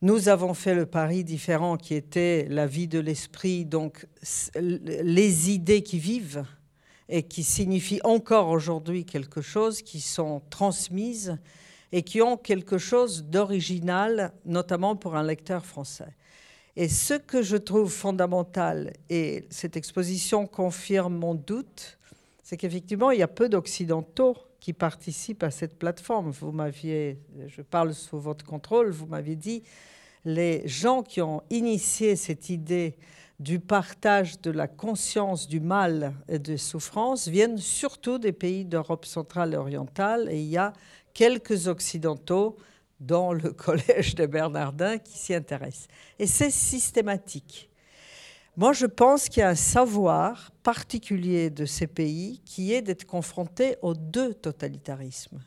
nous 0.00 0.28
avons 0.28 0.54
fait 0.54 0.74
le 0.74 0.86
pari 0.86 1.24
différent 1.24 1.76
qui 1.76 1.94
était 1.94 2.46
la 2.48 2.66
vie 2.66 2.86
de 2.86 3.00
l'esprit, 3.00 3.64
donc 3.64 4.06
les 4.54 5.50
idées 5.50 5.82
qui 5.82 5.98
vivent 5.98 6.44
et 7.08 7.24
qui 7.24 7.42
signifient 7.42 8.00
encore 8.04 8.48
aujourd'hui 8.48 9.04
quelque 9.04 9.40
chose, 9.40 9.82
qui 9.82 10.00
sont 10.00 10.42
transmises 10.50 11.36
et 11.90 12.02
qui 12.02 12.22
ont 12.22 12.36
quelque 12.36 12.78
chose 12.78 13.24
d'original, 13.24 14.32
notamment 14.44 14.94
pour 14.94 15.16
un 15.16 15.22
lecteur 15.24 15.64
français. 15.64 16.14
Et 16.80 16.88
ce 16.88 17.14
que 17.14 17.42
je 17.42 17.56
trouve 17.56 17.90
fondamental, 17.90 18.92
et 19.10 19.46
cette 19.50 19.76
exposition 19.76 20.46
confirme 20.46 21.16
mon 21.16 21.34
doute, 21.34 21.98
c'est 22.44 22.56
qu'effectivement, 22.56 23.10
il 23.10 23.18
y 23.18 23.22
a 23.24 23.26
peu 23.26 23.48
d'Occidentaux 23.48 24.36
qui 24.60 24.72
participent 24.72 25.42
à 25.42 25.50
cette 25.50 25.76
plateforme. 25.76 26.30
Vous 26.30 26.52
m'aviez, 26.52 27.18
je 27.48 27.62
parle 27.62 27.94
sous 27.94 28.20
votre 28.20 28.44
contrôle, 28.44 28.90
vous 28.90 29.06
m'aviez 29.06 29.34
dit, 29.34 29.64
les 30.24 30.62
gens 30.68 31.02
qui 31.02 31.20
ont 31.20 31.42
initié 31.50 32.14
cette 32.14 32.48
idée 32.48 32.94
du 33.40 33.58
partage 33.58 34.40
de 34.40 34.52
la 34.52 34.68
conscience 34.68 35.48
du 35.48 35.58
mal 35.58 36.14
et 36.28 36.38
des 36.38 36.58
souffrances 36.58 37.26
viennent 37.26 37.58
surtout 37.58 38.18
des 38.18 38.32
pays 38.32 38.64
d'Europe 38.64 39.04
centrale 39.04 39.54
et 39.54 39.56
orientale, 39.56 40.28
et 40.30 40.40
il 40.40 40.48
y 40.48 40.56
a 40.56 40.72
quelques 41.12 41.66
Occidentaux 41.66 42.56
dans 43.00 43.32
le 43.32 43.52
collège 43.52 44.14
des 44.14 44.26
Bernardins 44.26 44.98
qui 44.98 45.16
s'y 45.16 45.34
intéressent. 45.34 45.88
Et 46.18 46.26
c'est 46.26 46.50
systématique. 46.50 47.70
Moi, 48.56 48.72
je 48.72 48.86
pense 48.86 49.28
qu'il 49.28 49.40
y 49.40 49.44
a 49.44 49.50
un 49.50 49.54
savoir 49.54 50.50
particulier 50.64 51.48
de 51.48 51.64
ces 51.64 51.86
pays 51.86 52.40
qui 52.44 52.74
est 52.74 52.82
d'être 52.82 53.04
confrontés 53.04 53.76
aux 53.82 53.94
deux 53.94 54.34
totalitarismes. 54.34 55.40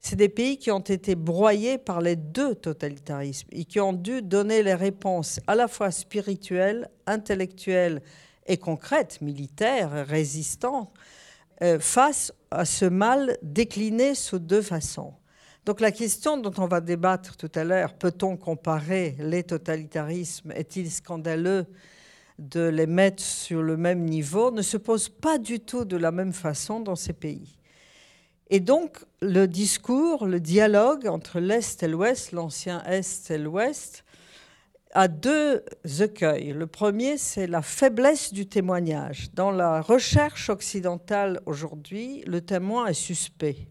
C'est 0.00 0.16
des 0.16 0.28
pays 0.28 0.58
qui 0.58 0.70
ont 0.70 0.78
été 0.78 1.14
broyés 1.14 1.78
par 1.78 2.00
les 2.00 2.14
deux 2.14 2.54
totalitarismes 2.54 3.48
et 3.50 3.64
qui 3.64 3.80
ont 3.80 3.92
dû 3.92 4.22
donner 4.22 4.62
les 4.62 4.74
réponses 4.74 5.40
à 5.46 5.54
la 5.54 5.66
fois 5.66 5.90
spirituelles, 5.90 6.88
intellectuelles 7.06 8.02
et 8.46 8.58
concrètes, 8.58 9.20
militaires, 9.20 10.06
résistantes, 10.06 10.92
euh, 11.62 11.80
face 11.80 12.32
à 12.50 12.64
ce 12.64 12.84
mal 12.84 13.38
décliné 13.42 14.14
sous 14.14 14.38
deux 14.38 14.62
façons. 14.62 15.14
Donc 15.64 15.80
la 15.80 15.92
question 15.92 16.36
dont 16.36 16.52
on 16.58 16.66
va 16.66 16.82
débattre 16.82 17.38
tout 17.38 17.50
à 17.54 17.64
l'heure, 17.64 17.94
peut-on 17.94 18.36
comparer 18.36 19.16
les 19.18 19.42
totalitarismes? 19.44 20.52
Est-il 20.52 20.90
scandaleux 20.90 21.66
de 22.38 22.60
les 22.68 22.86
mettre 22.86 23.22
sur 23.22 23.62
le 23.62 23.78
même 23.78 24.04
niveau? 24.04 24.50
Ne 24.50 24.60
se 24.60 24.76
pose 24.76 25.08
pas 25.08 25.38
du 25.38 25.60
tout 25.60 25.86
de 25.86 25.96
la 25.96 26.10
même 26.10 26.34
façon 26.34 26.80
dans 26.80 26.96
ces 26.96 27.14
pays. 27.14 27.56
Et 28.50 28.60
donc, 28.60 28.98
le 29.22 29.46
discours, 29.46 30.26
le 30.26 30.38
dialogue 30.38 31.06
entre 31.06 31.40
l'Est 31.40 31.82
et 31.82 31.88
l'Ouest, 31.88 32.32
l'ancien 32.32 32.82
Est 32.84 33.30
et 33.30 33.38
l'Ouest, 33.38 34.04
a 34.92 35.08
deux 35.08 35.64
écueils. 35.98 36.52
Le 36.52 36.66
premier, 36.66 37.16
c'est 37.16 37.46
la 37.46 37.62
faiblesse 37.62 38.34
du 38.34 38.46
témoignage. 38.46 39.30
Dans 39.32 39.50
la 39.50 39.80
recherche 39.80 40.50
occidentale 40.50 41.40
aujourd'hui, 41.46 42.22
le 42.26 42.42
témoin 42.42 42.86
est 42.86 42.92
suspect. 42.92 43.66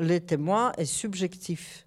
Le 0.00 0.20
témoin 0.20 0.70
est 0.78 0.84
subjectif. 0.84 1.84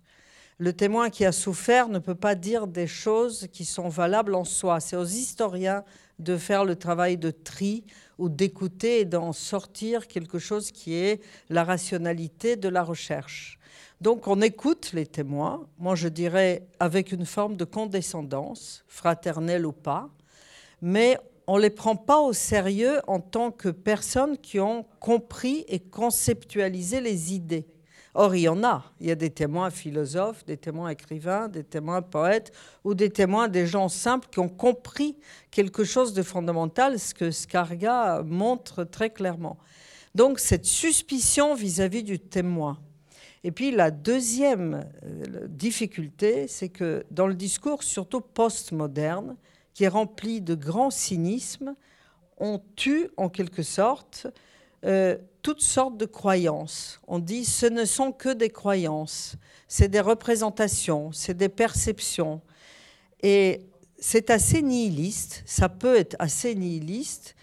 Le 0.57 0.74
témoin 0.74 1.09
qui 1.09 1.24
a 1.24 1.32
souffert 1.32 1.88
ne 1.88 1.97
peut 1.97 2.16
pas 2.16 2.36
dire 2.36 2.68
des 2.68 2.86
choses 2.86 3.47
qui 3.53 3.64
sont 3.64 3.88
valables 3.88 4.36
en 4.36 4.43
soi. 4.43 4.82
C'est 4.82 4.97
aux 4.97 5.05
historiens 5.05 5.86
de 6.20 6.36
faire 6.36 6.66
le 6.66 6.76
travail 6.76 7.18
de 7.18 7.32
tri 7.32 7.86
ou 8.18 8.28
d'écouter 8.28 8.99
et 8.99 9.05
d'en 9.05 9.32
sortir 9.32 10.07
quelque 10.07 10.39
chose 10.39 10.72
qui 10.72 10.93
est 10.93 11.22
la 11.49 11.64
rationalité 11.64 12.57
de 12.57 12.68
la 12.68 12.84
recherche. 12.84 13.57
Donc 14.01 14.28
on 14.28 14.41
écoute 14.41 14.91
les 14.91 15.05
témoins, 15.05 15.66
moi 15.80 15.95
je 15.95 16.09
dirais 16.09 16.68
avec 16.82 17.14
une 17.14 17.26
forme 17.26 17.55
de 17.55 17.66
condescendance, 17.66 18.84
fraternelle 18.89 19.66
ou 19.66 19.72
pas, 19.72 20.09
mais 20.82 21.18
on 21.47 21.57
ne 21.57 21.62
les 21.62 21.70
prend 21.70 21.95
pas 21.95 22.20
au 22.20 22.34
sérieux 22.34 22.99
en 23.07 23.22
tant 23.22 23.51
que 23.51 23.70
personnes 23.70 24.38
qui 24.38 24.59
ont 24.59 24.86
compris 24.99 25.64
et 25.70 25.80
conceptualisé 25.80 26.99
les 26.99 27.34
idées. 27.34 27.68
Or, 28.14 28.36
il 28.36 28.41
y 28.41 28.49
en 28.49 28.64
a. 28.64 28.84
Il 28.99 29.07
y 29.07 29.12
a 29.12 29.16
des 29.16 29.30
témoins 29.30 29.70
philosophes, 29.70 30.43
des 30.45 30.57
témoins 30.57 30.89
écrivains, 30.89 31.47
des 31.47 31.64
témoins 31.64 32.01
poètes 32.01 32.51
ou 32.84 32.93
des 32.93 33.09
témoins 33.09 33.47
des 33.47 33.66
gens 33.66 33.88
simples 33.88 34.28
qui 34.30 34.39
ont 34.39 34.49
compris 34.49 35.16
quelque 35.49 35.84
chose 35.84 36.14
de 36.14 36.22
fondamental, 36.22 36.99
ce 36.99 37.14
que 37.14 37.32
Scarga 37.32 38.22
montre 38.24 38.84
très 38.84 39.09
clairement. 39.09 39.57
Donc, 40.14 40.39
cette 40.39 40.66
suspicion 40.66 41.55
vis-à-vis 41.55 42.03
du 42.03 42.20
témoin. 42.20 42.80
Et 43.43 43.51
puis, 43.51 43.72
la 43.72 43.91
deuxième 43.91 44.86
euh, 45.03 45.47
difficulté, 45.47 46.47
c'est 46.47 46.70
que 46.70 47.05
dans 47.12 47.28
le 47.28 47.34
discours, 47.34 47.82
surtout 47.82 48.22
postmoderne, 48.22 49.38
qui 49.74 49.86
est 49.86 49.89
rempli 49.89 50.41
de 50.41 50.53
grand 50.53 50.89
cynisme, 50.89 51.76
on 52.38 52.62
tue 52.76 53.09
en 53.16 53.30
quelque 53.30 53.64
sorte 53.64 54.28
euh, 54.86 55.17
toutes 55.41 55.61
sortes 55.61 55.97
de 55.97 56.05
croyances. 56.05 56.99
On 57.07 57.19
dit 57.19 57.45
ce 57.45 57.65
ne 57.65 57.86
sont 57.86 58.11
que 58.11 58.29
des 58.29 58.49
croyances, 58.49 59.36
c'est 59.67 59.88
des 59.88 59.99
représentations, 59.99 61.11
c'est 61.11 61.36
des 61.36 61.49
perceptions. 61.49 62.41
Et 63.23 63.61
c'est 63.99 64.29
assez 64.32 64.61
nihiliste, 64.61 65.43
ça 65.45 65.69
peut 65.69 65.95
être 65.95 66.15
assez 66.19 66.55
nihiliste. 66.55 67.36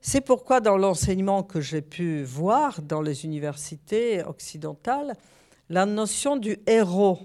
C'est 0.00 0.20
pourquoi 0.20 0.60
dans 0.60 0.78
l'enseignement 0.78 1.42
que 1.42 1.60
j'ai 1.60 1.82
pu 1.82 2.22
voir 2.22 2.80
dans 2.80 3.02
les 3.02 3.24
universités 3.24 4.22
occidentales, 4.22 5.14
la 5.68 5.84
notion 5.84 6.36
du 6.36 6.58
héros 6.66 7.18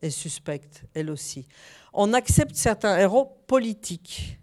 est 0.00 0.10
suspecte, 0.10 0.84
elle 0.94 1.10
aussi. 1.10 1.46
On 1.92 2.12
accepte 2.14 2.54
certains 2.54 2.96
héros 2.98 3.36
politiques, 3.46 4.39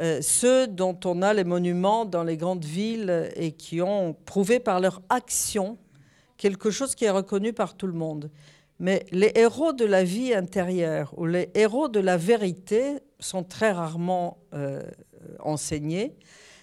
euh, 0.00 0.22
ceux 0.22 0.66
dont 0.66 0.98
on 1.04 1.20
a 1.20 1.34
les 1.34 1.44
monuments 1.44 2.04
dans 2.04 2.24
les 2.24 2.36
grandes 2.36 2.64
villes 2.64 3.30
et 3.36 3.52
qui 3.52 3.82
ont 3.82 4.14
prouvé 4.24 4.58
par 4.58 4.80
leur 4.80 5.02
action 5.10 5.76
quelque 6.38 6.70
chose 6.70 6.94
qui 6.94 7.04
est 7.04 7.10
reconnu 7.10 7.52
par 7.52 7.76
tout 7.76 7.86
le 7.86 7.92
monde. 7.92 8.30
Mais 8.78 9.04
les 9.12 9.30
héros 9.34 9.74
de 9.74 9.84
la 9.84 10.02
vie 10.02 10.32
intérieure 10.32 11.12
ou 11.18 11.26
les 11.26 11.50
héros 11.54 11.88
de 11.88 12.00
la 12.00 12.16
vérité 12.16 13.00
sont 13.18 13.44
très 13.44 13.72
rarement 13.72 14.38
euh, 14.54 14.82
enseignés. 15.40 16.16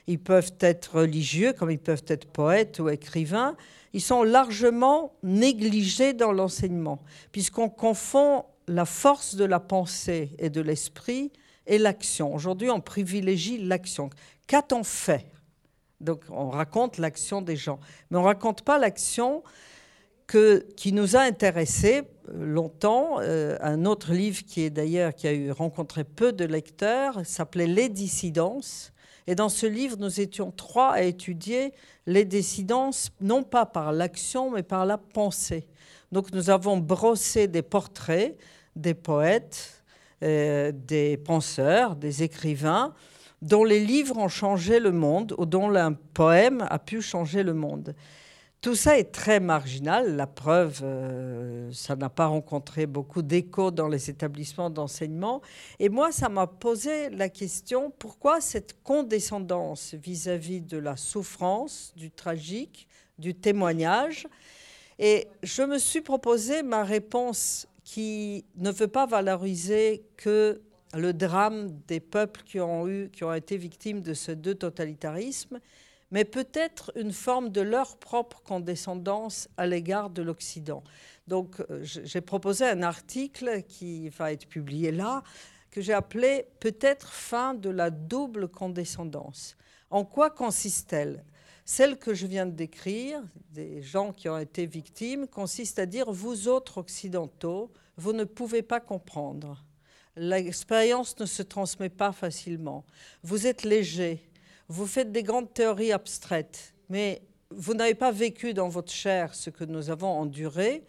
Ils 0.07 0.19
peuvent 0.19 0.53
être 0.59 0.99
religieux 0.99 1.53
comme 1.53 1.69
ils 1.69 1.77
peuvent 1.77 2.05
être 2.07 2.25
poètes 2.25 2.79
ou 2.79 2.89
écrivains. 2.89 3.55
Ils 3.93 4.01
sont 4.01 4.23
largement 4.23 5.13
négligés 5.21 6.13
dans 6.13 6.31
l'enseignement, 6.31 6.99
puisqu'on 7.31 7.69
confond 7.69 8.45
la 8.67 8.85
force 8.85 9.35
de 9.35 9.45
la 9.45 9.59
pensée 9.59 10.31
et 10.39 10.49
de 10.49 10.61
l'esprit 10.61 11.31
et 11.67 11.77
l'action. 11.77 12.33
Aujourd'hui, 12.33 12.69
on 12.69 12.81
privilégie 12.81 13.57
l'action. 13.57 14.09
Qu'a-t-on 14.47 14.83
fait? 14.83 15.25
Donc, 15.99 16.23
on 16.29 16.49
raconte 16.49 16.97
l'action 16.97 17.41
des 17.41 17.55
gens, 17.55 17.79
mais 18.09 18.17
on 18.17 18.21
ne 18.21 18.27
raconte 18.27 18.61
pas 18.61 18.77
l'action 18.77 19.43
qui 20.75 20.91
nous 20.91 21.15
a 21.15 21.21
intéressés 21.21 22.03
euh, 22.29 22.45
longtemps. 22.45 23.19
Euh, 23.19 23.57
un 23.61 23.85
autre 23.85 24.13
livre 24.13 24.43
qui 24.45 24.61
est 24.61 24.69
d'ailleurs 24.69 25.15
qui 25.15 25.27
a 25.27 25.33
eu 25.33 25.51
rencontré 25.51 26.03
peu 26.03 26.33
de 26.33 26.43
lecteurs 26.43 27.25
s'appelait 27.25 27.67
Les 27.67 27.87
dissidences. 27.87 28.91
Et 29.25 29.35
dans 29.35 29.49
ce 29.49 29.65
livre, 29.65 29.97
nous 29.97 30.19
étions 30.19 30.51
trois 30.51 30.91
à 30.91 31.01
étudier 31.01 31.73
les 32.05 32.25
dissidences, 32.25 33.09
non 33.21 33.43
pas 33.43 33.65
par 33.65 33.91
l'action, 33.91 34.51
mais 34.51 34.63
par 34.63 34.85
la 34.85 34.97
pensée. 34.97 35.67
Donc 36.11 36.31
nous 36.33 36.49
avons 36.49 36.77
brossé 36.77 37.47
des 37.47 37.61
portraits 37.61 38.37
des 38.77 38.93
poètes, 38.93 39.76
euh, 40.23 40.71
des 40.73 41.17
penseurs, 41.17 41.95
des 41.95 42.23
écrivains, 42.23 42.93
dont 43.41 43.63
les 43.63 43.79
livres 43.79 44.17
ont 44.17 44.27
changé 44.27 44.79
le 44.79 44.91
monde 44.91 45.35
ou 45.37 45.45
dont 45.45 45.73
un 45.75 45.93
poème 45.93 46.65
a 46.69 46.79
pu 46.79 47.01
changer 47.01 47.43
le 47.43 47.53
monde. 47.53 47.93
Tout 48.59 48.73
ça 48.73 48.97
est 48.97 49.11
très 49.11 49.39
marginal. 49.39 50.15
La 50.15 50.25
preuve, 50.25 50.81
euh, 50.83 51.69
ça 51.71 51.95
n'a 51.95 52.09
pas 52.09 52.25
rencontré 52.25 52.87
beaucoup 52.87 53.21
d'écho 53.21 53.69
dans 53.69 53.87
les 53.87 54.09
établissements 54.09 54.71
d'enseignement. 54.71 55.41
Et 55.77 55.89
moi, 55.89 56.11
ça 56.11 56.27
m'a 56.27 56.47
posé 56.47 57.11
la 57.11 57.29
question, 57.29 57.93
pourquoi 57.99 58.41
cette 58.41 58.81
condescendance 58.83 59.93
vis-à-vis 59.93 60.61
-vis 60.61 60.65
de 60.65 60.79
la 60.79 60.97
souffrance, 60.97 61.93
du 61.95 62.09
tragique, 62.09 62.87
du 63.19 63.35
témoignage? 63.35 64.27
Et 64.97 65.27
je 65.43 65.61
me 65.61 65.77
suis 65.77 66.01
proposé 66.01 66.63
ma 66.63 66.83
réponse 66.83 67.67
qui 67.87 68.43
ne 68.57 68.69
veut 68.69 68.89
pas 68.89 69.05
valoriser 69.05 70.03
que 70.17 70.61
le 70.93 71.13
drame 71.13 71.71
des 71.87 72.01
peuples 72.01 72.41
qui 72.43 72.59
ont, 72.59 72.85
eu, 72.85 73.09
qui 73.13 73.23
ont 73.23 73.33
été 73.33 73.55
victimes 73.55 74.01
de 74.01 74.13
ces 74.13 74.35
deux 74.35 74.55
totalitarismes, 74.55 75.61
mais 76.11 76.25
peut-être 76.25 76.91
une 76.97 77.13
forme 77.13 77.49
de 77.49 77.61
leur 77.61 77.95
propre 77.95 78.41
condescendance 78.41 79.47
à 79.55 79.67
l'égard 79.67 80.09
de 80.09 80.21
l'Occident. 80.21 80.83
Donc 81.27 81.61
euh, 81.61 81.79
j'ai 81.81 82.19
proposé 82.19 82.65
un 82.65 82.83
article 82.83 83.63
qui 83.63 84.09
va 84.09 84.33
être 84.33 84.49
publié 84.49 84.91
là, 84.91 85.23
que 85.71 85.79
j'ai 85.79 85.93
appelé 85.93 86.45
Peut-être 86.59 87.13
fin 87.13 87.53
de 87.53 87.69
la 87.69 87.89
double 87.89 88.49
condescendance. 88.49 89.55
En 89.89 90.03
quoi 90.03 90.29
consiste-t-elle? 90.29 91.23
Celle 91.67 91.97
que 91.97 92.13
je 92.13 92.25
viens 92.27 92.45
de 92.45 92.51
décrire, 92.51 93.21
des 93.51 93.81
gens 93.81 94.13
qui 94.13 94.29
ont 94.29 94.37
été 94.37 94.65
victimes, 94.65 95.27
consiste 95.27 95.79
à 95.79 95.85
dire, 95.85 96.09
vous 96.09 96.47
autres 96.47 96.77
occidentaux, 96.77 97.73
vous 97.97 98.13
ne 98.13 98.23
pouvez 98.23 98.61
pas 98.61 98.79
comprendre. 98.79 99.65
L'expérience 100.15 101.19
ne 101.19 101.25
se 101.25 101.43
transmet 101.43 101.89
pas 101.89 102.13
facilement. 102.13 102.85
Vous 103.21 103.47
êtes 103.47 103.63
léger, 103.63 104.23
vous 104.69 104.87
faites 104.87 105.11
des 105.11 105.23
grandes 105.23 105.53
théories 105.53 105.91
abstraites, 105.91 106.73
mais 106.87 107.21
vous 107.49 107.73
n'avez 107.73 107.95
pas 107.95 108.13
vécu 108.13 108.53
dans 108.53 108.69
votre 108.69 108.93
chair 108.93 109.35
ce 109.35 109.49
que 109.49 109.65
nous 109.65 109.89
avons 109.89 110.07
enduré. 110.07 110.85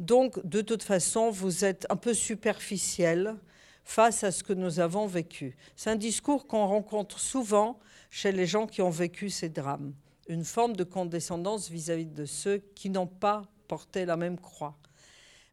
Donc, 0.00 0.44
de 0.44 0.60
toute 0.60 0.82
façon, 0.82 1.30
vous 1.30 1.64
êtes 1.64 1.86
un 1.88 1.96
peu 1.96 2.14
superficiel 2.14 3.36
face 3.84 4.24
à 4.24 4.32
ce 4.32 4.42
que 4.42 4.54
nous 4.54 4.80
avons 4.80 5.06
vécu. 5.06 5.56
C'est 5.76 5.90
un 5.90 5.96
discours 5.96 6.48
qu'on 6.48 6.66
rencontre 6.66 7.20
souvent 7.20 7.78
chez 8.10 8.32
les 8.32 8.46
gens 8.46 8.66
qui 8.66 8.82
ont 8.82 8.90
vécu 8.90 9.30
ces 9.30 9.48
drames 9.48 9.94
une 10.28 10.44
forme 10.44 10.74
de 10.74 10.84
condescendance 10.84 11.70
vis-à-vis 11.70 12.06
de 12.06 12.24
ceux 12.24 12.58
qui 12.74 12.90
n'ont 12.90 13.06
pas 13.06 13.42
porté 13.68 14.04
la 14.04 14.16
même 14.16 14.38
croix. 14.38 14.76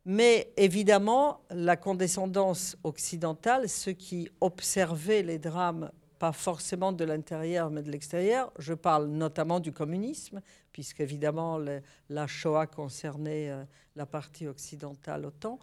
Mais 0.06 0.52
évidemment, 0.58 1.42
la 1.50 1.78
condescendance 1.78 2.76
occidentale, 2.84 3.70
ceux 3.70 3.94
qui 3.94 4.30
observaient 4.42 5.24
les 5.24 5.40
drames, 5.40 5.92
pas 6.20 6.34
forcément 6.34 6.92
de 6.92 7.04
l'intérieur, 7.04 7.70
mais 7.70 7.82
de 7.82 7.92
l'extérieur, 7.92 8.52
je 8.60 8.74
parle 8.74 9.08
notamment 9.08 9.60
du 9.60 9.72
communisme, 9.72 10.42
puisqu'évidemment 10.72 11.60
la 12.10 12.28
Shoah 12.28 12.68
concernait 12.68 13.50
euh, 13.50 13.64
la 13.96 14.06
partie 14.06 14.48
occidentale 14.48 15.26
autant, 15.26 15.60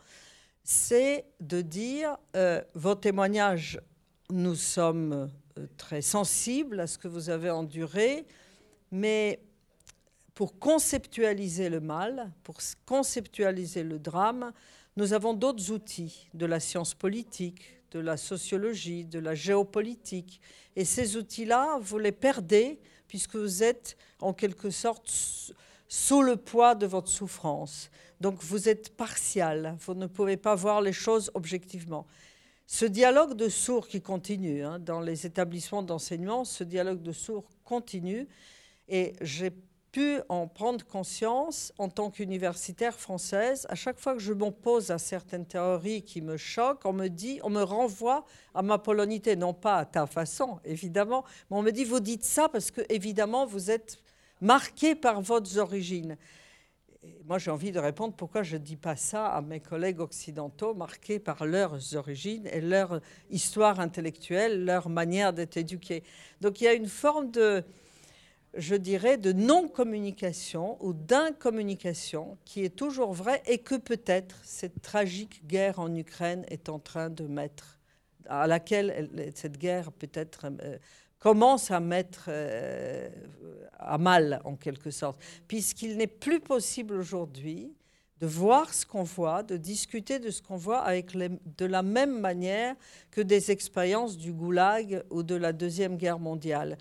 c'est 0.62 1.24
de 1.40 1.60
dire, 1.60 2.16
euh, 2.36 2.62
vos 2.74 2.94
témoignages, 2.94 3.80
nous 4.30 4.54
sommes 4.54 5.30
euh, 5.58 5.66
très 5.76 6.02
sensibles 6.02 6.80
à 6.80 6.86
ce 6.86 6.98
que 6.98 7.08
vous 7.08 7.30
avez 7.30 7.50
enduré, 7.50 8.26
mais 8.90 9.40
pour 10.34 10.58
conceptualiser 10.58 11.68
le 11.68 11.80
mal, 11.80 12.30
pour 12.42 12.56
conceptualiser 12.86 13.82
le 13.82 13.98
drame, 13.98 14.52
nous 14.96 15.12
avons 15.12 15.34
d'autres 15.34 15.70
outils 15.70 16.28
de 16.34 16.46
la 16.46 16.60
science 16.60 16.94
politique, 16.94 17.62
de 17.90 18.00
la 18.00 18.16
sociologie, 18.16 19.04
de 19.04 19.18
la 19.18 19.34
géopolitique. 19.34 20.40
Et 20.76 20.84
ces 20.84 21.16
outils-là, 21.16 21.78
vous 21.80 21.98
les 21.98 22.12
perdez 22.12 22.80
puisque 23.08 23.36
vous 23.36 23.62
êtes 23.62 23.96
en 24.20 24.32
quelque 24.32 24.70
sorte 24.70 25.10
sous 25.88 26.22
le 26.22 26.36
poids 26.36 26.74
de 26.74 26.86
votre 26.86 27.08
souffrance. 27.08 27.90
Donc 28.20 28.42
vous 28.42 28.68
êtes 28.68 28.96
partial, 28.96 29.76
vous 29.80 29.94
ne 29.94 30.06
pouvez 30.06 30.36
pas 30.36 30.54
voir 30.54 30.80
les 30.80 30.92
choses 30.92 31.30
objectivement. 31.34 32.06
Ce 32.66 32.84
dialogue 32.84 33.34
de 33.34 33.48
sourds 33.48 33.88
qui 33.88 34.00
continue 34.00 34.62
hein, 34.62 34.78
dans 34.78 35.00
les 35.00 35.26
établissements 35.26 35.82
d'enseignement, 35.82 36.44
ce 36.44 36.62
dialogue 36.62 37.02
de 37.02 37.12
sourds 37.12 37.50
continue. 37.64 38.28
Et 38.90 39.14
j'ai 39.20 39.52
pu 39.92 40.20
en 40.28 40.46
prendre 40.46 40.84
conscience 40.84 41.72
en 41.78 41.88
tant 41.88 42.10
qu'universitaire 42.10 42.98
française. 42.98 43.66
À 43.68 43.74
chaque 43.74 43.98
fois 43.98 44.14
que 44.14 44.20
je 44.20 44.32
m'oppose 44.32 44.90
à 44.90 44.98
certaines 44.98 45.46
théories 45.46 46.02
qui 46.02 46.20
me 46.20 46.36
choquent, 46.36 46.84
on 46.84 46.92
me 46.92 47.08
dit, 47.08 47.40
on 47.42 47.50
me 47.50 47.62
renvoie 47.62 48.24
à 48.54 48.62
ma 48.62 48.78
polonité, 48.78 49.36
non 49.36 49.54
pas 49.54 49.76
à 49.76 49.84
ta 49.84 50.06
façon, 50.06 50.60
évidemment, 50.64 51.24
mais 51.50 51.56
on 51.56 51.62
me 51.62 51.70
dit, 51.70 51.84
vous 51.84 52.00
dites 52.00 52.24
ça 52.24 52.48
parce 52.48 52.70
que, 52.70 52.82
évidemment, 52.88 53.46
vous 53.46 53.70
êtes 53.70 53.98
marqué 54.40 54.94
par 54.94 55.20
votre 55.20 55.58
origines. 55.58 56.16
moi, 57.24 57.38
j'ai 57.38 57.50
envie 57.50 57.72
de 57.72 57.78
répondre 57.78 58.14
pourquoi 58.14 58.42
je 58.42 58.56
ne 58.56 58.62
dis 58.62 58.76
pas 58.76 58.96
ça 58.96 59.26
à 59.26 59.40
mes 59.40 59.60
collègues 59.60 60.00
occidentaux 60.00 60.74
marqués 60.74 61.18
par 61.18 61.46
leurs 61.46 61.96
origines 61.96 62.46
et 62.52 62.60
leur 62.60 63.00
histoire 63.30 63.80
intellectuelle, 63.80 64.64
leur 64.64 64.88
manière 64.88 65.32
d'être 65.32 65.56
éduqués? 65.56 66.02
Donc 66.40 66.60
il 66.60 66.64
y 66.64 66.68
a 66.68 66.74
une 66.74 66.88
forme 66.88 67.30
de, 67.30 67.64
je 68.54 68.74
dirais, 68.74 69.16
de 69.16 69.32
non-communication 69.32 70.76
ou 70.84 70.92
d'incommunication 70.92 72.36
qui 72.44 72.64
est 72.64 72.74
toujours 72.74 73.12
vrai 73.12 73.42
et 73.46 73.58
que 73.58 73.76
peut-être 73.76 74.36
cette 74.42 74.82
tragique 74.82 75.46
guerre 75.46 75.78
en 75.78 75.94
Ukraine 75.94 76.44
est 76.48 76.68
en 76.68 76.78
train 76.78 77.10
de 77.10 77.24
mettre, 77.24 77.78
à 78.26 78.46
laquelle 78.46 79.08
cette 79.34 79.58
guerre 79.58 79.92
peut-être 79.92 80.46
euh, 80.62 80.78
commence 81.18 81.70
à 81.70 81.80
mettre 81.80 82.24
euh, 82.28 83.08
à 83.78 83.98
mal 83.98 84.40
en 84.44 84.56
quelque 84.56 84.90
sorte, 84.90 85.22
puisqu'il 85.46 85.96
n'est 85.96 86.06
plus 86.06 86.40
possible 86.40 86.94
aujourd'hui 86.94 87.72
de 88.20 88.26
voir 88.26 88.74
ce 88.74 88.84
qu'on 88.84 89.02
voit, 89.02 89.42
de 89.42 89.56
discuter 89.56 90.18
de 90.18 90.30
ce 90.30 90.42
qu'on 90.42 90.56
voit 90.56 90.80
avec 90.80 91.16
de 91.16 91.64
la 91.64 91.82
même 91.82 92.20
manière 92.20 92.74
que 93.10 93.20
des 93.20 93.50
expériences 93.50 94.18
du 94.18 94.32
goulag 94.32 95.02
ou 95.10 95.22
de 95.22 95.34
la 95.34 95.52
Deuxième 95.52 95.96
Guerre 95.96 96.18
mondiale. 96.18 96.76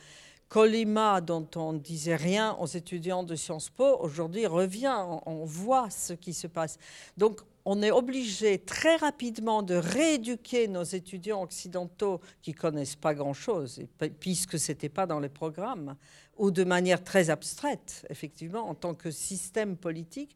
Colima, 0.49 1.21
dont 1.21 1.47
on 1.55 1.73
ne 1.73 1.79
disait 1.79 2.15
rien 2.15 2.55
aux 2.59 2.65
étudiants 2.65 3.21
de 3.21 3.35
Sciences 3.35 3.69
Po, 3.69 3.97
aujourd'hui 3.99 4.47
revient, 4.47 5.05
on, 5.27 5.45
voit 5.45 5.91
ce 5.91 6.13
qui 6.13 6.33
se 6.33 6.47
passe. 6.47 6.79
Donc, 7.17 7.41
on 7.65 7.83
est 7.83 7.91
obligé 7.91 8.57
très 8.57 8.95
rapidement 8.95 9.61
de 9.61 9.75
rééduquer 9.75 10.67
nos 10.67 10.81
étudiants 10.81 11.43
occidentaux 11.43 12.19
qui 12.41 12.53
connaissent 12.53 12.95
pas 12.95 13.13
grand-chose, 13.13 13.83
puisque 14.19 14.57
ce 14.57 14.71
n'était 14.71 14.89
pas 14.89 15.05
dans 15.05 15.19
les 15.19 15.29
programmes, 15.29 15.95
ou 16.35 16.49
de 16.49 16.63
manière 16.63 17.03
très 17.03 17.29
abstraite, 17.29 18.07
effectivement, 18.09 18.67
en 18.67 18.73
tant 18.73 18.95
que 18.95 19.11
système 19.11 19.77
politique. 19.77 20.35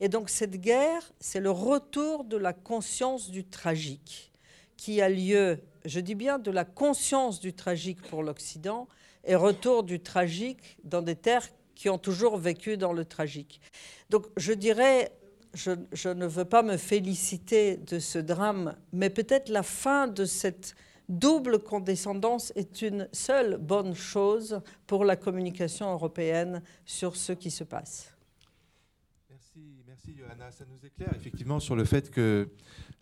Et 0.00 0.08
donc 0.08 0.28
cette 0.28 0.60
guerre, 0.60 1.12
c'est 1.20 1.38
le 1.38 1.52
retour 1.52 2.24
de 2.24 2.36
la 2.36 2.52
conscience 2.52 3.30
du 3.30 3.44
tragique 3.44 4.32
qui 4.76 5.00
a 5.00 5.08
lieu, 5.08 5.60
je 5.84 6.00
dis 6.00 6.16
bien 6.16 6.40
de 6.40 6.50
la 6.50 6.64
conscience 6.64 7.38
du 7.38 7.52
tragique 7.52 8.02
pour 8.08 8.24
l'Occident, 8.24 8.88
et 9.24 9.34
retour 9.34 9.82
du 9.82 10.00
tragique 10.00 10.78
dans 10.84 11.02
des 11.02 11.16
terres 11.16 11.48
qui 11.74 11.88
ont 11.88 11.98
toujours 11.98 12.36
vécu 12.36 12.76
dans 12.76 12.92
le 12.92 13.04
tragique. 13.04 13.60
Donc 14.10 14.26
je 14.36 14.52
dirais, 14.52 15.12
je, 15.54 16.08
ne 16.08 16.26
veux 16.26 16.44
pas 16.44 16.62
me 16.62 16.76
féliciter 16.76 17.76
de 17.76 17.98
ce 17.98 18.18
drame, 18.18 18.76
mais 18.92 19.10
peut-être 19.10 19.48
la 19.48 19.62
fin 19.62 20.06
de 20.06 20.24
cette 20.24 20.74
double 21.08 21.58
condescendance 21.58 22.52
est 22.56 22.82
une 22.82 23.08
seule 23.12 23.58
bonne 23.58 23.94
chose 23.94 24.60
pour 24.86 25.04
la 25.04 25.16
communication 25.16 25.92
européenne 25.92 26.62
sur 26.84 27.16
ce 27.16 27.32
qui 27.32 27.50
se 27.50 27.64
passe. 27.64 28.14
Merci, 29.28 29.82
merci 29.86 30.14
Johanna. 30.16 30.50
Ça 30.50 30.64
nous 30.64 30.86
éclaire 30.86 31.12
effectivement 31.14 31.60
sur 31.60 31.76
le 31.76 31.84
fait 31.84 32.10
que 32.10 32.48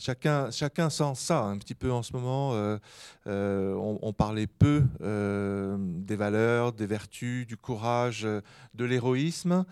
chacun, 0.00 0.90
sent 0.90 1.14
ça 1.14 1.42
un 1.42 1.58
petit 1.58 1.74
peu 1.74 1.92
en 1.92 2.02
ce 2.02 2.12
moment. 2.12 2.52
Euh, 2.54 2.78
euh, 3.26 3.74
on, 3.74 4.12
parlait 4.12 4.46
peu 4.46 4.82
euh, 5.02 5.76
des 5.78 6.16
valeurs, 6.16 6.72
des 6.72 6.86
vertus, 6.86 7.46
du 7.46 7.56
courage, 7.56 8.22
de 8.22 8.84
l'héroïsme. 8.84 9.64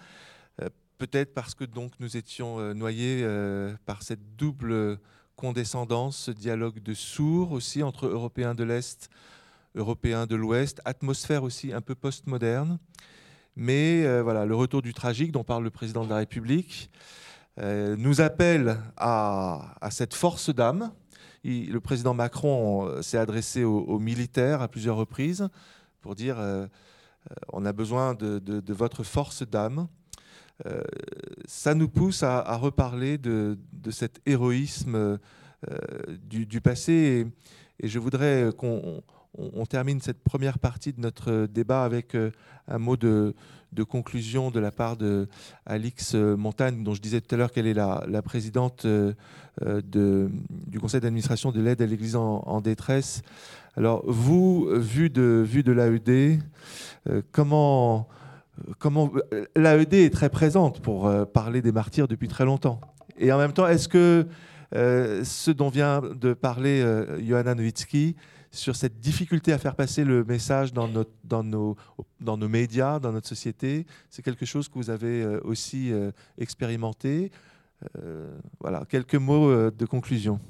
Peut-être 0.99 1.33
parce 1.33 1.55
que 1.55 1.65
donc 1.65 1.93
nous 2.01 2.17
étions 2.17 2.75
noyés 2.75 3.25
par 3.87 4.03
cette 4.03 4.37
double 4.37 4.99
condescendance, 5.37 6.17
ce 6.17 6.31
dialogue 6.33 6.83
de 6.83 6.93
sourds 6.93 7.53
aussi 7.53 7.85
entre 7.85 8.07
Européens 8.07 8.55
de 8.55 8.65
l'Est, 8.65 9.09
Européens 9.77 10.27
de 10.27 10.35
l'Ouest, 10.35 10.81
atmosphère 10.85 11.45
aussi 11.45 11.73
un 11.73 11.81
peu 11.81 11.95
postmoderne. 11.95 12.79
Mais 13.55 14.21
voilà, 14.23 14.45
le 14.45 14.57
retour 14.57 14.83
du 14.83 14.93
tragique 14.93 15.31
dont 15.31 15.45
parle 15.45 15.63
le 15.63 15.71
président 15.71 16.05
de 16.05 16.11
la 16.11 16.17
République. 16.17 16.91
Euh, 17.61 17.97
nous 17.99 18.21
appelle 18.21 18.79
à, 18.97 19.89
cette 19.91 20.15
force 20.15 20.51
d'âme. 20.55 20.93
Le 21.45 21.79
président 21.79 22.15
Macron 22.15 22.87
euh, 22.87 23.03
s'est 23.03 23.19
adressé 23.19 23.65
aux, 23.65 23.99
militaires 23.99 24.63
à 24.63 24.69
plusieurs 24.69 24.97
reprises 24.97 25.49
pour 26.01 26.15
dire 26.15 26.39
euh, 26.39 26.67
on 27.53 27.65
a 27.65 27.73
besoin 27.73 28.15
de, 28.15 28.73
votre 28.73 29.03
force 29.03 29.43
d'âme. 29.43 29.89
ça 31.47 31.75
nous 31.75 31.89
pousse 31.89 32.23
à, 32.23 32.57
reparler 32.57 33.19
de, 33.19 33.59
cet 33.91 34.21
héroïsme 34.25 35.19
du, 36.23 36.61
passé. 36.61 37.27
et, 37.81 37.89
je 37.89 37.99
voudrais 37.99 38.51
qu'on 38.57 39.03
on, 39.39 39.67
termine 39.67 40.01
cette 40.01 40.23
première 40.23 40.59
partie 40.59 40.93
de 40.93 41.01
notre 41.01 41.47
débat 41.47 41.85
avec 41.85 42.15
euh, 42.15 42.31
un 42.67 42.79
mot 42.79 42.97
de, 42.97 43.35
conclusion 43.89 44.51
de 44.51 44.61
la 44.61 44.71
part 44.71 44.97
de 44.97 45.29
Alix 45.67 46.15
Montagne, 46.15 46.83
dont 46.83 46.95
je 46.95 47.01
disais 47.01 47.21
tout 47.21 47.35
à 47.35 47.39
l'heure 47.39 47.53
qu'elle 47.53 47.67
est 47.67 47.75
la, 47.75 48.23
présidente 48.23 48.85
euh, 48.85 49.15
de, 49.61 50.31
du 50.67 50.81
conseil 50.81 51.01
d'administration 51.01 51.53
de 51.53 51.61
l'aide 51.61 51.81
à 51.81 51.87
l'Église 51.87 52.17
en, 52.17 52.61
détresse. 52.61 53.23
Alors, 53.77 54.03
vous, 54.07 54.69
vu 54.73 55.11
de, 55.11 55.45
vu 55.47 55.63
de 55.63 55.73
l'AED, 55.73 56.41
euh, 57.09 57.23
comment, 57.31 58.09
comment 58.79 59.13
l'AED 59.55 59.95
est 59.95 60.13
très 60.13 60.31
présente 60.31 60.81
pour 60.81 61.11
parler 61.33 61.63
des 61.63 61.73
martyrs 61.73 62.09
depuis 62.09 62.29
très 62.29 62.45
longtemps. 62.45 62.81
Et 63.19 63.31
en 63.33 63.39
même 63.39 63.53
temps, 63.53 63.69
est-ce 63.69 63.89
que 63.89 64.27
ce 64.73 65.51
dont 65.51 65.69
vient 65.69 66.01
de 66.01 66.35
parler 66.35 66.85
Johanna 67.23 67.55
Nowitzki, 67.55 68.17
sur 68.51 68.77
cette 68.77 69.01
difficulté 69.01 69.53
à 69.53 69.59
faire 69.59 69.75
passer 69.75 70.05
le 70.05 70.25
message 70.25 70.73
dans, 70.73 70.89
notre, 70.89 71.11
dans, 71.25 71.43
nos, 71.43 71.77
dans 72.21 72.37
nos 72.37 72.49
médias, 72.49 72.99
dans 72.99 73.13
notre 73.13 73.29
société. 73.29 73.87
C'est 74.11 74.23
quelque 74.23 74.47
chose 74.47 74.69
que 74.69 74.75
vous 74.75 74.91
avez 74.91 75.23
euh, 75.23 75.41
aussi 75.45 75.93
euh, 75.93 76.11
expérimenté. 76.39 77.31
Euh, 77.97 78.37
voilà, 78.61 78.85
quelques 78.89 79.15
mots 79.15 79.71
de 79.71 79.87
conclusion. 79.87 80.41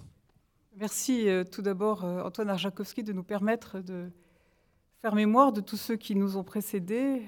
Merci 0.76 1.26
tout 1.50 1.60
d'abord 1.60 2.04
Antoine 2.04 2.50
Arjakovski 2.50 3.02
de 3.02 3.12
nous 3.12 3.24
permettre 3.24 3.80
de 3.80 4.08
faire 5.02 5.14
mémoire 5.14 5.52
de 5.52 5.60
tous 5.60 5.76
ceux 5.76 5.96
qui 5.96 6.14
nous 6.14 6.36
ont 6.36 6.44
précédés. 6.44 7.22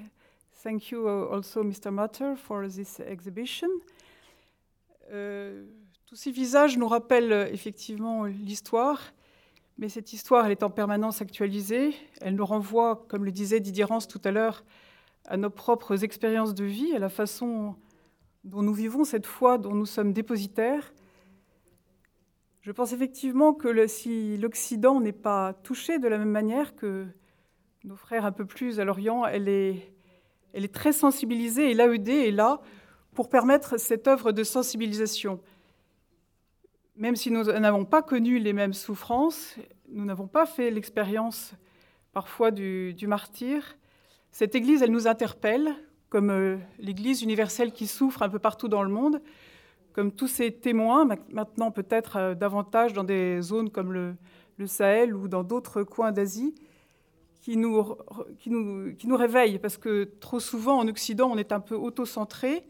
Thank 0.63 0.91
you 0.91 1.07
also 1.07 1.65
Mr. 1.65 1.91
Matter 1.91 2.37
for 2.37 2.67
this 2.69 3.01
exhibition. 3.01 3.69
tous 5.11 6.17
ces 6.17 6.31
visages 6.31 6.79
nous 6.79 6.87
rappellent 6.87 7.51
effectivement 7.53 8.25
l'histoire 8.25 9.01
mais 9.81 9.89
cette 9.89 10.13
histoire, 10.13 10.45
elle 10.45 10.53
est 10.53 10.63
en 10.63 10.69
permanence 10.69 11.23
actualisée. 11.23 11.95
Elle 12.21 12.35
nous 12.35 12.45
renvoie, 12.45 13.07
comme 13.09 13.25
le 13.25 13.33
disait 13.33 13.61
Didier 13.61 13.85
Rance 13.85 14.07
tout 14.07 14.21
à 14.25 14.31
l'heure, 14.31 14.63
à 15.27 15.39
nos 15.39 15.49
propres 15.49 16.05
expériences 16.05 16.55
de 16.55 16.65
vie, 16.65 16.95
à 16.95 16.99
la 16.99 17.09
façon 17.09 17.77
dont 18.45 18.61
nous 18.61 18.75
vivons 18.75 19.05
cette 19.05 19.25
foi 19.25 19.57
dont 19.57 19.75
nous 19.75 19.87
sommes 19.87 20.13
dépositaires. 20.13 20.93
Je 22.61 22.73
pense 22.73 22.93
effectivement 22.93 23.55
que 23.55 23.87
si 23.87 24.37
l'Occident 24.37 25.01
n'est 25.01 25.13
pas 25.13 25.55
touché 25.63 25.99
de 25.99 26.09
la 26.09 26.19
même 26.19 26.31
manière 26.31 26.77
que 26.77 27.07
nos 27.85 27.97
frères 27.97 28.27
un 28.27 28.33
peu 28.33 28.45
plus 28.45 28.81
à 28.81 28.85
l'Orient, 28.85 29.25
elle 29.25 29.49
est, 29.49 29.95
elle 30.53 30.65
est 30.65 30.75
très 30.75 30.93
sensibilisée 30.93 31.71
et 31.71 31.75
l'AED 31.75 32.09
est 32.11 32.33
là 32.33 32.61
pour 33.15 33.31
permettre 33.31 33.81
cette 33.81 34.07
œuvre 34.09 34.33
de 34.33 34.45
sensibilisation 34.45 35.41
même 37.01 37.17
si 37.17 37.31
nous 37.31 37.45
n'avons 37.45 37.87
pas 37.87 38.03
connu 38.03 38.39
les 38.39 38.53
mêmes 38.53 38.75
souffrances, 38.75 39.57
nous 39.89 40.05
n'avons 40.05 40.27
pas 40.27 40.45
fait 40.45 40.71
l'expérience 40.71 41.55
parfois 42.13 42.51
du, 42.51 42.95
martyr, 43.07 43.79
cette 44.31 44.55
Église, 44.55 44.83
elle 44.83 44.91
nous 44.91 45.09
interpelle, 45.09 45.75
comme 46.11 46.31
euh, 46.31 46.59
l'Église 46.79 47.23
universelle 47.23 47.73
qui 47.73 47.87
souffre 47.87 48.23
un 48.23 48.29
peu 48.29 48.39
partout 48.39 48.69
dans 48.69 48.83
le 48.83 48.91
monde, 48.91 49.23
comme 49.95 50.13
tous 50.13 50.29
ces 50.29 50.53
témoins, 50.53 51.09
maintenant 51.33 51.71
peut-être 51.71 52.17
euh, 52.17 52.35
davantage 52.35 52.93
dans 52.93 53.05
des 53.05 53.41
zones 53.41 53.71
comme 53.71 53.93
le, 53.93 54.15
Sahel 54.67 55.17
ou 55.17 55.27
dans 55.27 55.43
d'autres 55.43 55.83
coins 55.85 56.13
d'Asie, 56.13 56.55
qui 57.41 57.57
nous, 57.57 57.97
réveillent, 59.09 59.59
parce 59.59 59.79
que 59.79 60.05
trop 60.05 60.39
souvent 60.39 60.79
en 60.79 60.87
Occident, 60.87 61.31
on 61.33 61.39
est 61.39 61.51
un 61.53 61.61
peu 61.61 61.77
auto-centré, 61.77 62.67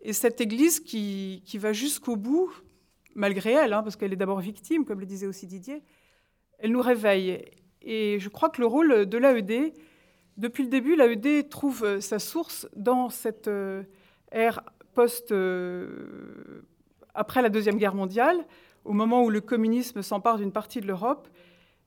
et 0.00 0.14
cette 0.14 0.40
Église 0.40 0.80
qui 0.80 1.58
va 1.58 1.74
jusqu'au 1.74 2.16
bout, 2.16 2.50
malgré 3.14 3.52
elle, 3.52 3.72
hein, 3.72 3.82
parce 3.82 3.96
qu'elle 3.96 4.12
est 4.12 4.16
d'abord 4.16 4.40
victime, 4.40 4.84
comme 4.84 5.00
le 5.00 5.06
disait 5.06 5.26
aussi 5.26 5.46
Didier, 5.46 5.82
elle 6.58 6.72
nous 6.72 6.82
réveille. 6.82 7.44
Et 7.82 8.18
je 8.18 8.28
crois 8.28 8.50
que 8.50 8.60
le 8.60 8.66
rôle 8.66 9.06
de 9.06 9.18
l'AED, 9.18 9.72
depuis 10.36 10.62
le 10.62 10.68
début, 10.68 10.96
l'AED 10.96 11.48
trouve 11.48 12.00
sa 12.00 12.18
source 12.18 12.68
dans 12.76 13.08
cette 13.08 13.48
euh, 13.48 13.82
ère 14.32 14.62
post 14.94 15.32
euh, 15.32 16.62
la 17.14 17.48
Deuxième 17.48 17.76
Guerre 17.76 17.94
mondiale, 17.94 18.46
au 18.84 18.92
moment 18.92 19.22
où 19.22 19.30
le 19.30 19.40
communisme 19.40 20.02
s'empare 20.02 20.38
d'une 20.38 20.52
partie 20.52 20.80
de 20.80 20.86
l'Europe 20.86 21.28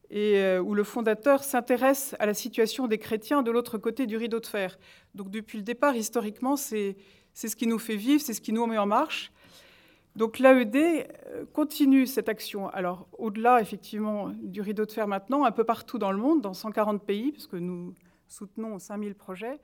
et 0.10 0.38
euh, 0.38 0.62
où 0.62 0.76
le 0.76 0.84
fondateur 0.84 1.44
s'intéresse 1.44 2.16
à 2.20 2.26
la 2.26 2.34
situation 2.34 2.88
des 2.88 3.00
chrétiens 3.00 3.42
de 3.42 3.52
l'autre 3.52 3.78
côté 3.78 4.06
du 4.06 4.18
rideau 4.18 4.40
de 4.40 4.46
fer. 4.46 4.78
Donc 5.16 5.32
depuis 5.32 5.58
le 5.58 5.64
départ, 5.64 5.96
historiquement, 5.96 6.56
c'est 6.56 6.96
ce 7.34 7.56
qui 7.56 7.66
nous 7.66 7.80
fait 7.80 7.96
vivre, 7.96 8.22
c'est 8.22 8.34
ce 8.34 8.42
qui 8.42 8.54
nous 8.54 8.66
met 8.68 8.78
en 8.78 8.86
marche. 8.86 9.32
Donc 10.16 10.38
l'AED 10.38 10.76
euh, 10.76 11.46
continue 11.54 12.06
cette 12.06 12.30
action. 12.30 12.70
Alors 12.70 13.08
au-delà 13.18 13.62
effectivement 13.62 14.30
du 14.42 14.62
rideau 14.62 14.86
de 14.86 14.92
fer 14.92 15.08
maintenant, 15.08 15.44
un 15.44 15.52
peu 15.52 15.64
partout 15.64 15.98
dans 15.98 16.12
le 16.12 16.18
monde, 16.18 16.42
dans 16.42 16.54
140 16.54 17.04
pays, 17.04 17.32
puisque 17.32 17.56
nous 17.56 17.96
soutenons 18.28 18.78
5000 18.78 19.16
projets, 19.16 19.60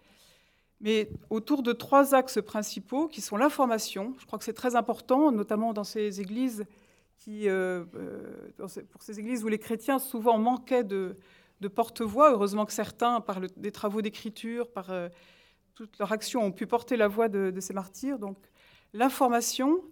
mais 0.82 1.10
autour 1.30 1.62
de 1.62 1.72
trois 1.72 2.16
axes 2.16 2.42
principaux 2.42 3.08
qui 3.08 3.22
sont 3.22 3.38
l'information. 3.38 4.16
Je 4.18 4.26
crois 4.26 4.40
que 4.40 4.46
c'est 4.46 4.54
très 4.54 4.76
important, 4.76 5.32
notamment 5.32 5.74
dans 5.74 5.84
ces 5.84 6.20
églises 6.20 6.66
qui, 7.20 7.48
euh, 7.48 7.84
euh, 7.96 8.84
pour 8.90 9.04
ces 9.04 9.20
églises 9.20 9.44
où 9.44 9.50
les 9.50 9.60
chrétiens 9.60 10.00
souvent 10.00 10.40
manquaient 10.40 10.86
de, 10.86 11.16
porte-voix. 11.76 12.32
Heureusement 12.32 12.66
que 12.66 12.72
certains, 12.72 13.22
par 13.22 13.42
des 13.42 13.72
travaux 13.72 14.02
d'écriture, 14.02 14.72
par 14.72 14.92
toute 15.76 16.00
leur 16.00 16.12
action, 16.12 16.44
ont 16.44 16.54
pu 16.54 16.66
porter 16.66 16.96
la 16.96 17.10
voix 17.10 17.28
de, 17.28 17.52
de 17.52 17.60
ces 17.60 17.74
martyrs. 17.74 18.18
Donc 18.18 18.38
l'information, 18.94 19.84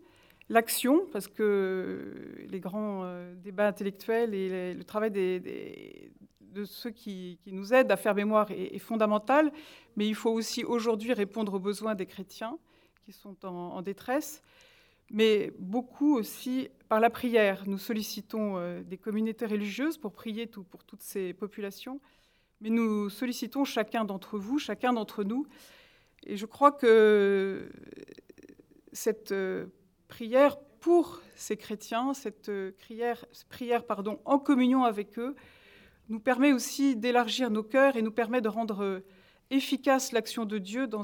l'action, 0.50 1.06
parce 1.12 1.28
que 1.28 2.46
les 2.50 2.60
grands 2.60 3.04
euh, 3.04 3.34
débats 3.36 3.68
intellectuels 3.68 4.34
et 4.34 4.74
le 4.74 4.84
travail 4.84 5.12
de 5.12 6.66
ceux 6.66 6.90
qui, 6.90 7.40
nous 7.48 7.74
aident 7.74 7.92
à 7.92 7.98
faire 7.98 8.16
mémoire 8.16 8.50
est, 8.52 8.80
fondamental, 8.80 9.52
mais 9.96 10.08
il 10.08 10.16
faut 10.16 10.32
aussi 10.32 10.64
aujourd'hui 10.64 11.14
répondre 11.14 11.54
aux 11.54 11.60
besoins 11.60 11.96
des 11.96 12.06
chrétiens 12.06 12.58
qui 13.06 13.12
sont 13.12 13.46
en, 13.46 13.82
détresse, 13.82 14.42
mais 15.12 15.54
beaucoup 15.60 16.16
aussi 16.16 16.70
par 16.90 17.00
la 17.00 17.10
prière. 17.10 17.64
Nous 17.68 17.78
sollicitons 17.78 18.58
euh, 18.58 18.84
des 18.84 18.98
communautés 18.98 19.46
religieuses 19.46 19.98
pour 19.98 20.12
prier 20.12 20.48
pour 20.48 20.84
toutes 20.84 21.04
ces 21.04 21.34
populations, 21.34 22.02
mais 22.62 22.70
nous 22.70 23.10
sollicitons 23.10 23.64
chacun 23.64 24.04
d'entre 24.04 24.38
vous, 24.38 24.60
chacun 24.60 24.94
d'entre 24.94 25.24
nous, 25.24 25.46
et 26.26 26.36
je 26.36 26.46
crois 26.46 26.72
que 26.72 27.70
cette 28.92 29.32
euh, 29.32 29.68
prière 30.08 30.58
pour 30.80 31.22
ces 31.36 31.58
chrétiens, 31.58 32.14
cette 32.14 32.52
prière, 32.78 33.26
prière 33.50 33.86
pardon, 33.86 34.20
en 34.26 34.40
communion 34.40 34.84
avec 34.84 35.18
eux, 35.20 35.36
nous 36.10 36.20
permet 36.20 36.54
aussi 36.54 36.96
d'élargir 36.96 37.50
nos 37.50 37.64
cœurs 37.64 37.96
et 37.96 38.02
nous 38.02 38.12
permet 38.12 38.42
de 38.42 38.48
rendre 38.48 39.02
efficace 39.50 40.12
l'action 40.12 40.46
de 40.46 40.58
Dieu 40.58 40.88
dans, 40.88 41.04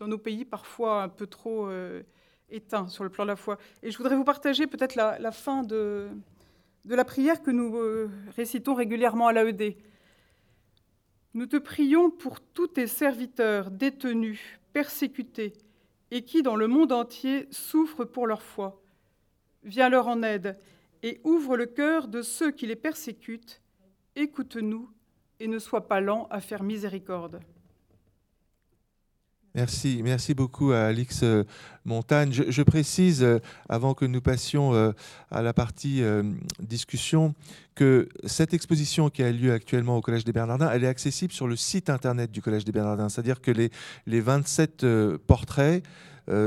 nos 0.00 0.18
pays 0.18 0.44
parfois 0.44 1.04
un 1.04 1.08
peu 1.08 1.26
trop 1.26 1.66
euh, 1.68 2.02
éteints 2.50 2.88
sur 2.88 3.04
le 3.04 3.10
plan 3.10 3.24
de 3.24 3.28
la 3.28 3.36
foi. 3.36 3.58
Et 3.82 3.90
je 3.90 3.98
voudrais 3.98 4.16
vous 4.16 4.24
partager 4.24 4.66
peut-être 4.66 4.96
la, 4.96 5.32
fin 5.32 5.62
de, 5.62 6.08
la 6.84 7.04
prière 7.04 7.42
que 7.42 7.50
nous 7.50 7.76
euh, 7.76 8.10
récitons 8.36 8.74
régulièrement 8.74 9.28
à 9.28 9.32
l'AED. 9.32 9.76
Nous 11.34 11.46
te 11.46 11.56
prions 11.56 12.10
pour 12.10 12.40
tous 12.40 12.68
tes 12.68 12.86
serviteurs 12.86 13.70
détenus, 13.70 14.40
persécutés, 14.72 15.54
et 16.12 16.22
qui, 16.22 16.42
dans 16.42 16.56
le 16.56 16.68
monde 16.68 16.92
entier, 16.92 17.48
souffrent 17.50 18.04
pour 18.04 18.26
leur 18.26 18.42
foi. 18.42 18.82
Viens 19.64 19.88
leur 19.88 20.08
en 20.08 20.22
aide 20.22 20.60
et 21.02 21.22
ouvre 21.24 21.56
le 21.56 21.64
cœur 21.64 22.06
de 22.06 22.20
ceux 22.20 22.50
qui 22.50 22.66
les 22.66 22.76
persécutent. 22.76 23.62
Écoute-nous 24.14 24.90
et 25.40 25.48
ne 25.48 25.58
sois 25.58 25.88
pas 25.88 26.02
lent 26.02 26.28
à 26.30 26.42
faire 26.42 26.64
miséricorde. 26.64 27.40
Merci, 29.54 30.00
merci 30.02 30.32
beaucoup 30.32 30.72
à 30.72 30.84
Alix 30.84 31.20
euh, 31.22 31.44
Montagne. 31.84 32.32
Je, 32.32 32.62
précise, 32.62 33.22
euh, 33.22 33.38
avant 33.68 33.92
que 33.92 34.06
nous 34.06 34.22
passions 34.22 34.72
euh, 34.72 34.92
à 35.30 35.42
la 35.42 35.52
partie 35.52 36.02
discussion, 36.58 37.34
que 37.74 38.08
cette 38.24 38.54
exposition 38.54 39.10
qui 39.10 39.22
a 39.22 39.30
lieu 39.30 39.52
actuellement 39.52 39.98
au 39.98 40.00
Collège 40.00 40.24
des 40.24 40.32
Bernardins, 40.32 40.70
elle 40.72 40.84
est 40.84 40.88
accessible 40.88 41.34
sur 41.34 41.46
le 41.46 41.56
site 41.56 41.90
internet 41.90 42.30
du 42.30 42.40
Collège 42.40 42.64
des 42.64 42.72
Bernardins. 42.72 43.10
C'est-à-dire 43.10 43.42
que 43.42 43.50
les, 43.50 43.70
les 44.06 44.20
27 44.22 44.86
portraits 45.26 45.84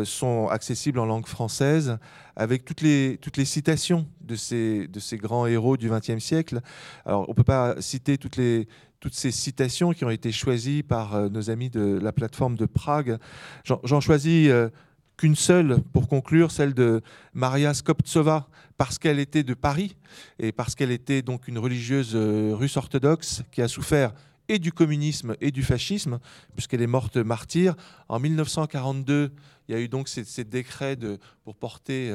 sont 0.03 0.47
accessibles 0.47 0.99
en 0.99 1.05
langue 1.05 1.27
française 1.27 1.97
avec 2.35 2.63
toutes 2.63 2.81
les, 2.81 3.19
toutes 3.21 3.37
les 3.37 3.45
citations 3.45 4.07
de 4.21 4.35
ces, 4.35 4.87
de 4.87 4.99
ces 4.99 5.17
grands 5.17 5.47
héros 5.47 5.77
du 5.77 5.89
XXe 5.89 6.23
siècle. 6.23 6.61
Alors, 7.05 7.25
on 7.27 7.31
ne 7.31 7.35
peut 7.35 7.43
pas 7.43 7.75
citer 7.81 8.17
toutes 8.17 8.37
les, 8.37 8.67
toutes 9.05 9.13
ces 9.13 9.29
citations 9.29 9.93
qui 9.93 10.03
ont 10.03 10.09
été 10.09 10.31
choisies 10.31 10.81
par 10.81 11.13
euh, 11.13 11.29
nos 11.29 11.51
amis 11.51 11.69
de 11.69 11.99
la 12.01 12.11
plateforme 12.11 12.55
de 12.55 12.65
Prague. 12.65 13.19
J'en 13.63 14.01
choisis 14.01 14.49
euh, 14.49 14.69
qu'une 15.15 15.35
seule 15.35 15.77
pour 15.93 16.07
conclure, 16.07 16.49
celle 16.49 16.73
de 16.73 17.03
Maria 17.35 17.75
Skoptsova, 17.75 18.47
parce 18.79 18.97
qu'elle 18.97 19.19
était 19.19 19.43
de 19.43 19.53
Paris 19.53 19.95
et 20.39 20.51
parce 20.51 20.73
qu'elle 20.73 20.89
était 20.89 21.21
donc 21.21 21.47
une 21.47 21.59
religieuse 21.59 22.13
euh, 22.15 22.55
russe 22.55 22.77
orthodoxe 22.77 23.43
qui 23.51 23.61
a 23.61 23.67
souffert 23.67 24.11
et 24.47 24.57
du 24.57 24.71
communisme 24.71 25.35
et 25.39 25.51
du 25.51 25.61
fascisme, 25.61 26.17
puisqu'elle 26.55 26.81
est 26.81 26.87
morte 26.87 27.17
martyre. 27.17 27.75
En 28.09 28.19
1942, 28.19 29.31
il 29.67 29.75
y 29.75 29.77
a 29.77 29.81
eu 29.81 29.87
donc 29.87 30.07
ces, 30.07 30.43
décrets 30.43 30.97
pour 31.43 31.55
porter 31.55 32.11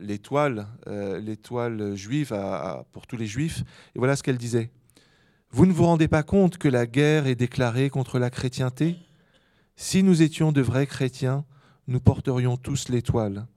l'étoile, 0.00 0.68
l'étoile 0.86 1.96
juive 1.96 2.32
pour 2.92 3.08
tous 3.08 3.16
les 3.16 3.26
juifs. 3.26 3.62
Et 3.94 3.98
voilà 3.98 4.14
ce 4.14 4.24
qu'elle 4.24 4.38
disait. 4.38 4.70
Vous 5.52 5.66
ne 5.66 5.72
vous 5.72 5.84
rendez 5.84 6.06
pas 6.06 6.22
compte 6.22 6.58
que 6.58 6.68
la 6.68 6.86
guerre 6.86 7.26
est 7.26 7.34
déclarée 7.34 7.90
contre 7.90 8.20
la 8.20 8.30
chrétienté? 8.30 8.96
Si 9.74 10.04
nous 10.04 10.22
étions 10.22 10.52
de 10.52 10.60
vrais 10.60 10.86
chrétiens, 10.86 11.44
nous 11.88 11.98
porterions 11.98 12.56
tous 12.56 12.88
l'étoile. 12.88 13.48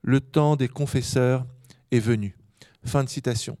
Le 0.00 0.20
temps 0.20 0.56
des 0.56 0.68
confesseurs 0.68 1.44
est 1.90 1.98
venu. 1.98 2.38
Fin 2.86 3.04
de 3.04 3.08
citation. 3.10 3.58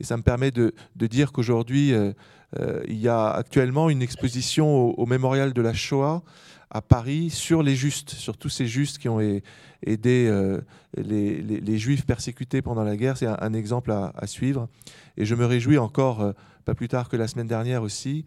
Et 0.00 0.04
ça 0.04 0.16
me 0.16 0.22
permet 0.24 0.50
de, 0.50 0.74
dire 0.96 1.30
qu'aujourd'hui, 1.30 1.92
euh, 1.92 2.12
euh, 2.58 2.82
il 2.88 2.98
y 2.98 3.06
a 3.06 3.30
actuellement 3.30 3.88
une 3.88 4.02
exposition 4.02 4.98
au, 4.98 5.06
mémorial 5.06 5.52
de 5.52 5.62
la 5.62 5.74
Shoah 5.74 6.24
à 6.70 6.82
Paris 6.82 7.30
sur 7.30 7.62
les 7.62 7.76
justes, 7.76 8.10
sur 8.10 8.36
tous 8.36 8.48
ces 8.48 8.66
justes 8.66 8.98
qui 8.98 9.08
ont 9.08 9.20
aidé 9.20 10.26
euh, 10.28 10.60
les, 10.96 11.78
juifs 11.78 12.04
persécutés 12.06 12.62
pendant 12.62 12.84
la 12.84 12.96
guerre. 12.96 13.16
C'est 13.16 13.26
un, 13.26 13.52
exemple 13.52 13.92
à, 13.92 14.26
suivre. 14.26 14.68
Et 15.16 15.24
je 15.24 15.34
me 15.34 15.46
réjouis 15.46 15.78
encore 15.78 16.34
pas 16.66 16.74
plus 16.74 16.88
tard 16.88 17.08
que 17.08 17.16
la 17.16 17.28
semaine 17.28 17.46
dernière 17.46 17.82
aussi, 17.82 18.24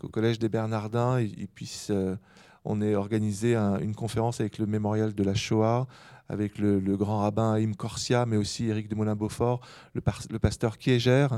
qu'au 0.00 0.08
Collège 0.08 0.38
des 0.38 0.48
Bernardins, 0.48 1.22
euh, 1.90 2.16
on 2.64 2.80
ait 2.80 2.94
organisé 2.94 3.54
une 3.54 3.94
conférence 3.94 4.40
avec 4.40 4.58
le 4.58 4.66
mémorial 4.66 5.14
de 5.14 5.22
la 5.22 5.34
Shoah, 5.34 5.86
avec 6.28 6.58
le, 6.58 6.80
grand 6.96 7.18
rabbin 7.18 7.52
Haïm 7.52 7.76
Corsia, 7.76 8.24
mais 8.24 8.38
aussi 8.38 8.66
Éric 8.68 8.88
de 8.88 8.94
Moulin-Beaufort, 8.94 9.60
le, 9.94 10.38
pasteur 10.38 10.78
Kieger, 10.78 11.28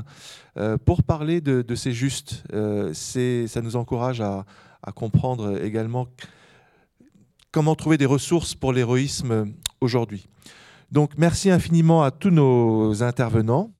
euh, 0.57 0.77
pour 0.77 1.03
parler 1.03 1.41
de, 1.41 1.75
ces 1.75 1.91
justes. 1.91 2.43
Euh, 2.53 2.93
ça 2.93 3.61
nous 3.61 3.75
encourage 3.75 4.21
à, 4.21 4.45
comprendre 4.93 5.61
également 5.63 6.07
comment 7.55 7.75
trouver 7.75 7.97
des 7.97 8.05
ressources 8.05 8.53
pour 8.53 8.73
l'héroïsme 8.73 9.45
aujourd'hui. 9.79 10.27
Donc 10.91 11.11
merci 11.17 11.49
infiniment 11.49 12.03
à 12.03 12.11
tous 12.11 12.29
nos 12.29 13.01
intervenants. 13.01 13.71